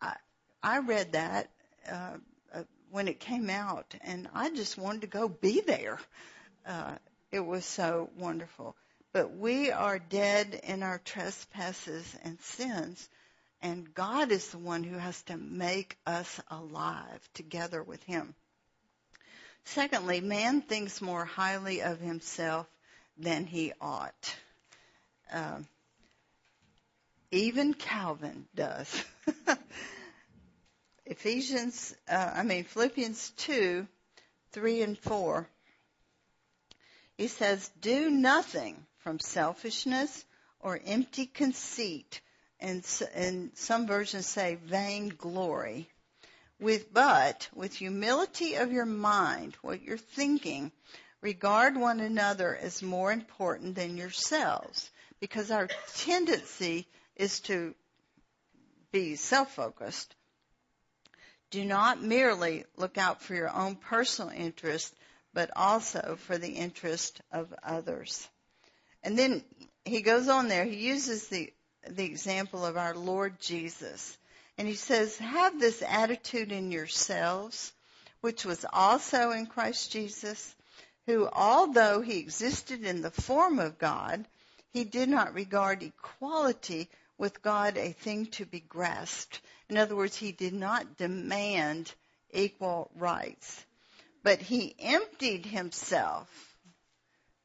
I, 0.02 0.16
I 0.62 0.78
read 0.80 1.12
that 1.12 1.48
uh, 1.90 2.16
uh, 2.52 2.62
when 2.90 3.08
it 3.08 3.20
came 3.20 3.50
out, 3.50 3.94
and 4.00 4.28
I 4.34 4.50
just 4.50 4.78
wanted 4.78 5.02
to 5.02 5.06
go 5.06 5.28
be 5.28 5.60
there. 5.60 5.98
Uh, 6.66 6.94
it 7.30 7.40
was 7.40 7.64
so 7.64 8.10
wonderful. 8.16 8.76
But 9.12 9.36
we 9.36 9.70
are 9.70 9.98
dead 9.98 10.60
in 10.64 10.82
our 10.82 10.98
trespasses 10.98 12.16
and 12.24 12.40
sins, 12.40 13.08
and 13.62 13.94
God 13.94 14.32
is 14.32 14.48
the 14.48 14.58
one 14.58 14.84
who 14.84 14.98
has 14.98 15.22
to 15.24 15.36
make 15.36 15.96
us 16.06 16.40
alive 16.50 17.28
together 17.34 17.82
with 17.82 18.02
Him. 18.04 18.34
Secondly, 19.64 20.20
man 20.20 20.60
thinks 20.60 21.00
more 21.00 21.24
highly 21.24 21.80
of 21.82 21.98
himself 21.98 22.66
than 23.16 23.46
he 23.46 23.72
ought. 23.80 24.36
Um, 25.32 25.66
even 27.30 27.74
Calvin 27.74 28.46
does. 28.54 29.04
Ephesians, 31.06 31.94
uh, 32.08 32.32
I 32.34 32.42
mean 32.42 32.64
Philippians 32.64 33.30
2, 33.36 33.86
3 34.52 34.82
and 34.82 34.98
4. 34.98 35.46
He 37.18 37.28
says, 37.28 37.70
do 37.80 38.10
nothing 38.10 38.86
from 38.98 39.20
selfishness 39.20 40.24
or 40.60 40.80
empty 40.84 41.26
conceit. 41.26 42.20
and, 42.58 42.84
and 43.14 43.50
some 43.54 43.86
versions 43.86 44.26
say 44.26 44.56
vain 44.64 45.10
glory. 45.10 45.88
With, 46.58 46.92
but 46.94 47.48
with 47.54 47.74
humility 47.74 48.54
of 48.54 48.72
your 48.72 48.86
mind, 48.86 49.56
what 49.60 49.82
you're 49.82 49.98
thinking, 49.98 50.72
regard 51.20 51.76
one 51.76 52.00
another 52.00 52.56
as 52.56 52.82
more 52.82 53.12
important 53.12 53.74
than 53.74 53.98
yourselves. 53.98 54.90
Because 55.20 55.50
our 55.50 55.68
tendency 55.96 56.86
is 57.16 57.40
to 57.40 57.74
be 58.92 59.16
self-focused. 59.16 60.14
Do 61.54 61.64
not 61.64 62.02
merely 62.02 62.64
look 62.76 62.98
out 62.98 63.22
for 63.22 63.32
your 63.32 63.48
own 63.48 63.76
personal 63.76 64.32
interest, 64.32 64.92
but 65.32 65.52
also 65.54 66.18
for 66.18 66.36
the 66.36 66.48
interest 66.48 67.20
of 67.30 67.54
others. 67.62 68.28
And 69.04 69.16
then 69.16 69.44
he 69.84 70.02
goes 70.02 70.28
on 70.28 70.48
there, 70.48 70.64
he 70.64 70.88
uses 70.88 71.28
the, 71.28 71.52
the 71.88 72.06
example 72.06 72.66
of 72.66 72.76
our 72.76 72.96
Lord 72.96 73.38
Jesus. 73.38 74.18
And 74.58 74.66
he 74.66 74.74
says, 74.74 75.16
have 75.18 75.60
this 75.60 75.80
attitude 75.86 76.50
in 76.50 76.72
yourselves, 76.72 77.72
which 78.20 78.44
was 78.44 78.66
also 78.72 79.30
in 79.30 79.46
Christ 79.46 79.92
Jesus, 79.92 80.56
who 81.06 81.28
although 81.32 82.00
he 82.00 82.18
existed 82.18 82.84
in 82.84 83.00
the 83.00 83.12
form 83.12 83.60
of 83.60 83.78
God, 83.78 84.24
he 84.72 84.82
did 84.82 85.08
not 85.08 85.34
regard 85.34 85.84
equality 85.84 86.88
with 87.18 87.42
God 87.42 87.76
a 87.76 87.92
thing 87.92 88.26
to 88.26 88.44
be 88.44 88.60
grasped. 88.60 89.40
In 89.68 89.76
other 89.76 89.96
words, 89.96 90.16
he 90.16 90.32
did 90.32 90.54
not 90.54 90.96
demand 90.96 91.92
equal 92.32 92.90
rights, 92.96 93.64
but 94.22 94.40
he 94.40 94.74
emptied 94.78 95.46
himself. 95.46 96.28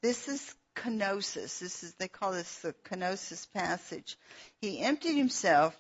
This 0.01 0.27
is 0.27 0.55
kenosis. 0.75 1.59
This 1.59 1.83
is, 1.83 1.93
they 1.95 2.07
call 2.07 2.31
this 2.31 2.59
the 2.59 2.73
kenosis 2.85 3.51
passage. 3.53 4.17
He 4.61 4.79
emptied 4.79 5.15
himself 5.15 5.77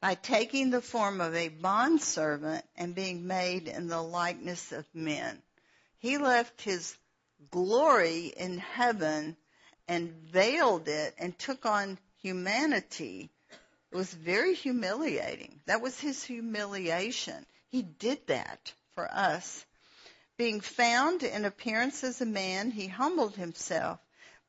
by 0.00 0.14
taking 0.14 0.70
the 0.70 0.82
form 0.82 1.20
of 1.20 1.34
a 1.34 1.48
bondservant 1.48 2.64
and 2.76 2.94
being 2.94 3.26
made 3.26 3.68
in 3.68 3.88
the 3.88 4.02
likeness 4.02 4.72
of 4.72 4.84
men. 4.94 5.40
He 5.98 6.18
left 6.18 6.60
his 6.60 6.96
glory 7.50 8.26
in 8.36 8.58
heaven 8.58 9.36
and 9.88 10.10
veiled 10.10 10.88
it 10.88 11.14
and 11.18 11.38
took 11.38 11.64
on 11.64 11.98
humanity. 12.22 13.30
It 13.92 13.96
was 13.96 14.12
very 14.12 14.54
humiliating. 14.54 15.60
That 15.66 15.80
was 15.80 15.98
his 15.98 16.24
humiliation. 16.24 17.46
He 17.68 17.82
did 17.82 18.26
that 18.26 18.72
for 18.94 19.08
us. 19.10 19.64
Being 20.36 20.60
found 20.60 21.22
in 21.22 21.44
appearance 21.44 22.04
as 22.04 22.20
a 22.20 22.26
man, 22.26 22.70
he 22.70 22.88
humbled 22.88 23.36
himself 23.36 24.00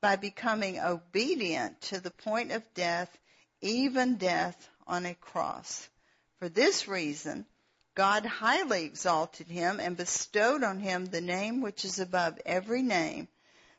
by 0.01 0.15
becoming 0.15 0.79
obedient 0.79 1.79
to 1.81 1.99
the 1.99 2.11
point 2.11 2.51
of 2.51 2.73
death, 2.73 3.15
even 3.61 4.17
death 4.17 4.69
on 4.85 5.05
a 5.05 5.15
cross. 5.15 5.87
For 6.39 6.49
this 6.49 6.87
reason, 6.87 7.45
God 7.95 8.25
highly 8.25 8.83
exalted 8.85 9.47
him 9.47 9.79
and 9.79 9.97
bestowed 9.97 10.63
on 10.63 10.79
him 10.79 11.05
the 11.05 11.21
name 11.21 11.61
which 11.61 11.83
is 11.83 11.99
above 11.99 12.39
every 12.45 12.83
name, 12.83 13.27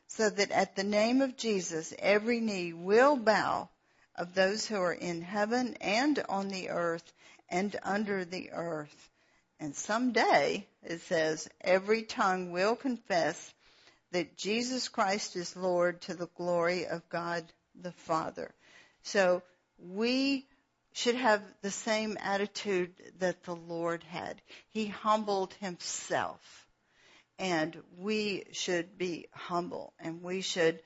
so 0.07 0.29
that 0.29 0.51
at 0.51 0.75
the 0.75 0.83
name 0.83 1.21
of 1.21 1.37
Jesus 1.37 1.93
every 1.99 2.39
knee 2.39 2.73
will 2.73 3.15
bow 3.15 3.69
of 4.19 4.35
those 4.35 4.67
who 4.67 4.75
are 4.75 4.93
in 4.93 5.21
heaven 5.21 5.75
and 5.81 6.23
on 6.29 6.49
the 6.49 6.69
earth 6.69 7.11
and 7.49 7.75
under 7.83 8.25
the 8.25 8.51
earth 8.51 9.09
and 9.59 9.75
someday, 9.75 10.67
it 10.83 11.01
says, 11.01 11.49
every 11.61 12.03
tongue 12.03 12.51
will 12.51 12.75
confess 12.75 13.53
that 14.11 14.37
Jesus 14.37 14.87
Christ 14.87 15.35
is 15.35 15.55
Lord 15.55 16.01
to 16.01 16.13
the 16.13 16.29
glory 16.37 16.87
of 16.87 17.07
God 17.09 17.43
the 17.79 17.91
Father. 17.91 18.53
So 19.03 19.43
we 19.77 20.47
should 20.93 21.15
have 21.15 21.43
the 21.61 21.71
same 21.71 22.17
attitude 22.21 22.93
that 23.19 23.43
the 23.43 23.55
Lord 23.55 24.03
had. 24.03 24.41
He 24.69 24.87
humbled 24.87 25.53
himself. 25.55 26.67
And 27.37 27.77
we 27.97 28.43
should 28.51 28.97
be 28.97 29.27
humble 29.31 29.93
and 29.99 30.21
we 30.21 30.41
should 30.41 30.81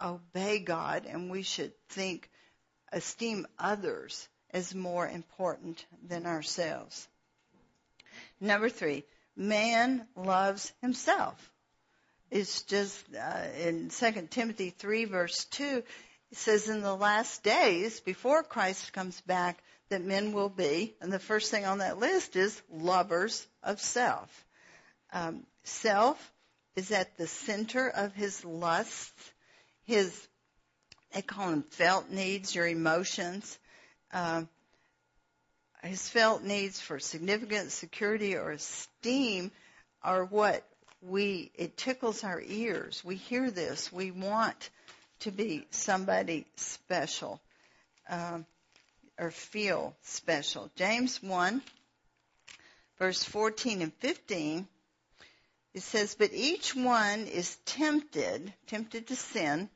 obey 0.00 0.60
God 0.60 1.04
and 1.06 1.30
we 1.30 1.42
should 1.42 1.72
think, 1.88 2.30
esteem 2.92 3.46
others 3.58 4.28
as 4.50 4.74
more 4.74 5.08
important 5.08 5.84
than 6.06 6.26
ourselves. 6.26 7.08
Number 8.40 8.68
three, 8.68 9.04
man 9.36 10.06
loves 10.16 10.72
himself. 10.80 11.52
It's 12.30 12.62
just 12.62 13.04
uh, 13.14 13.44
in 13.60 13.90
2 13.90 14.28
Timothy 14.30 14.70
3 14.70 15.04
verse 15.04 15.44
2, 15.46 15.82
it 16.32 16.36
says 16.36 16.68
in 16.68 16.82
the 16.82 16.94
last 16.94 17.42
days, 17.42 18.00
before 18.00 18.42
Christ 18.42 18.92
comes 18.92 19.20
back, 19.22 19.62
that 19.88 20.02
men 20.02 20.32
will 20.32 20.48
be, 20.48 20.94
and 21.00 21.12
the 21.12 21.20
first 21.20 21.50
thing 21.50 21.64
on 21.64 21.78
that 21.78 21.98
list 21.98 22.34
is 22.34 22.60
lovers 22.72 23.46
of 23.62 23.80
self. 23.80 24.44
Um, 25.12 25.46
self 25.62 26.32
is 26.74 26.90
at 26.90 27.16
the 27.16 27.28
center 27.28 27.88
of 27.88 28.12
his 28.12 28.44
lusts, 28.44 29.32
his, 29.84 30.26
they 31.16 31.22
call 31.22 31.48
them 31.48 31.62
felt 31.62 32.10
needs, 32.10 32.54
your 32.54 32.66
emotions. 32.66 33.58
Uh, 34.12 34.42
his 35.82 36.06
felt 36.10 36.42
needs 36.42 36.78
for 36.78 36.98
significance, 36.98 37.72
security, 37.72 38.36
or 38.36 38.50
esteem 38.50 39.50
are 40.02 40.26
what 40.26 40.62
we, 41.00 41.50
it 41.54 41.78
tickles 41.78 42.22
our 42.22 42.38
ears. 42.38 43.02
We 43.02 43.16
hear 43.16 43.50
this. 43.50 43.90
We 43.90 44.10
want 44.10 44.68
to 45.20 45.30
be 45.30 45.66
somebody 45.70 46.44
special, 46.56 47.40
um, 48.10 48.44
or 49.18 49.30
feel 49.30 49.96
special. 50.02 50.70
James 50.76 51.22
1, 51.22 51.62
verse 52.98 53.24
14 53.24 53.80
and 53.80 53.92
15, 54.00 54.68
it 55.72 55.82
says, 55.82 56.14
But 56.14 56.34
each 56.34 56.76
one 56.76 57.20
is 57.20 57.56
tempted, 57.64 58.52
tempted 58.66 59.06
to 59.06 59.16
sin, 59.16 59.70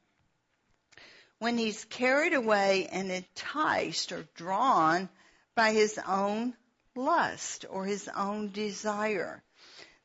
when 1.40 1.58
he's 1.58 1.84
carried 1.86 2.34
away 2.34 2.86
and 2.92 3.10
enticed 3.10 4.12
or 4.12 4.24
drawn 4.36 5.08
by 5.56 5.72
his 5.72 5.98
own 6.06 6.54
lust 6.94 7.64
or 7.68 7.84
his 7.84 8.08
own 8.08 8.50
desire. 8.52 9.42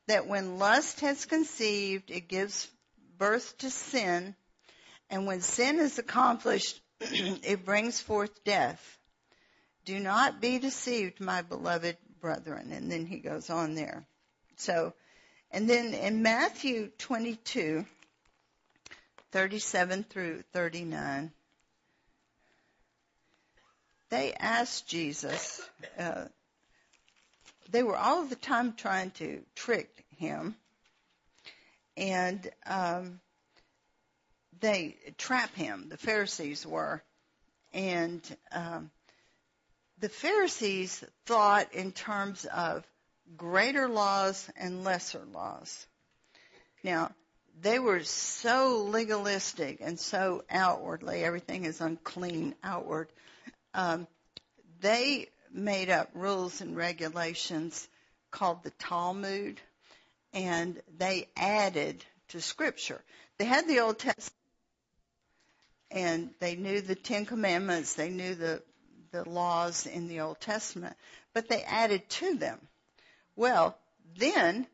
That 0.08 0.26
when 0.26 0.58
lust 0.58 1.00
has 1.00 1.26
conceived, 1.26 2.10
it 2.10 2.28
gives 2.28 2.68
birth 3.18 3.56
to 3.58 3.70
sin, 3.70 4.34
and 5.10 5.26
when 5.26 5.40
sin 5.40 5.78
is 5.78 5.98
accomplished, 5.98 6.80
it 7.00 7.64
brings 7.64 8.00
forth 8.00 8.44
death. 8.44 8.98
Do 9.84 9.98
not 9.98 10.40
be 10.40 10.58
deceived, 10.58 11.20
my 11.20 11.42
beloved 11.42 11.96
brethren. 12.20 12.72
And 12.72 12.90
then 12.90 13.06
he 13.06 13.18
goes 13.18 13.50
on 13.50 13.74
there. 13.74 14.06
So, 14.56 14.94
and 15.50 15.68
then 15.68 15.94
in 15.94 16.22
Matthew 16.22 16.90
22, 16.98 17.84
37 19.32 20.04
through 20.04 20.42
39, 20.52 21.32
they 24.08 24.32
asked 24.34 24.88
Jesus, 24.88 25.60
uh, 25.98 26.26
they 27.70 27.82
were 27.82 27.96
all 27.96 28.24
the 28.24 28.36
time 28.36 28.74
trying 28.74 29.10
to 29.12 29.42
trick 29.54 30.04
him, 30.16 30.54
and 31.96 32.48
um, 32.66 33.20
they 34.60 34.96
trap 35.18 35.54
him. 35.54 35.88
The 35.88 35.96
Pharisees 35.96 36.64
were, 36.64 37.02
and 37.72 38.22
um, 38.52 38.90
the 39.98 40.08
Pharisees 40.08 41.02
thought 41.24 41.72
in 41.74 41.92
terms 41.92 42.44
of 42.44 42.86
greater 43.36 43.88
laws 43.88 44.48
and 44.56 44.84
lesser 44.84 45.24
laws. 45.32 45.86
Now, 46.84 47.10
they 47.60 47.78
were 47.78 48.02
so 48.04 48.86
legalistic 48.90 49.78
and 49.80 49.98
so 49.98 50.44
outwardly, 50.50 51.24
everything 51.24 51.64
is 51.64 51.80
unclean 51.80 52.54
outward 52.62 53.08
um, 53.76 54.06
they 54.80 55.28
made 55.52 55.90
up 55.90 56.08
rules 56.14 56.62
and 56.62 56.74
regulations 56.76 57.86
called 58.30 58.62
the 58.62 58.70
Talmud, 58.70 59.60
and 60.32 60.80
they 60.96 61.28
added 61.36 62.04
to 62.28 62.40
Scripture. 62.40 63.00
They 63.38 63.44
had 63.44 63.68
the 63.68 63.80
Old 63.80 63.98
Testament, 63.98 64.32
and 65.90 66.30
they 66.40 66.56
knew 66.56 66.80
the 66.80 66.94
Ten 66.94 67.26
Commandments, 67.26 67.94
they 67.94 68.08
knew 68.08 68.34
the 68.34 68.62
the 69.12 69.28
laws 69.28 69.86
in 69.86 70.08
the 70.08 70.20
Old 70.20 70.40
Testament, 70.40 70.96
but 71.32 71.48
they 71.48 71.62
added 71.62 72.08
to 72.08 72.34
them. 72.36 72.58
Well, 73.36 73.78
then 74.16 74.66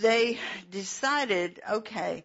they 0.00 0.38
decided, 0.70 1.60
okay, 1.70 2.24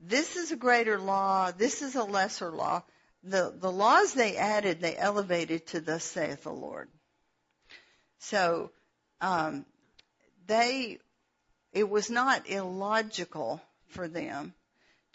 this 0.00 0.36
is 0.36 0.52
a 0.52 0.56
greater 0.56 0.98
law, 0.98 1.50
this 1.50 1.82
is 1.82 1.96
a 1.96 2.04
lesser 2.04 2.50
law 2.50 2.82
the, 3.24 3.52
the 3.56 3.70
laws 3.70 4.14
they 4.14 4.36
added, 4.36 4.80
they 4.80 4.96
elevated 4.96 5.66
to 5.68 5.80
thus 5.80 6.04
saith 6.04 6.44
the 6.44 6.52
Lord. 6.52 6.88
So, 8.18 8.70
um, 9.20 9.64
they, 10.46 10.98
it 11.72 11.88
was 11.88 12.10
not 12.10 12.48
illogical 12.48 13.60
for 13.88 14.08
them 14.08 14.54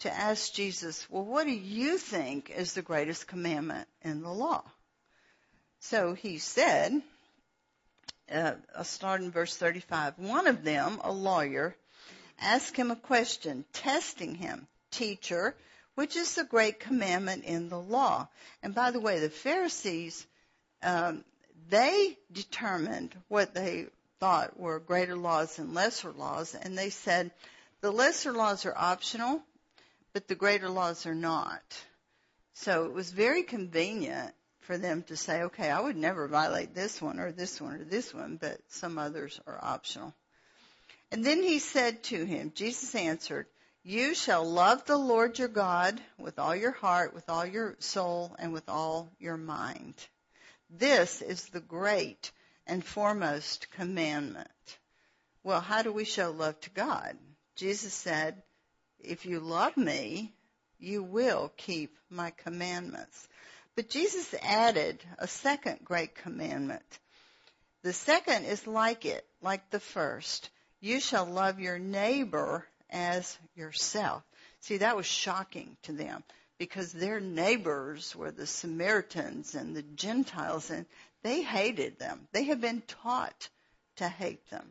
to 0.00 0.12
ask 0.12 0.52
Jesus, 0.52 1.08
well, 1.10 1.24
what 1.24 1.46
do 1.46 1.52
you 1.52 1.98
think 1.98 2.50
is 2.50 2.74
the 2.74 2.82
greatest 2.82 3.26
commandment 3.26 3.88
in 4.02 4.22
the 4.22 4.32
law? 4.32 4.62
So 5.80 6.14
he 6.14 6.38
said, 6.38 7.02
uh, 8.30 8.52
I'll 8.76 8.84
start 8.84 9.22
in 9.22 9.30
verse 9.30 9.56
35. 9.56 10.18
One 10.18 10.46
of 10.46 10.64
them, 10.64 11.00
a 11.02 11.12
lawyer, 11.12 11.76
asked 12.38 12.76
him 12.76 12.90
a 12.90 12.96
question, 12.96 13.64
testing 13.72 14.34
him, 14.34 14.66
Teacher, 14.90 15.56
which 15.94 16.16
is 16.16 16.34
the 16.34 16.44
great 16.44 16.80
commandment 16.80 17.44
in 17.44 17.68
the 17.68 17.78
law? 17.78 18.28
And 18.62 18.74
by 18.74 18.90
the 18.90 19.00
way, 19.00 19.20
the 19.20 19.30
Pharisees, 19.30 20.26
um, 20.82 21.24
they 21.68 22.18
determined 22.32 23.14
what 23.28 23.54
they 23.54 23.86
thought 24.20 24.58
were 24.58 24.78
greater 24.78 25.16
laws 25.16 25.58
and 25.58 25.74
lesser 25.74 26.12
laws, 26.12 26.54
and 26.54 26.76
they 26.76 26.90
said 26.90 27.30
the 27.80 27.90
lesser 27.90 28.32
laws 28.32 28.66
are 28.66 28.76
optional, 28.76 29.42
but 30.12 30.28
the 30.28 30.34
greater 30.34 30.68
laws 30.68 31.06
are 31.06 31.14
not. 31.14 31.62
So 32.54 32.86
it 32.86 32.92
was 32.92 33.10
very 33.10 33.42
convenient 33.42 34.32
for 34.60 34.78
them 34.78 35.02
to 35.04 35.16
say, 35.16 35.42
okay, 35.42 35.70
I 35.70 35.80
would 35.80 35.96
never 35.96 36.26
violate 36.28 36.74
this 36.74 37.02
one 37.02 37.18
or 37.18 37.32
this 37.32 37.60
one 37.60 37.74
or 37.74 37.84
this 37.84 38.14
one, 38.14 38.36
but 38.40 38.58
some 38.68 38.98
others 38.98 39.40
are 39.46 39.58
optional. 39.62 40.14
And 41.14 41.24
then 41.24 41.44
he 41.44 41.60
said 41.60 42.02
to 42.04 42.24
him, 42.24 42.50
Jesus 42.56 42.92
answered, 42.92 43.46
you 43.84 44.16
shall 44.16 44.44
love 44.44 44.84
the 44.84 44.96
Lord 44.96 45.38
your 45.38 45.46
God 45.46 46.00
with 46.18 46.40
all 46.40 46.56
your 46.56 46.72
heart, 46.72 47.14
with 47.14 47.28
all 47.28 47.46
your 47.46 47.76
soul, 47.78 48.34
and 48.36 48.52
with 48.52 48.68
all 48.68 49.12
your 49.20 49.36
mind. 49.36 49.94
This 50.68 51.22
is 51.22 51.44
the 51.44 51.60
great 51.60 52.32
and 52.66 52.84
foremost 52.84 53.70
commandment. 53.70 54.48
Well, 55.44 55.60
how 55.60 55.82
do 55.82 55.92
we 55.92 56.04
show 56.04 56.32
love 56.32 56.60
to 56.62 56.70
God? 56.70 57.16
Jesus 57.54 57.94
said, 57.94 58.42
if 58.98 59.24
you 59.24 59.38
love 59.38 59.76
me, 59.76 60.32
you 60.80 61.04
will 61.04 61.52
keep 61.56 61.96
my 62.10 62.30
commandments. 62.30 63.28
But 63.76 63.88
Jesus 63.88 64.34
added 64.42 65.00
a 65.20 65.28
second 65.28 65.78
great 65.84 66.16
commandment. 66.16 66.98
The 67.84 67.92
second 67.92 68.46
is 68.46 68.66
like 68.66 69.04
it, 69.04 69.24
like 69.40 69.70
the 69.70 69.78
first. 69.78 70.50
You 70.84 71.00
shall 71.00 71.24
love 71.24 71.60
your 71.60 71.78
neighbor 71.78 72.66
as 72.90 73.38
yourself. 73.54 74.22
See, 74.60 74.76
that 74.76 74.98
was 74.98 75.06
shocking 75.06 75.78
to 75.84 75.92
them 75.92 76.22
because 76.58 76.92
their 76.92 77.20
neighbors 77.20 78.14
were 78.14 78.30
the 78.30 78.46
Samaritans 78.46 79.54
and 79.54 79.74
the 79.74 79.82
Gentiles 79.82 80.68
and 80.68 80.84
they 81.22 81.40
hated 81.40 81.98
them. 81.98 82.28
They 82.32 82.44
had 82.44 82.60
been 82.60 82.82
taught 82.82 83.48
to 83.96 84.06
hate 84.06 84.46
them. 84.50 84.70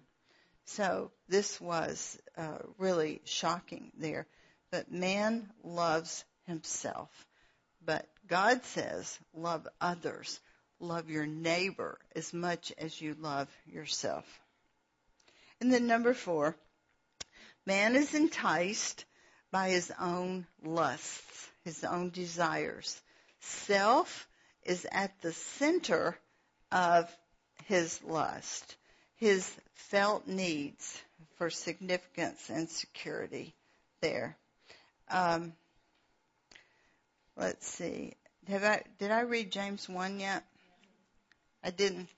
So 0.66 1.10
this 1.30 1.60
was 1.60 2.22
uh, 2.38 2.60
really 2.78 3.20
shocking 3.24 3.92
there. 3.98 4.28
But 4.70 4.92
man 4.92 5.50
loves 5.64 6.26
himself. 6.46 7.10
But 7.84 8.08
God 8.28 8.64
says, 8.66 9.18
love 9.34 9.68
others. 9.82 10.40
Love 10.80 11.10
your 11.10 11.26
neighbor 11.26 11.98
as 12.16 12.36
much 12.36 12.72
as 12.78 13.02
you 13.02 13.16
love 13.20 13.50
yourself. 13.66 14.43
And 15.64 15.72
then 15.72 15.88
number 15.88 16.14
four, 16.14 16.58
man 17.66 17.96
is 17.96 18.14
enticed 18.14 19.06
by 19.50 19.70
his 19.70 19.94
own 19.98 20.46
lusts, 20.62 21.48
his 21.64 21.86
own 21.86 22.10
desires. 22.10 23.02
Self 23.40 24.28
is 24.64 24.86
at 24.92 25.22
the 25.22 25.32
center 25.32 26.18
of 26.70 27.10
his 27.64 28.04
lust, 28.04 28.76
his 29.16 29.50
felt 29.74 30.28
needs 30.28 31.02
for 31.38 31.50
significance 31.50 32.50
and 32.50 32.70
security 32.70 33.56
there. 34.02 34.36
Um, 35.10 35.54
let's 37.38 37.66
see. 37.66 38.16
Have 38.50 38.66
I, 38.66 38.84
did 39.00 39.12
I 39.12 39.22
read 39.22 39.50
James 39.50 39.88
1 39.88 40.20
yet? 40.20 40.44
I 41.64 41.70
didn't. 41.70 42.10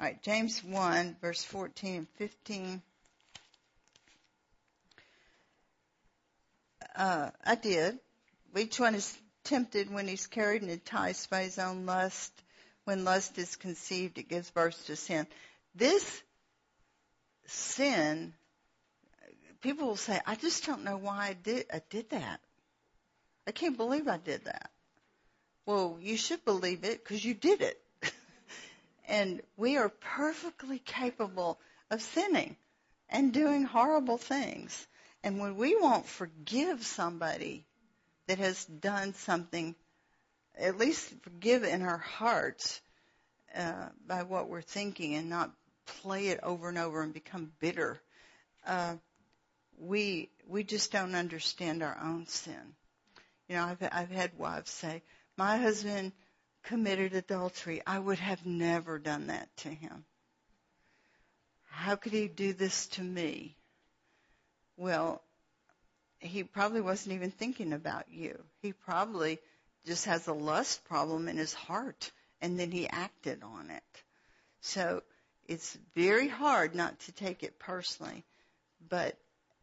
All 0.00 0.06
right, 0.06 0.22
James 0.22 0.64
1, 0.64 1.16
verse 1.20 1.44
14 1.44 1.94
and 1.94 2.08
15. 2.16 2.80
Uh, 6.96 7.30
I 7.44 7.54
did. 7.56 7.98
Each 8.56 8.80
one 8.80 8.94
is 8.94 9.14
tempted 9.44 9.92
when 9.92 10.08
he's 10.08 10.26
carried 10.26 10.62
and 10.62 10.70
enticed 10.70 11.28
by 11.28 11.42
his 11.42 11.58
own 11.58 11.84
lust. 11.84 12.32
When 12.84 13.04
lust 13.04 13.36
is 13.36 13.56
conceived, 13.56 14.16
it 14.16 14.30
gives 14.30 14.48
birth 14.48 14.86
to 14.86 14.96
sin. 14.96 15.26
This 15.74 16.22
sin, 17.44 18.32
people 19.60 19.88
will 19.88 19.96
say, 19.96 20.18
I 20.26 20.34
just 20.34 20.64
don't 20.64 20.82
know 20.82 20.96
why 20.96 21.26
I 21.26 21.32
did, 21.34 21.66
I 21.70 21.82
did 21.90 22.08
that. 22.08 22.40
I 23.46 23.50
can't 23.50 23.76
believe 23.76 24.08
I 24.08 24.16
did 24.16 24.46
that. 24.46 24.70
Well, 25.66 25.98
you 26.00 26.16
should 26.16 26.42
believe 26.46 26.84
it 26.84 27.04
because 27.04 27.22
you 27.22 27.34
did 27.34 27.60
it. 27.60 27.78
And 29.10 29.42
we 29.56 29.76
are 29.76 29.88
perfectly 29.88 30.78
capable 30.78 31.58
of 31.90 32.00
sinning 32.00 32.56
and 33.08 33.32
doing 33.32 33.64
horrible 33.64 34.16
things. 34.16 34.86
And 35.24 35.40
when 35.40 35.56
we 35.56 35.76
won't 35.76 36.06
forgive 36.06 36.86
somebody 36.86 37.66
that 38.28 38.38
has 38.38 38.64
done 38.64 39.14
something, 39.14 39.74
at 40.56 40.78
least 40.78 41.12
forgive 41.22 41.64
in 41.64 41.82
our 41.82 41.98
hearts 41.98 42.80
uh, 43.54 43.88
by 44.06 44.22
what 44.22 44.48
we're 44.48 44.62
thinking 44.62 45.16
and 45.16 45.28
not 45.28 45.50
play 46.02 46.28
it 46.28 46.38
over 46.44 46.68
and 46.68 46.78
over 46.78 47.02
and 47.02 47.12
become 47.12 47.52
bitter, 47.58 48.00
uh, 48.64 48.94
we 49.78 50.30
we 50.46 50.62
just 50.62 50.92
don't 50.92 51.14
understand 51.14 51.82
our 51.82 51.98
own 52.00 52.26
sin. 52.26 52.74
You 53.48 53.56
know, 53.56 53.64
I've 53.64 53.88
I've 53.90 54.10
had 54.10 54.38
wives 54.38 54.70
say, 54.70 55.02
"My 55.36 55.56
husband 55.56 56.12
committed 56.62 57.14
adultery. 57.14 57.82
I 57.86 57.98
would 57.98 58.18
have 58.18 58.44
never 58.46 58.98
done 58.98 59.28
that 59.28 59.54
to 59.58 59.68
him. 59.68 60.04
How 61.70 61.96
could 61.96 62.12
he 62.12 62.28
do 62.28 62.52
this 62.52 62.86
to 62.88 63.02
me?" 63.02 63.56
Well, 64.76 65.22
he 66.20 66.44
probably 66.44 66.80
wasn't 66.80 67.14
even 67.14 67.30
thinking 67.30 67.72
about 67.72 68.10
you. 68.10 68.44
He 68.60 68.72
probably 68.72 69.38
just 69.86 70.04
has 70.04 70.26
a 70.26 70.32
lust 70.32 70.84
problem 70.84 71.28
in 71.28 71.36
his 71.36 71.54
heart 71.54 72.12
and 72.40 72.58
then 72.58 72.70
he 72.70 72.88
acted 72.88 73.42
on 73.42 73.70
it. 73.70 74.02
So 74.60 75.02
it's 75.46 75.76
very 75.94 76.28
hard 76.28 76.74
not 76.74 76.98
to 77.00 77.12
take 77.12 77.42
it 77.42 77.58
personally. 77.58 78.24
But 78.88 79.16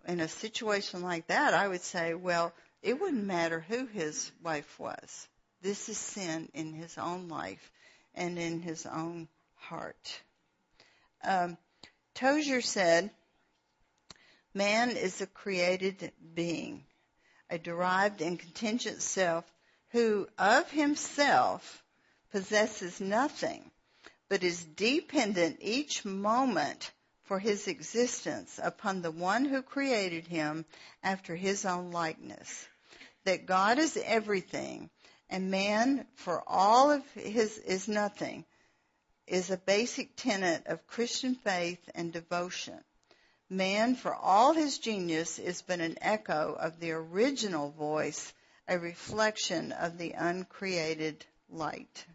in 0.08 0.20
a 0.20 0.28
situation 0.28 1.02
like 1.02 1.28
that, 1.28 1.54
I 1.54 1.68
would 1.68 1.82
say, 1.82 2.14
well, 2.14 2.54
it 2.82 3.00
wouldn't 3.00 3.26
matter 3.26 3.60
who 3.60 3.86
his 3.88 4.32
wife 4.44 4.80
was. 4.80 5.28
This 5.62 5.90
is 5.90 5.98
sin 5.98 6.50
in 6.54 6.74
his 6.74 6.98
own 6.98 7.30
life 7.30 7.72
and 8.14 8.38
in 8.38 8.62
his 8.62 8.86
own 8.86 9.28
heart. 9.56 10.22
Um, 11.24 11.58
Tozer 12.14 12.62
said, 12.62 13.12
Man 14.54 14.92
is 14.92 15.22
a 15.22 15.28
created 15.28 16.12
being, 16.34 16.86
a 17.50 17.58
derived 17.58 18.22
and 18.22 18.40
contingent 18.40 19.02
self 19.02 19.46
who 19.90 20.28
of 20.38 20.70
himself 20.72 21.84
possesses 22.32 23.00
nothing, 23.00 23.72
but 24.30 24.44
is 24.44 24.64
dependent 24.64 25.58
each 25.62 26.06
moment 26.06 26.92
for 27.24 27.40
his 27.40 27.68
existence 27.68 28.60
upon 28.62 29.02
the 29.02 29.12
one 29.12 29.46
who 29.46 29.62
created 29.62 30.28
him 30.28 30.66
after 31.04 31.36
his 31.36 31.66
own 31.66 31.92
likeness. 31.92 32.68
That 33.26 33.46
God 33.46 33.80
is 33.80 33.98
everything 33.98 34.90
and 35.30 35.52
man 35.52 36.06
for 36.16 36.44
all 36.48 36.92
of 36.92 37.04
his 37.14 37.58
is 37.58 37.88
nothing 37.88 38.46
is 39.28 39.52
a 39.52 39.58
basic 39.58 40.16
tenet 40.16 40.66
of 40.68 40.88
Christian 40.88 41.36
faith 41.36 41.90
and 41.94 42.14
devotion. 42.14 42.82
Man, 43.50 43.96
for 43.96 44.16
all 44.16 44.54
his 44.54 44.78
genius, 44.78 45.38
is 45.38 45.62
but 45.62 45.80
an 45.80 45.98
echo 46.02 46.54
of 46.54 46.80
the 46.80 46.92
original 46.92 47.72
voice, 47.72 48.34
a 48.68 48.80
reflection 48.80 49.74
of 49.74 49.98
the 49.98 50.14
uncreated 50.14 51.26
light. 51.50 52.06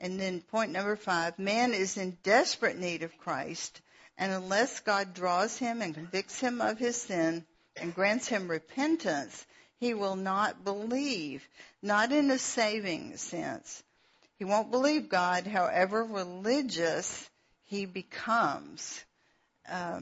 And 0.00 0.20
then 0.20 0.42
point 0.42 0.70
number 0.70 0.96
five, 0.96 1.38
man 1.38 1.74
is 1.74 1.96
in 1.96 2.18
desperate 2.22 2.78
need 2.78 3.02
of 3.02 3.18
Christ, 3.18 3.80
and 4.16 4.32
unless 4.32 4.80
God 4.80 5.14
draws 5.14 5.56
him 5.56 5.82
and 5.82 5.94
convicts 5.94 6.40
him 6.40 6.60
of 6.60 6.78
his 6.78 7.00
sin 7.00 7.44
and 7.76 7.94
grants 7.94 8.28
him 8.28 8.48
repentance, 8.48 9.46
he 9.78 9.94
will 9.94 10.16
not 10.16 10.64
believe, 10.64 11.46
not 11.82 12.12
in 12.12 12.30
a 12.30 12.38
saving 12.38 13.16
sense. 13.16 13.82
He 14.38 14.44
won't 14.44 14.70
believe 14.70 15.08
God, 15.08 15.46
however 15.46 16.04
religious 16.04 17.28
he 17.64 17.86
becomes 17.86 19.04
uh, 19.70 20.00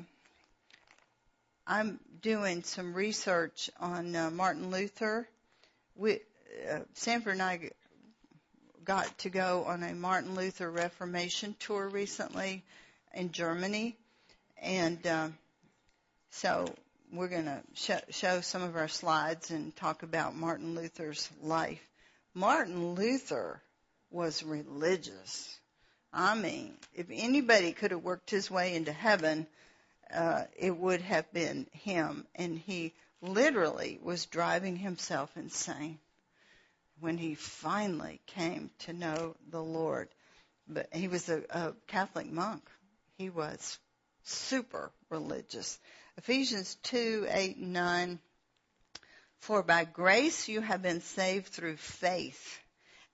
I'm 1.66 1.98
doing 2.22 2.62
some 2.62 2.94
research 2.94 3.70
on 3.80 4.14
uh, 4.14 4.30
Martin 4.30 4.70
Luther. 4.70 5.26
We, 5.96 6.20
uh, 6.70 6.80
Sanford 6.94 7.32
and 7.34 7.42
I 7.42 7.70
got 8.84 9.18
to 9.18 9.30
go 9.30 9.64
on 9.66 9.82
a 9.82 9.92
Martin 9.92 10.36
Luther 10.36 10.70
Reformation 10.70 11.56
tour 11.58 11.88
recently 11.88 12.62
in 13.14 13.32
Germany, 13.32 13.96
and 14.62 15.04
uh, 15.04 15.28
so 16.30 16.72
we're 17.12 17.28
going 17.28 17.44
to 17.46 17.62
sh- 17.74 17.90
show 18.10 18.40
some 18.40 18.62
of 18.62 18.76
our 18.76 18.88
slides 18.88 19.50
and 19.50 19.74
talk 19.76 20.02
about 20.02 20.36
Martin 20.36 20.74
Luther's 20.74 21.28
life. 21.42 21.82
Martin 22.34 22.94
Luther 22.94 23.60
was 24.10 24.42
religious. 24.42 25.58
I 26.12 26.34
mean, 26.34 26.74
if 26.94 27.06
anybody 27.10 27.72
could 27.72 27.90
have 27.90 28.02
worked 28.02 28.30
his 28.30 28.50
way 28.50 28.74
into 28.74 28.92
heaven, 28.92 29.46
uh, 30.12 30.44
it 30.56 30.76
would 30.76 31.00
have 31.00 31.32
been 31.32 31.66
him. 31.72 32.26
And 32.34 32.58
he 32.58 32.92
literally 33.20 33.98
was 34.02 34.26
driving 34.26 34.76
himself 34.76 35.36
insane 35.36 35.98
when 37.00 37.18
he 37.18 37.34
finally 37.34 38.20
came 38.26 38.70
to 38.80 38.92
know 38.92 39.36
the 39.50 39.62
Lord. 39.62 40.08
But 40.68 40.88
he 40.92 41.08
was 41.08 41.28
a, 41.28 41.42
a 41.50 41.72
Catholic 41.86 42.30
monk. 42.30 42.62
He 43.18 43.30
was 43.30 43.78
super 44.24 44.90
religious. 45.10 45.78
Ephesians 46.18 46.76
2, 46.82 47.26
8, 47.28 47.56
and 47.56 47.72
9. 47.72 48.18
For 49.38 49.62
by 49.62 49.84
grace 49.84 50.48
you 50.48 50.60
have 50.60 50.82
been 50.82 51.00
saved 51.00 51.48
through 51.48 51.76
faith, 51.76 52.58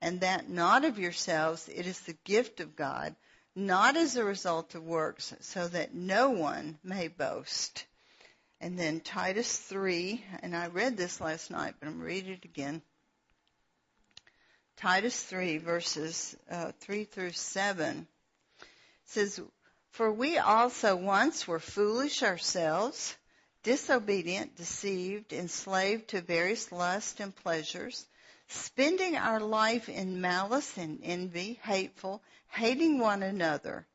and 0.00 0.20
that 0.20 0.48
not 0.48 0.84
of 0.84 0.98
yourselves, 0.98 1.68
it 1.68 1.86
is 1.86 2.00
the 2.00 2.16
gift 2.24 2.61
of 2.61 2.76
God, 2.76 3.16
not 3.55 3.96
as 3.96 4.16
a 4.16 4.24
result 4.24 4.74
of 4.74 4.84
works, 4.84 5.34
so 5.40 5.68
that 5.68 5.94
no 5.94 6.30
one 6.30 6.78
may 6.82 7.09
boast. 7.09 7.84
And 8.61 8.78
then 8.78 9.00
Titus 9.00 9.57
3, 9.57 10.24
and 10.40 10.57
I 10.57 10.68
read 10.68 10.96
this 10.96 11.20
last 11.20 11.50
night, 11.50 11.74
but 11.80 11.88
I'm 11.88 12.00
reading 12.00 12.34
it 12.34 12.44
again. 12.44 12.80
Titus 14.76 15.20
3, 15.24 15.59
verses 15.59 16.36
uh, 16.50 16.70
3 16.80 17.05
through 17.05 17.32
7 17.32 18.07
says, 19.05 19.40
For 19.93 20.11
we 20.11 20.38
also 20.38 20.97
once 20.97 21.47
were 21.47 21.61
foolish 21.61 22.22
ourselves, 22.22 23.14
disobedient, 23.62 24.57
deceived, 24.57 25.34
enslaved 25.34 26.09
to 26.09 26.22
various 26.22 26.72
lusts 26.72 27.20
and 27.20 27.36
pleasures, 27.36 28.07
spending 28.49 29.16
our 29.16 29.38
life 29.38 29.90
in 29.90 30.22
malice 30.22 30.78
and 30.78 30.99
envy, 31.03 31.61
hateful, 31.62 32.22
hating 32.49 33.01
one 33.01 33.22
another. 33.22 33.86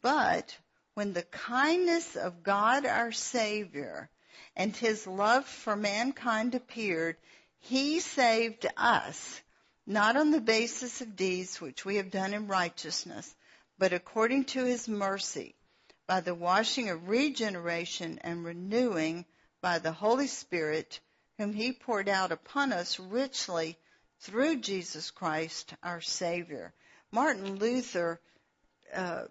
But 0.00 0.56
when 0.94 1.12
the 1.12 1.24
kindness 1.24 2.16
of 2.16 2.42
God 2.42 2.86
our 2.86 3.12
Savior 3.12 4.08
and 4.56 4.74
his 4.74 5.06
love 5.06 5.44
for 5.44 5.76
mankind 5.76 6.54
appeared, 6.54 7.18
he 7.60 8.00
saved 8.00 8.66
us, 8.78 9.42
not 9.86 10.16
on 10.16 10.30
the 10.30 10.40
basis 10.40 11.02
of 11.02 11.16
deeds 11.16 11.60
which 11.60 11.84
we 11.84 11.96
have 11.96 12.10
done 12.10 12.32
in 12.32 12.46
righteousness, 12.46 13.34
but 13.78 13.92
according 13.92 14.44
to 14.44 14.64
his 14.64 14.88
mercy, 14.88 15.54
by 16.06 16.20
the 16.20 16.34
washing 16.34 16.90
of 16.90 17.08
regeneration 17.08 18.18
and 18.22 18.44
renewing 18.44 19.24
by 19.60 19.78
the 19.78 19.92
Holy 19.92 20.26
Spirit, 20.26 21.00
whom 21.38 21.52
he 21.52 21.72
poured 21.72 22.08
out 22.08 22.32
upon 22.32 22.72
us 22.72 23.00
richly 23.00 23.76
through 24.20 24.56
Jesus 24.56 25.10
Christ 25.10 25.74
our 25.82 26.00
Savior. 26.00 26.72
Martin 27.10 27.56
Luther 27.56 28.20
uh, 28.94 29.24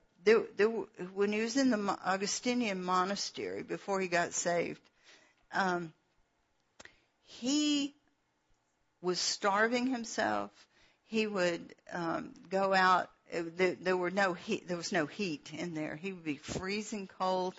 when 1.13 1.33
he 1.33 1.41
was 1.41 1.57
in 1.57 1.69
the 1.69 1.97
Augustinian 2.05 2.83
monastery 2.83 3.63
before 3.63 3.99
he 3.99 4.07
got 4.07 4.33
saved, 4.33 4.81
um, 5.53 5.91
he 7.23 7.93
was 9.01 9.19
starving 9.19 9.87
himself. 9.87 10.51
He 11.05 11.27
would 11.27 11.75
um, 11.91 12.33
go 12.49 12.73
out. 12.73 13.09
There, 13.33 13.97
were 13.97 14.11
no 14.11 14.33
heat. 14.33 14.67
There 14.67 14.77
was 14.77 14.91
no 14.91 15.07
heat 15.07 15.51
in 15.53 15.73
there. 15.73 15.95
He 15.95 16.13
would 16.13 16.23
be 16.23 16.37
freezing 16.37 17.07
cold. 17.07 17.55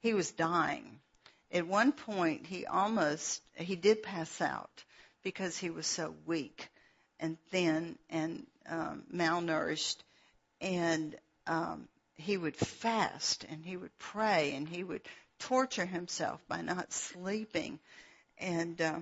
He 0.00 0.12
was 0.12 0.30
dying. 0.30 1.00
At 1.50 1.66
one 1.66 1.92
point, 1.92 2.46
he 2.46 2.66
almost 2.66 3.40
he 3.54 3.76
did 3.76 4.02
pass 4.02 4.40
out 4.40 4.84
because 5.22 5.56
he 5.56 5.70
was 5.70 5.86
so 5.86 6.14
weak 6.26 6.68
and 7.20 7.38
thin 7.50 7.96
and 8.10 8.46
um, 8.68 9.04
malnourished, 9.12 9.96
and 10.60 11.16
um, 11.46 11.88
he 12.16 12.36
would 12.36 12.56
fast 12.56 13.44
and 13.44 13.64
he 13.64 13.76
would 13.76 13.96
pray 13.98 14.54
and 14.54 14.68
he 14.68 14.84
would 14.84 15.02
torture 15.38 15.86
himself 15.86 16.40
by 16.48 16.60
not 16.60 16.92
sleeping. 16.92 17.78
And 18.38 18.80
uh, 18.80 18.98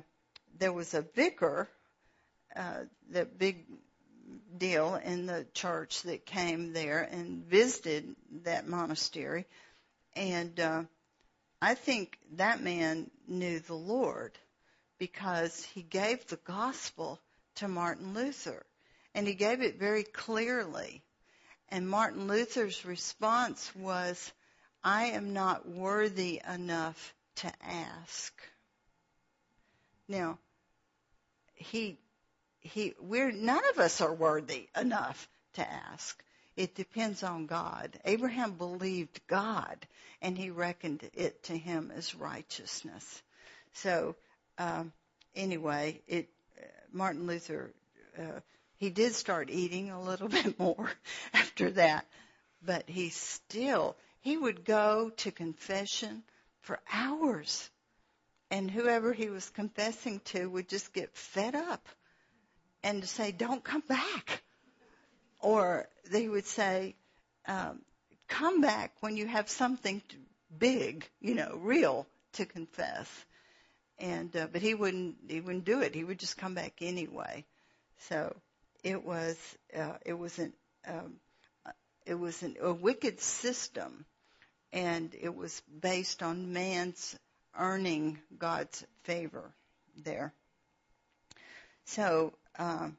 there 0.58 0.72
was 0.72 0.94
a 0.94 1.02
vicar, 1.02 1.68
uh, 2.54 2.84
the 3.10 3.24
big 3.24 3.66
deal 4.56 4.94
in 4.96 5.26
the 5.26 5.46
church 5.54 6.02
that 6.02 6.26
came 6.26 6.72
there 6.72 7.02
and 7.02 7.44
visited 7.44 8.14
that 8.44 8.66
monastery. 8.66 9.46
And 10.14 10.58
uh, 10.60 10.82
I 11.60 11.74
think 11.74 12.18
that 12.36 12.62
man 12.62 13.10
knew 13.26 13.60
the 13.60 13.74
Lord 13.74 14.38
because 14.98 15.64
he 15.64 15.82
gave 15.82 16.26
the 16.26 16.36
gospel 16.44 17.18
to 17.56 17.68
Martin 17.68 18.14
Luther. 18.14 18.64
And 19.14 19.26
he 19.26 19.34
gave 19.34 19.60
it 19.60 19.78
very 19.78 20.04
clearly. 20.04 21.02
And 21.68 21.88
Martin 21.88 22.28
Luther's 22.28 22.84
response 22.84 23.74
was, 23.74 24.32
I 24.84 25.06
am 25.06 25.32
not 25.32 25.68
worthy 25.68 26.40
enough 26.48 27.14
to 27.36 27.52
ask. 27.62 28.32
Now, 30.08 30.38
he, 31.54 31.98
he, 32.62 32.94
we're, 33.00 33.32
none 33.32 33.62
of 33.70 33.78
us 33.78 34.00
are 34.00 34.14
worthy 34.14 34.68
enough 34.78 35.28
to 35.54 35.68
ask. 35.68 36.22
It 36.56 36.74
depends 36.74 37.22
on 37.22 37.46
God. 37.46 37.98
Abraham 38.04 38.52
believed 38.52 39.20
God 39.26 39.76
and 40.20 40.36
he 40.36 40.50
reckoned 40.50 41.08
it 41.14 41.42
to 41.44 41.56
him 41.56 41.92
as 41.94 42.14
righteousness. 42.14 43.22
So, 43.74 44.16
um, 44.58 44.92
anyway, 45.34 46.00
it, 46.06 46.28
uh, 46.58 46.64
Martin 46.92 47.26
Luther, 47.26 47.72
uh, 48.18 48.40
he 48.76 48.90
did 48.90 49.14
start 49.14 49.50
eating 49.50 49.90
a 49.90 50.02
little 50.02 50.28
bit 50.28 50.58
more 50.58 50.90
after 51.34 51.70
that, 51.72 52.06
but 52.64 52.88
he 52.88 53.08
still, 53.08 53.96
he 54.20 54.36
would 54.36 54.64
go 54.64 55.10
to 55.18 55.30
confession 55.32 56.22
for 56.60 56.78
hours. 56.92 57.68
And 58.50 58.70
whoever 58.70 59.14
he 59.14 59.30
was 59.30 59.48
confessing 59.50 60.20
to 60.26 60.46
would 60.46 60.68
just 60.68 60.92
get 60.92 61.16
fed 61.16 61.54
up 61.54 61.88
and 62.82 63.02
to 63.02 63.08
say, 63.08 63.32
don't 63.32 63.62
come 63.62 63.82
back. 63.88 64.42
Or 65.40 65.88
they 66.10 66.28
would 66.28 66.46
say, 66.46 66.94
um, 67.46 67.80
come 68.28 68.60
back 68.60 68.92
when 69.00 69.16
you 69.16 69.26
have 69.26 69.48
something 69.48 70.02
big, 70.56 71.04
you 71.20 71.34
know, 71.34 71.58
real 71.60 72.06
to 72.34 72.46
confess. 72.46 73.08
And, 73.98 74.34
uh, 74.36 74.46
but 74.52 74.62
he 74.62 74.74
wouldn't, 74.74 75.16
he 75.28 75.40
wouldn't 75.40 75.64
do 75.64 75.80
it. 75.80 75.94
He 75.94 76.04
would 76.04 76.18
just 76.18 76.36
come 76.36 76.54
back 76.54 76.74
anyway. 76.80 77.44
So, 78.08 78.34
it 78.82 79.04
was 79.04 79.36
uh, 79.76 79.96
it 80.04 80.14
was 80.14 80.38
an 80.38 80.52
um, 80.86 81.14
it 82.04 82.14
was 82.14 82.42
an, 82.42 82.56
a 82.60 82.72
wicked 82.72 83.20
system, 83.20 84.04
and 84.72 85.14
it 85.20 85.34
was 85.34 85.62
based 85.80 86.22
on 86.22 86.52
man's 86.52 87.16
earning 87.56 88.18
God's 88.38 88.84
favor 89.04 89.52
there. 90.04 90.32
So, 91.84 92.32
um, 92.58 92.96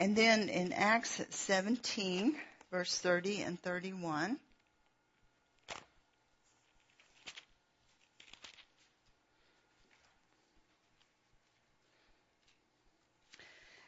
and 0.00 0.16
then 0.16 0.48
in 0.48 0.72
Acts 0.72 1.20
17, 1.30 2.34
verse 2.70 2.98
30 2.98 3.42
and 3.42 3.60
31. 3.60 4.38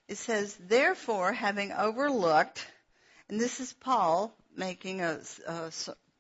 It 0.07 0.19
says, 0.19 0.57
therefore, 0.61 1.33
having 1.33 1.73
overlooked, 1.73 2.65
and 3.29 3.41
this 3.41 3.59
is 3.59 3.73
Paul 3.73 4.37
making 4.55 5.01
a, 5.01 5.19
a 5.49 5.73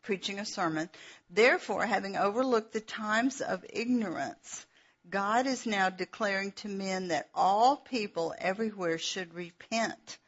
preaching 0.03 0.39
a 0.39 0.45
sermon. 0.45 0.89
Therefore, 1.30 1.87
having 1.87 2.16
overlooked 2.16 2.72
the 2.72 2.80
times 2.80 3.41
of 3.41 3.64
ignorance, 3.68 4.66
God 5.09 5.46
is 5.46 5.66
now 5.66 5.90
declaring 5.90 6.52
to 6.52 6.68
men 6.68 7.09
that 7.09 7.28
all 7.34 7.76
people 7.76 8.34
everywhere 8.38 8.98
should 8.98 9.34
repent 9.34 10.18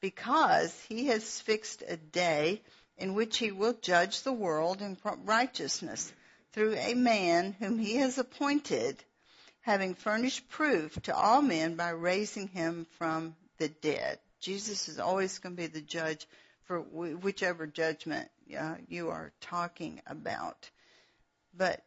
because 0.00 0.78
he 0.88 1.06
has 1.06 1.40
fixed 1.40 1.82
a 1.86 1.96
day 1.96 2.62
in 2.96 3.14
which 3.14 3.38
he 3.38 3.52
will 3.52 3.74
judge 3.74 4.22
the 4.22 4.32
world 4.32 4.82
in 4.82 4.96
righteousness 5.24 6.12
through 6.52 6.74
a 6.74 6.94
man 6.94 7.54
whom 7.58 7.78
he 7.78 7.96
has 7.96 8.18
appointed 8.18 9.02
having 9.62 9.94
furnished 9.94 10.48
proof 10.50 11.00
to 11.02 11.14
all 11.14 11.40
men 11.40 11.76
by 11.76 11.90
raising 11.90 12.48
him 12.48 12.86
from 12.98 13.34
the 13.58 13.68
dead. 13.68 14.18
Jesus 14.40 14.88
is 14.88 14.98
always 14.98 15.38
going 15.38 15.56
to 15.56 15.62
be 15.62 15.68
the 15.68 15.80
judge 15.80 16.26
for 16.64 16.80
whichever 16.80 17.66
judgment 17.66 18.28
uh, 18.58 18.74
you 18.88 19.10
are 19.10 19.32
talking 19.40 20.00
about. 20.06 20.68
But, 21.56 21.82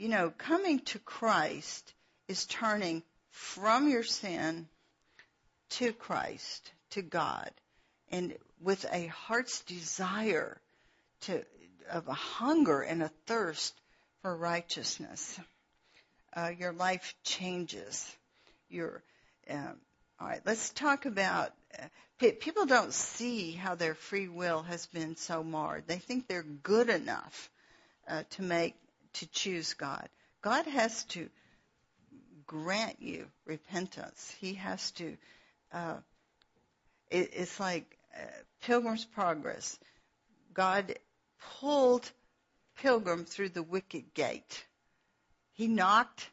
you 0.00 0.08
know, 0.08 0.32
coming 0.38 0.78
to 0.78 0.98
Christ 0.98 1.92
is 2.26 2.46
turning 2.46 3.02
from 3.28 3.90
your 3.90 4.02
sin 4.02 4.66
to 5.72 5.92
Christ, 5.92 6.72
to 6.92 7.02
God, 7.02 7.50
and 8.10 8.34
with 8.62 8.86
a 8.90 9.08
heart's 9.08 9.60
desire 9.60 10.58
to, 11.22 11.44
of 11.90 12.08
a 12.08 12.14
hunger 12.14 12.80
and 12.80 13.02
a 13.02 13.10
thirst 13.26 13.78
for 14.22 14.34
righteousness 14.34 15.38
uh, 16.34 16.50
your 16.58 16.72
life 16.72 17.14
changes. 17.22 18.10
Your, 18.70 19.02
um, 19.50 19.76
all 20.18 20.28
right, 20.28 20.40
let's 20.46 20.70
talk 20.70 21.04
about 21.04 21.52
people 22.18 22.64
don't 22.64 22.94
see 22.94 23.52
how 23.52 23.74
their 23.74 23.94
free 23.94 24.28
will 24.28 24.62
has 24.62 24.86
been 24.86 25.16
so 25.16 25.42
marred. 25.44 25.84
They 25.86 25.98
think 25.98 26.26
they're 26.26 26.42
good 26.42 26.88
enough 26.88 27.50
uh, 28.08 28.22
to 28.30 28.42
make 28.42 28.76
to 29.14 29.26
choose 29.28 29.74
God. 29.74 30.08
God 30.42 30.66
has 30.66 31.04
to 31.04 31.28
grant 32.46 33.00
you 33.00 33.26
repentance. 33.46 34.34
He 34.40 34.54
has 34.54 34.90
to. 34.92 35.16
Uh, 35.72 35.96
it, 37.10 37.30
it's 37.34 37.60
like 37.60 37.96
uh, 38.16 38.24
Pilgrim's 38.62 39.04
Progress. 39.04 39.78
God 40.54 40.94
pulled 41.60 42.10
Pilgrim 42.76 43.24
through 43.24 43.50
the 43.50 43.62
wicket 43.62 44.14
gate. 44.14 44.64
He 45.52 45.68
knocked, 45.68 46.28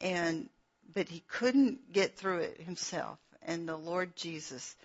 and 0.00 0.48
but 0.92 1.08
he 1.08 1.20
couldn't 1.28 1.92
get 1.92 2.16
through 2.16 2.38
it 2.38 2.60
himself. 2.60 3.18
And 3.42 3.68
the 3.68 3.76
Lord 3.76 4.14
Jesus 4.16 4.76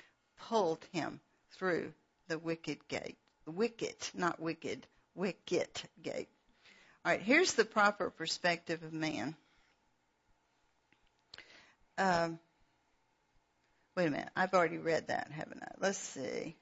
pulled 0.48 0.86
him 0.92 1.20
through 1.52 1.94
the 2.28 2.40
wicket 2.40 2.88
gate. 2.88 3.18
Wicket, 3.46 4.12
not 4.16 4.40
wicked, 4.40 4.88
wicket 5.14 5.84
gate. 6.02 6.30
All 7.06 7.12
right, 7.12 7.22
here's 7.22 7.54
the 7.54 7.66
proper 7.66 8.10
perspective 8.10 8.82
of 8.82 8.92
man. 8.92 9.36
Um, 12.00 12.40
wait 13.96 14.08
a 14.08 14.10
minute, 14.10 14.30
I've 14.36 14.56
already 14.56 14.80
read 14.80 15.10
that, 15.10 15.30
haven't 15.32 15.62
I? 15.62 15.72
Let's 15.80 16.00
see. 16.00 16.56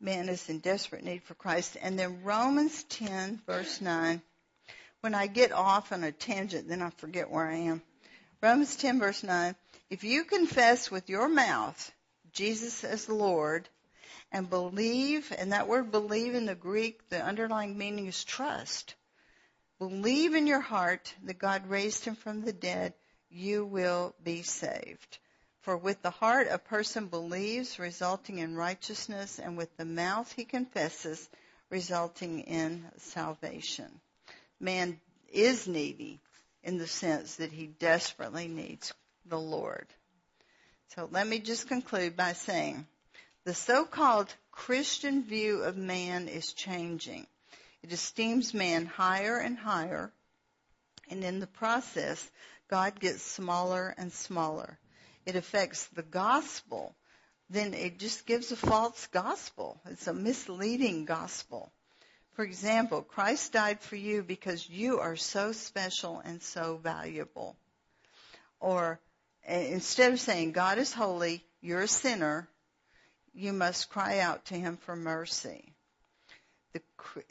Man 0.00 0.28
is 0.28 0.48
in 0.48 0.58
desperate 0.58 1.04
need 1.04 1.22
for 1.22 1.34
Christ. 1.34 1.76
And 1.80 1.96
then 1.96 2.24
Romans 2.24 2.82
10, 2.82 3.40
verse 3.46 3.80
9. 3.80 4.20
When 5.02 5.14
I 5.14 5.28
get 5.28 5.52
off 5.52 5.92
on 5.92 6.02
a 6.02 6.10
tangent, 6.10 6.68
then 6.68 6.82
I 6.82 6.90
forget 6.90 7.30
where 7.30 7.46
I 7.46 7.58
am. 7.58 7.80
Romans 8.42 8.74
10, 8.74 8.98
verse 8.98 9.22
9. 9.22 9.54
If 9.88 10.02
you 10.02 10.24
confess 10.24 10.90
with 10.90 11.08
your 11.08 11.28
mouth 11.28 11.92
Jesus 12.32 12.82
as 12.82 13.08
Lord 13.08 13.68
and 14.32 14.48
believe, 14.48 15.32
and 15.38 15.52
that 15.52 15.68
word 15.68 15.92
believe 15.92 16.34
in 16.34 16.46
the 16.46 16.54
Greek, 16.54 17.08
the 17.10 17.22
underlying 17.22 17.76
meaning 17.76 18.06
is 18.06 18.24
trust. 18.24 18.94
Believe 19.78 20.34
in 20.34 20.46
your 20.46 20.60
heart 20.60 21.14
that 21.24 21.38
God 21.38 21.68
raised 21.68 22.04
him 22.04 22.16
from 22.16 22.40
the 22.40 22.52
dead, 22.52 22.94
you 23.30 23.64
will 23.64 24.14
be 24.24 24.42
saved. 24.42 25.18
For 25.60 25.76
with 25.76 26.02
the 26.02 26.10
heart 26.10 26.48
a 26.50 26.58
person 26.58 27.06
believes, 27.06 27.78
resulting 27.78 28.38
in 28.38 28.56
righteousness, 28.56 29.38
and 29.38 29.56
with 29.56 29.76
the 29.76 29.84
mouth 29.84 30.32
he 30.32 30.44
confesses, 30.44 31.28
resulting 31.70 32.40
in 32.40 32.84
salvation. 32.98 34.00
Man 34.58 34.98
is 35.32 35.68
needy 35.68 36.20
in 36.64 36.78
the 36.78 36.86
sense 36.86 37.36
that 37.36 37.52
he 37.52 37.66
desperately 37.66 38.48
needs 38.48 38.92
the 39.26 39.38
Lord. 39.38 39.86
So 40.94 41.08
let 41.10 41.26
me 41.26 41.38
just 41.38 41.68
conclude 41.68 42.16
by 42.16 42.32
saying 42.32 42.86
the 43.44 43.54
so-called 43.54 44.32
Christian 44.50 45.24
view 45.24 45.62
of 45.62 45.76
man 45.76 46.28
is 46.28 46.52
changing. 46.52 47.26
It 47.82 47.92
esteems 47.92 48.54
man 48.54 48.86
higher 48.86 49.38
and 49.38 49.58
higher, 49.58 50.12
and 51.10 51.24
in 51.24 51.40
the 51.40 51.46
process, 51.46 52.30
God 52.68 53.00
gets 53.00 53.22
smaller 53.22 53.94
and 53.98 54.12
smaller. 54.12 54.78
It 55.26 55.36
affects 55.36 55.86
the 55.88 56.02
gospel, 56.02 56.94
then 57.50 57.74
it 57.74 57.98
just 57.98 58.24
gives 58.24 58.50
a 58.50 58.56
false 58.56 59.06
gospel. 59.08 59.78
It's 59.86 60.06
a 60.06 60.14
misleading 60.14 61.04
gospel. 61.04 61.70
For 62.34 62.44
example, 62.44 63.02
Christ 63.02 63.52
died 63.52 63.80
for 63.80 63.96
you 63.96 64.22
because 64.22 64.68
you 64.68 65.00
are 65.00 65.16
so 65.16 65.52
special 65.52 66.20
and 66.24 66.42
so 66.42 66.78
valuable. 66.82 67.56
Or 68.58 69.00
eh, 69.44 69.66
instead 69.66 70.12
of 70.14 70.20
saying 70.20 70.52
God 70.52 70.78
is 70.78 70.94
holy, 70.94 71.44
you're 71.60 71.82
a 71.82 71.88
sinner, 71.88 72.48
you 73.34 73.52
must 73.52 73.90
cry 73.90 74.18
out 74.20 74.44
to 74.46 74.54
him 74.54 74.76
for 74.76 74.96
mercy. 74.96 75.72
The, 76.72 76.82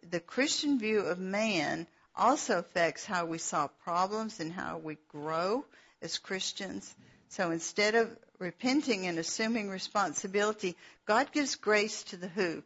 the 0.09 0.19
Christian 0.19 0.79
view 0.79 1.01
of 1.01 1.19
man 1.19 1.87
also 2.15 2.59
affects 2.59 3.05
how 3.05 3.25
we 3.25 3.37
solve 3.37 3.71
problems 3.83 4.39
and 4.39 4.51
how 4.51 4.77
we 4.77 4.97
grow 5.09 5.65
as 6.01 6.17
Christians. 6.17 6.93
So 7.29 7.51
instead 7.51 7.95
of 7.95 8.15
repenting 8.39 9.07
and 9.07 9.17
assuming 9.17 9.69
responsibility, 9.69 10.75
God 11.05 11.31
gives 11.31 11.55
grace 11.55 12.03
to 12.05 12.17
the 12.17 12.27
who? 12.27 12.63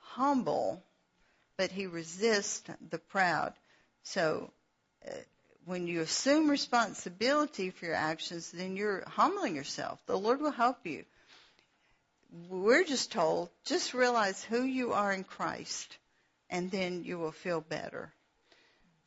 Humble, 0.00 0.82
but 1.58 1.70
he 1.70 1.86
resists 1.86 2.62
the 2.90 2.98
proud. 2.98 3.54
So 4.04 4.50
uh, 5.06 5.12
when 5.64 5.86
you 5.86 6.00
assume 6.00 6.50
responsibility 6.50 7.70
for 7.70 7.86
your 7.86 7.94
actions, 7.94 8.50
then 8.52 8.76
you're 8.76 9.02
humbling 9.06 9.56
yourself. 9.56 9.98
The 10.06 10.18
Lord 10.18 10.40
will 10.40 10.50
help 10.50 10.86
you 10.86 11.04
we're 12.48 12.84
just 12.84 13.12
told, 13.12 13.50
just 13.64 13.94
realize 13.94 14.42
who 14.42 14.62
you 14.62 14.92
are 14.92 15.12
in 15.12 15.24
Christ, 15.24 15.96
and 16.50 16.70
then 16.70 17.04
you 17.04 17.18
will 17.18 17.32
feel 17.32 17.60
better. 17.60 18.12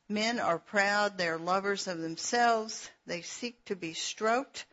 Men 0.08 0.40
are 0.40 0.60
proud, 0.60 1.18
they're 1.18 1.38
lovers 1.38 1.88
of 1.88 2.00
themselves, 2.00 2.90
they 3.06 3.22
seek 3.22 3.66
to 3.66 3.76
be 3.76 3.94
stroked, 3.94 4.66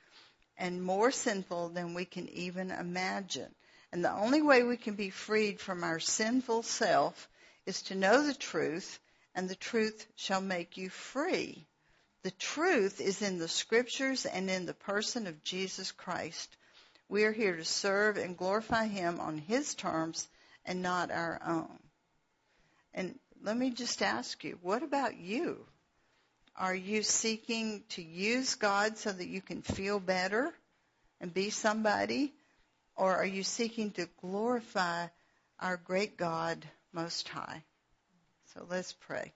and 0.56 0.82
more 0.82 1.10
sinful 1.10 1.70
than 1.70 1.94
we 1.94 2.04
can 2.04 2.28
even 2.28 2.70
imagine. 2.70 3.52
And 3.90 4.04
the 4.04 4.12
only 4.12 4.42
way 4.42 4.62
we 4.62 4.76
can 4.76 4.94
be 4.94 5.10
freed 5.10 5.60
from 5.60 5.82
our 5.82 5.98
sinful 5.98 6.62
self 6.62 7.28
is 7.66 7.82
to 7.82 7.96
know 7.96 8.24
the 8.24 8.34
truth, 8.34 9.00
and 9.34 9.48
the 9.48 9.56
truth 9.56 10.06
shall 10.14 10.40
make 10.40 10.76
you 10.76 10.90
free. 10.90 11.66
The 12.22 12.30
truth 12.30 13.00
is 13.00 13.20
in 13.20 13.38
the 13.38 13.48
scriptures 13.48 14.26
and 14.26 14.48
in 14.48 14.66
the 14.66 14.74
person 14.74 15.26
of 15.26 15.42
Jesus 15.42 15.90
Christ. 15.90 16.56
We 17.08 17.24
are 17.24 17.32
here 17.32 17.56
to 17.56 17.64
serve 17.64 18.16
and 18.16 18.36
glorify 18.36 18.86
Him 18.86 19.20
on 19.20 19.38
His 19.38 19.74
terms 19.74 20.28
and 20.64 20.82
not 20.82 21.10
our 21.10 21.40
own. 21.46 21.78
And 22.94 23.18
let 23.42 23.56
me 23.56 23.70
just 23.70 24.02
ask 24.02 24.42
you, 24.44 24.58
what 24.62 24.82
about 24.82 25.16
you? 25.16 25.66
Are 26.56 26.74
you 26.74 27.02
seeking 27.02 27.82
to 27.90 28.02
use 28.02 28.54
God 28.54 28.96
so 28.96 29.10
that 29.12 29.26
you 29.26 29.42
can 29.42 29.62
feel 29.62 29.98
better 29.98 30.52
and 31.20 31.34
be 31.34 31.50
somebody? 31.50 32.32
Or 32.96 33.16
are 33.16 33.26
you 33.26 33.42
seeking 33.42 33.90
to 33.92 34.08
glorify 34.20 35.08
our 35.58 35.76
great 35.76 36.16
God 36.16 36.64
most 36.92 37.28
high? 37.28 37.64
So 38.54 38.64
let's 38.70 38.92
pray. 38.92 39.32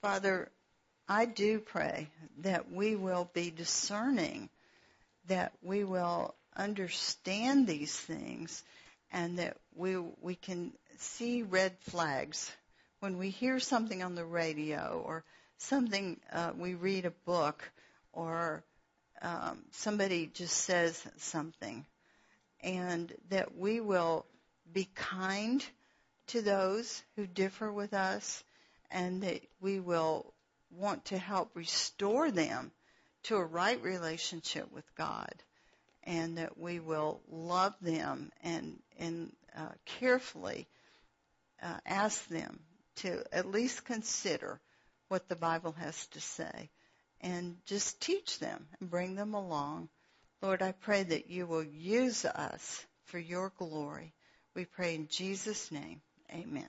Father, 0.00 0.50
I 1.08 1.26
do 1.26 1.60
pray 1.60 2.08
that 2.38 2.72
we 2.72 2.96
will 2.96 3.30
be 3.32 3.50
discerning 3.50 4.50
that 5.28 5.52
we 5.62 5.84
will 5.84 6.34
understand 6.56 7.66
these 7.66 7.96
things 7.96 8.62
and 9.10 9.38
that 9.38 9.56
we 9.74 9.96
we 10.20 10.34
can 10.34 10.72
see 10.98 11.42
red 11.42 11.72
flags 11.80 12.50
when 13.00 13.18
we 13.18 13.30
hear 13.30 13.58
something 13.58 14.02
on 14.02 14.14
the 14.14 14.24
radio 14.24 15.02
or 15.04 15.24
something 15.58 16.20
uh, 16.32 16.52
we 16.56 16.74
read 16.74 17.04
a 17.04 17.10
book 17.24 17.70
or 18.12 18.62
um, 19.22 19.58
somebody 19.70 20.26
just 20.26 20.56
says 20.56 21.02
something. 21.18 21.86
And 22.60 23.12
that 23.30 23.56
we 23.56 23.80
will 23.80 24.26
be 24.72 24.88
kind 24.94 25.64
to 26.28 26.42
those 26.42 27.02
who 27.16 27.26
differ 27.26 27.72
with 27.72 27.94
us 27.94 28.44
and 28.90 29.22
that 29.22 29.40
we 29.60 29.80
will 29.80 30.32
want 30.70 31.06
to 31.06 31.18
help 31.18 31.50
restore 31.54 32.30
them 32.30 32.70
to 33.24 33.36
a 33.36 33.44
right 33.44 33.80
relationship 33.82 34.70
with 34.72 34.84
God 34.96 35.32
and 36.04 36.38
that 36.38 36.58
we 36.58 36.80
will 36.80 37.20
love 37.30 37.74
them 37.80 38.30
and, 38.42 38.78
and 38.98 39.32
uh, 39.56 39.68
carefully 39.84 40.66
uh, 41.62 41.78
ask 41.86 42.26
them 42.28 42.58
to 42.96 43.22
at 43.32 43.46
least 43.46 43.84
consider 43.84 44.60
what 45.08 45.28
the 45.28 45.36
Bible 45.36 45.72
has 45.78 46.06
to 46.08 46.20
say 46.20 46.70
and 47.20 47.56
just 47.66 48.00
teach 48.00 48.38
them 48.38 48.66
and 48.80 48.90
bring 48.90 49.14
them 49.14 49.34
along. 49.34 49.88
Lord, 50.40 50.62
I 50.62 50.72
pray 50.72 51.04
that 51.04 51.30
you 51.30 51.46
will 51.46 51.62
use 51.62 52.24
us 52.24 52.84
for 53.04 53.18
your 53.18 53.52
glory. 53.58 54.12
We 54.54 54.64
pray 54.64 54.96
in 54.96 55.06
Jesus' 55.08 55.70
name. 55.70 56.00
Amen. 56.32 56.68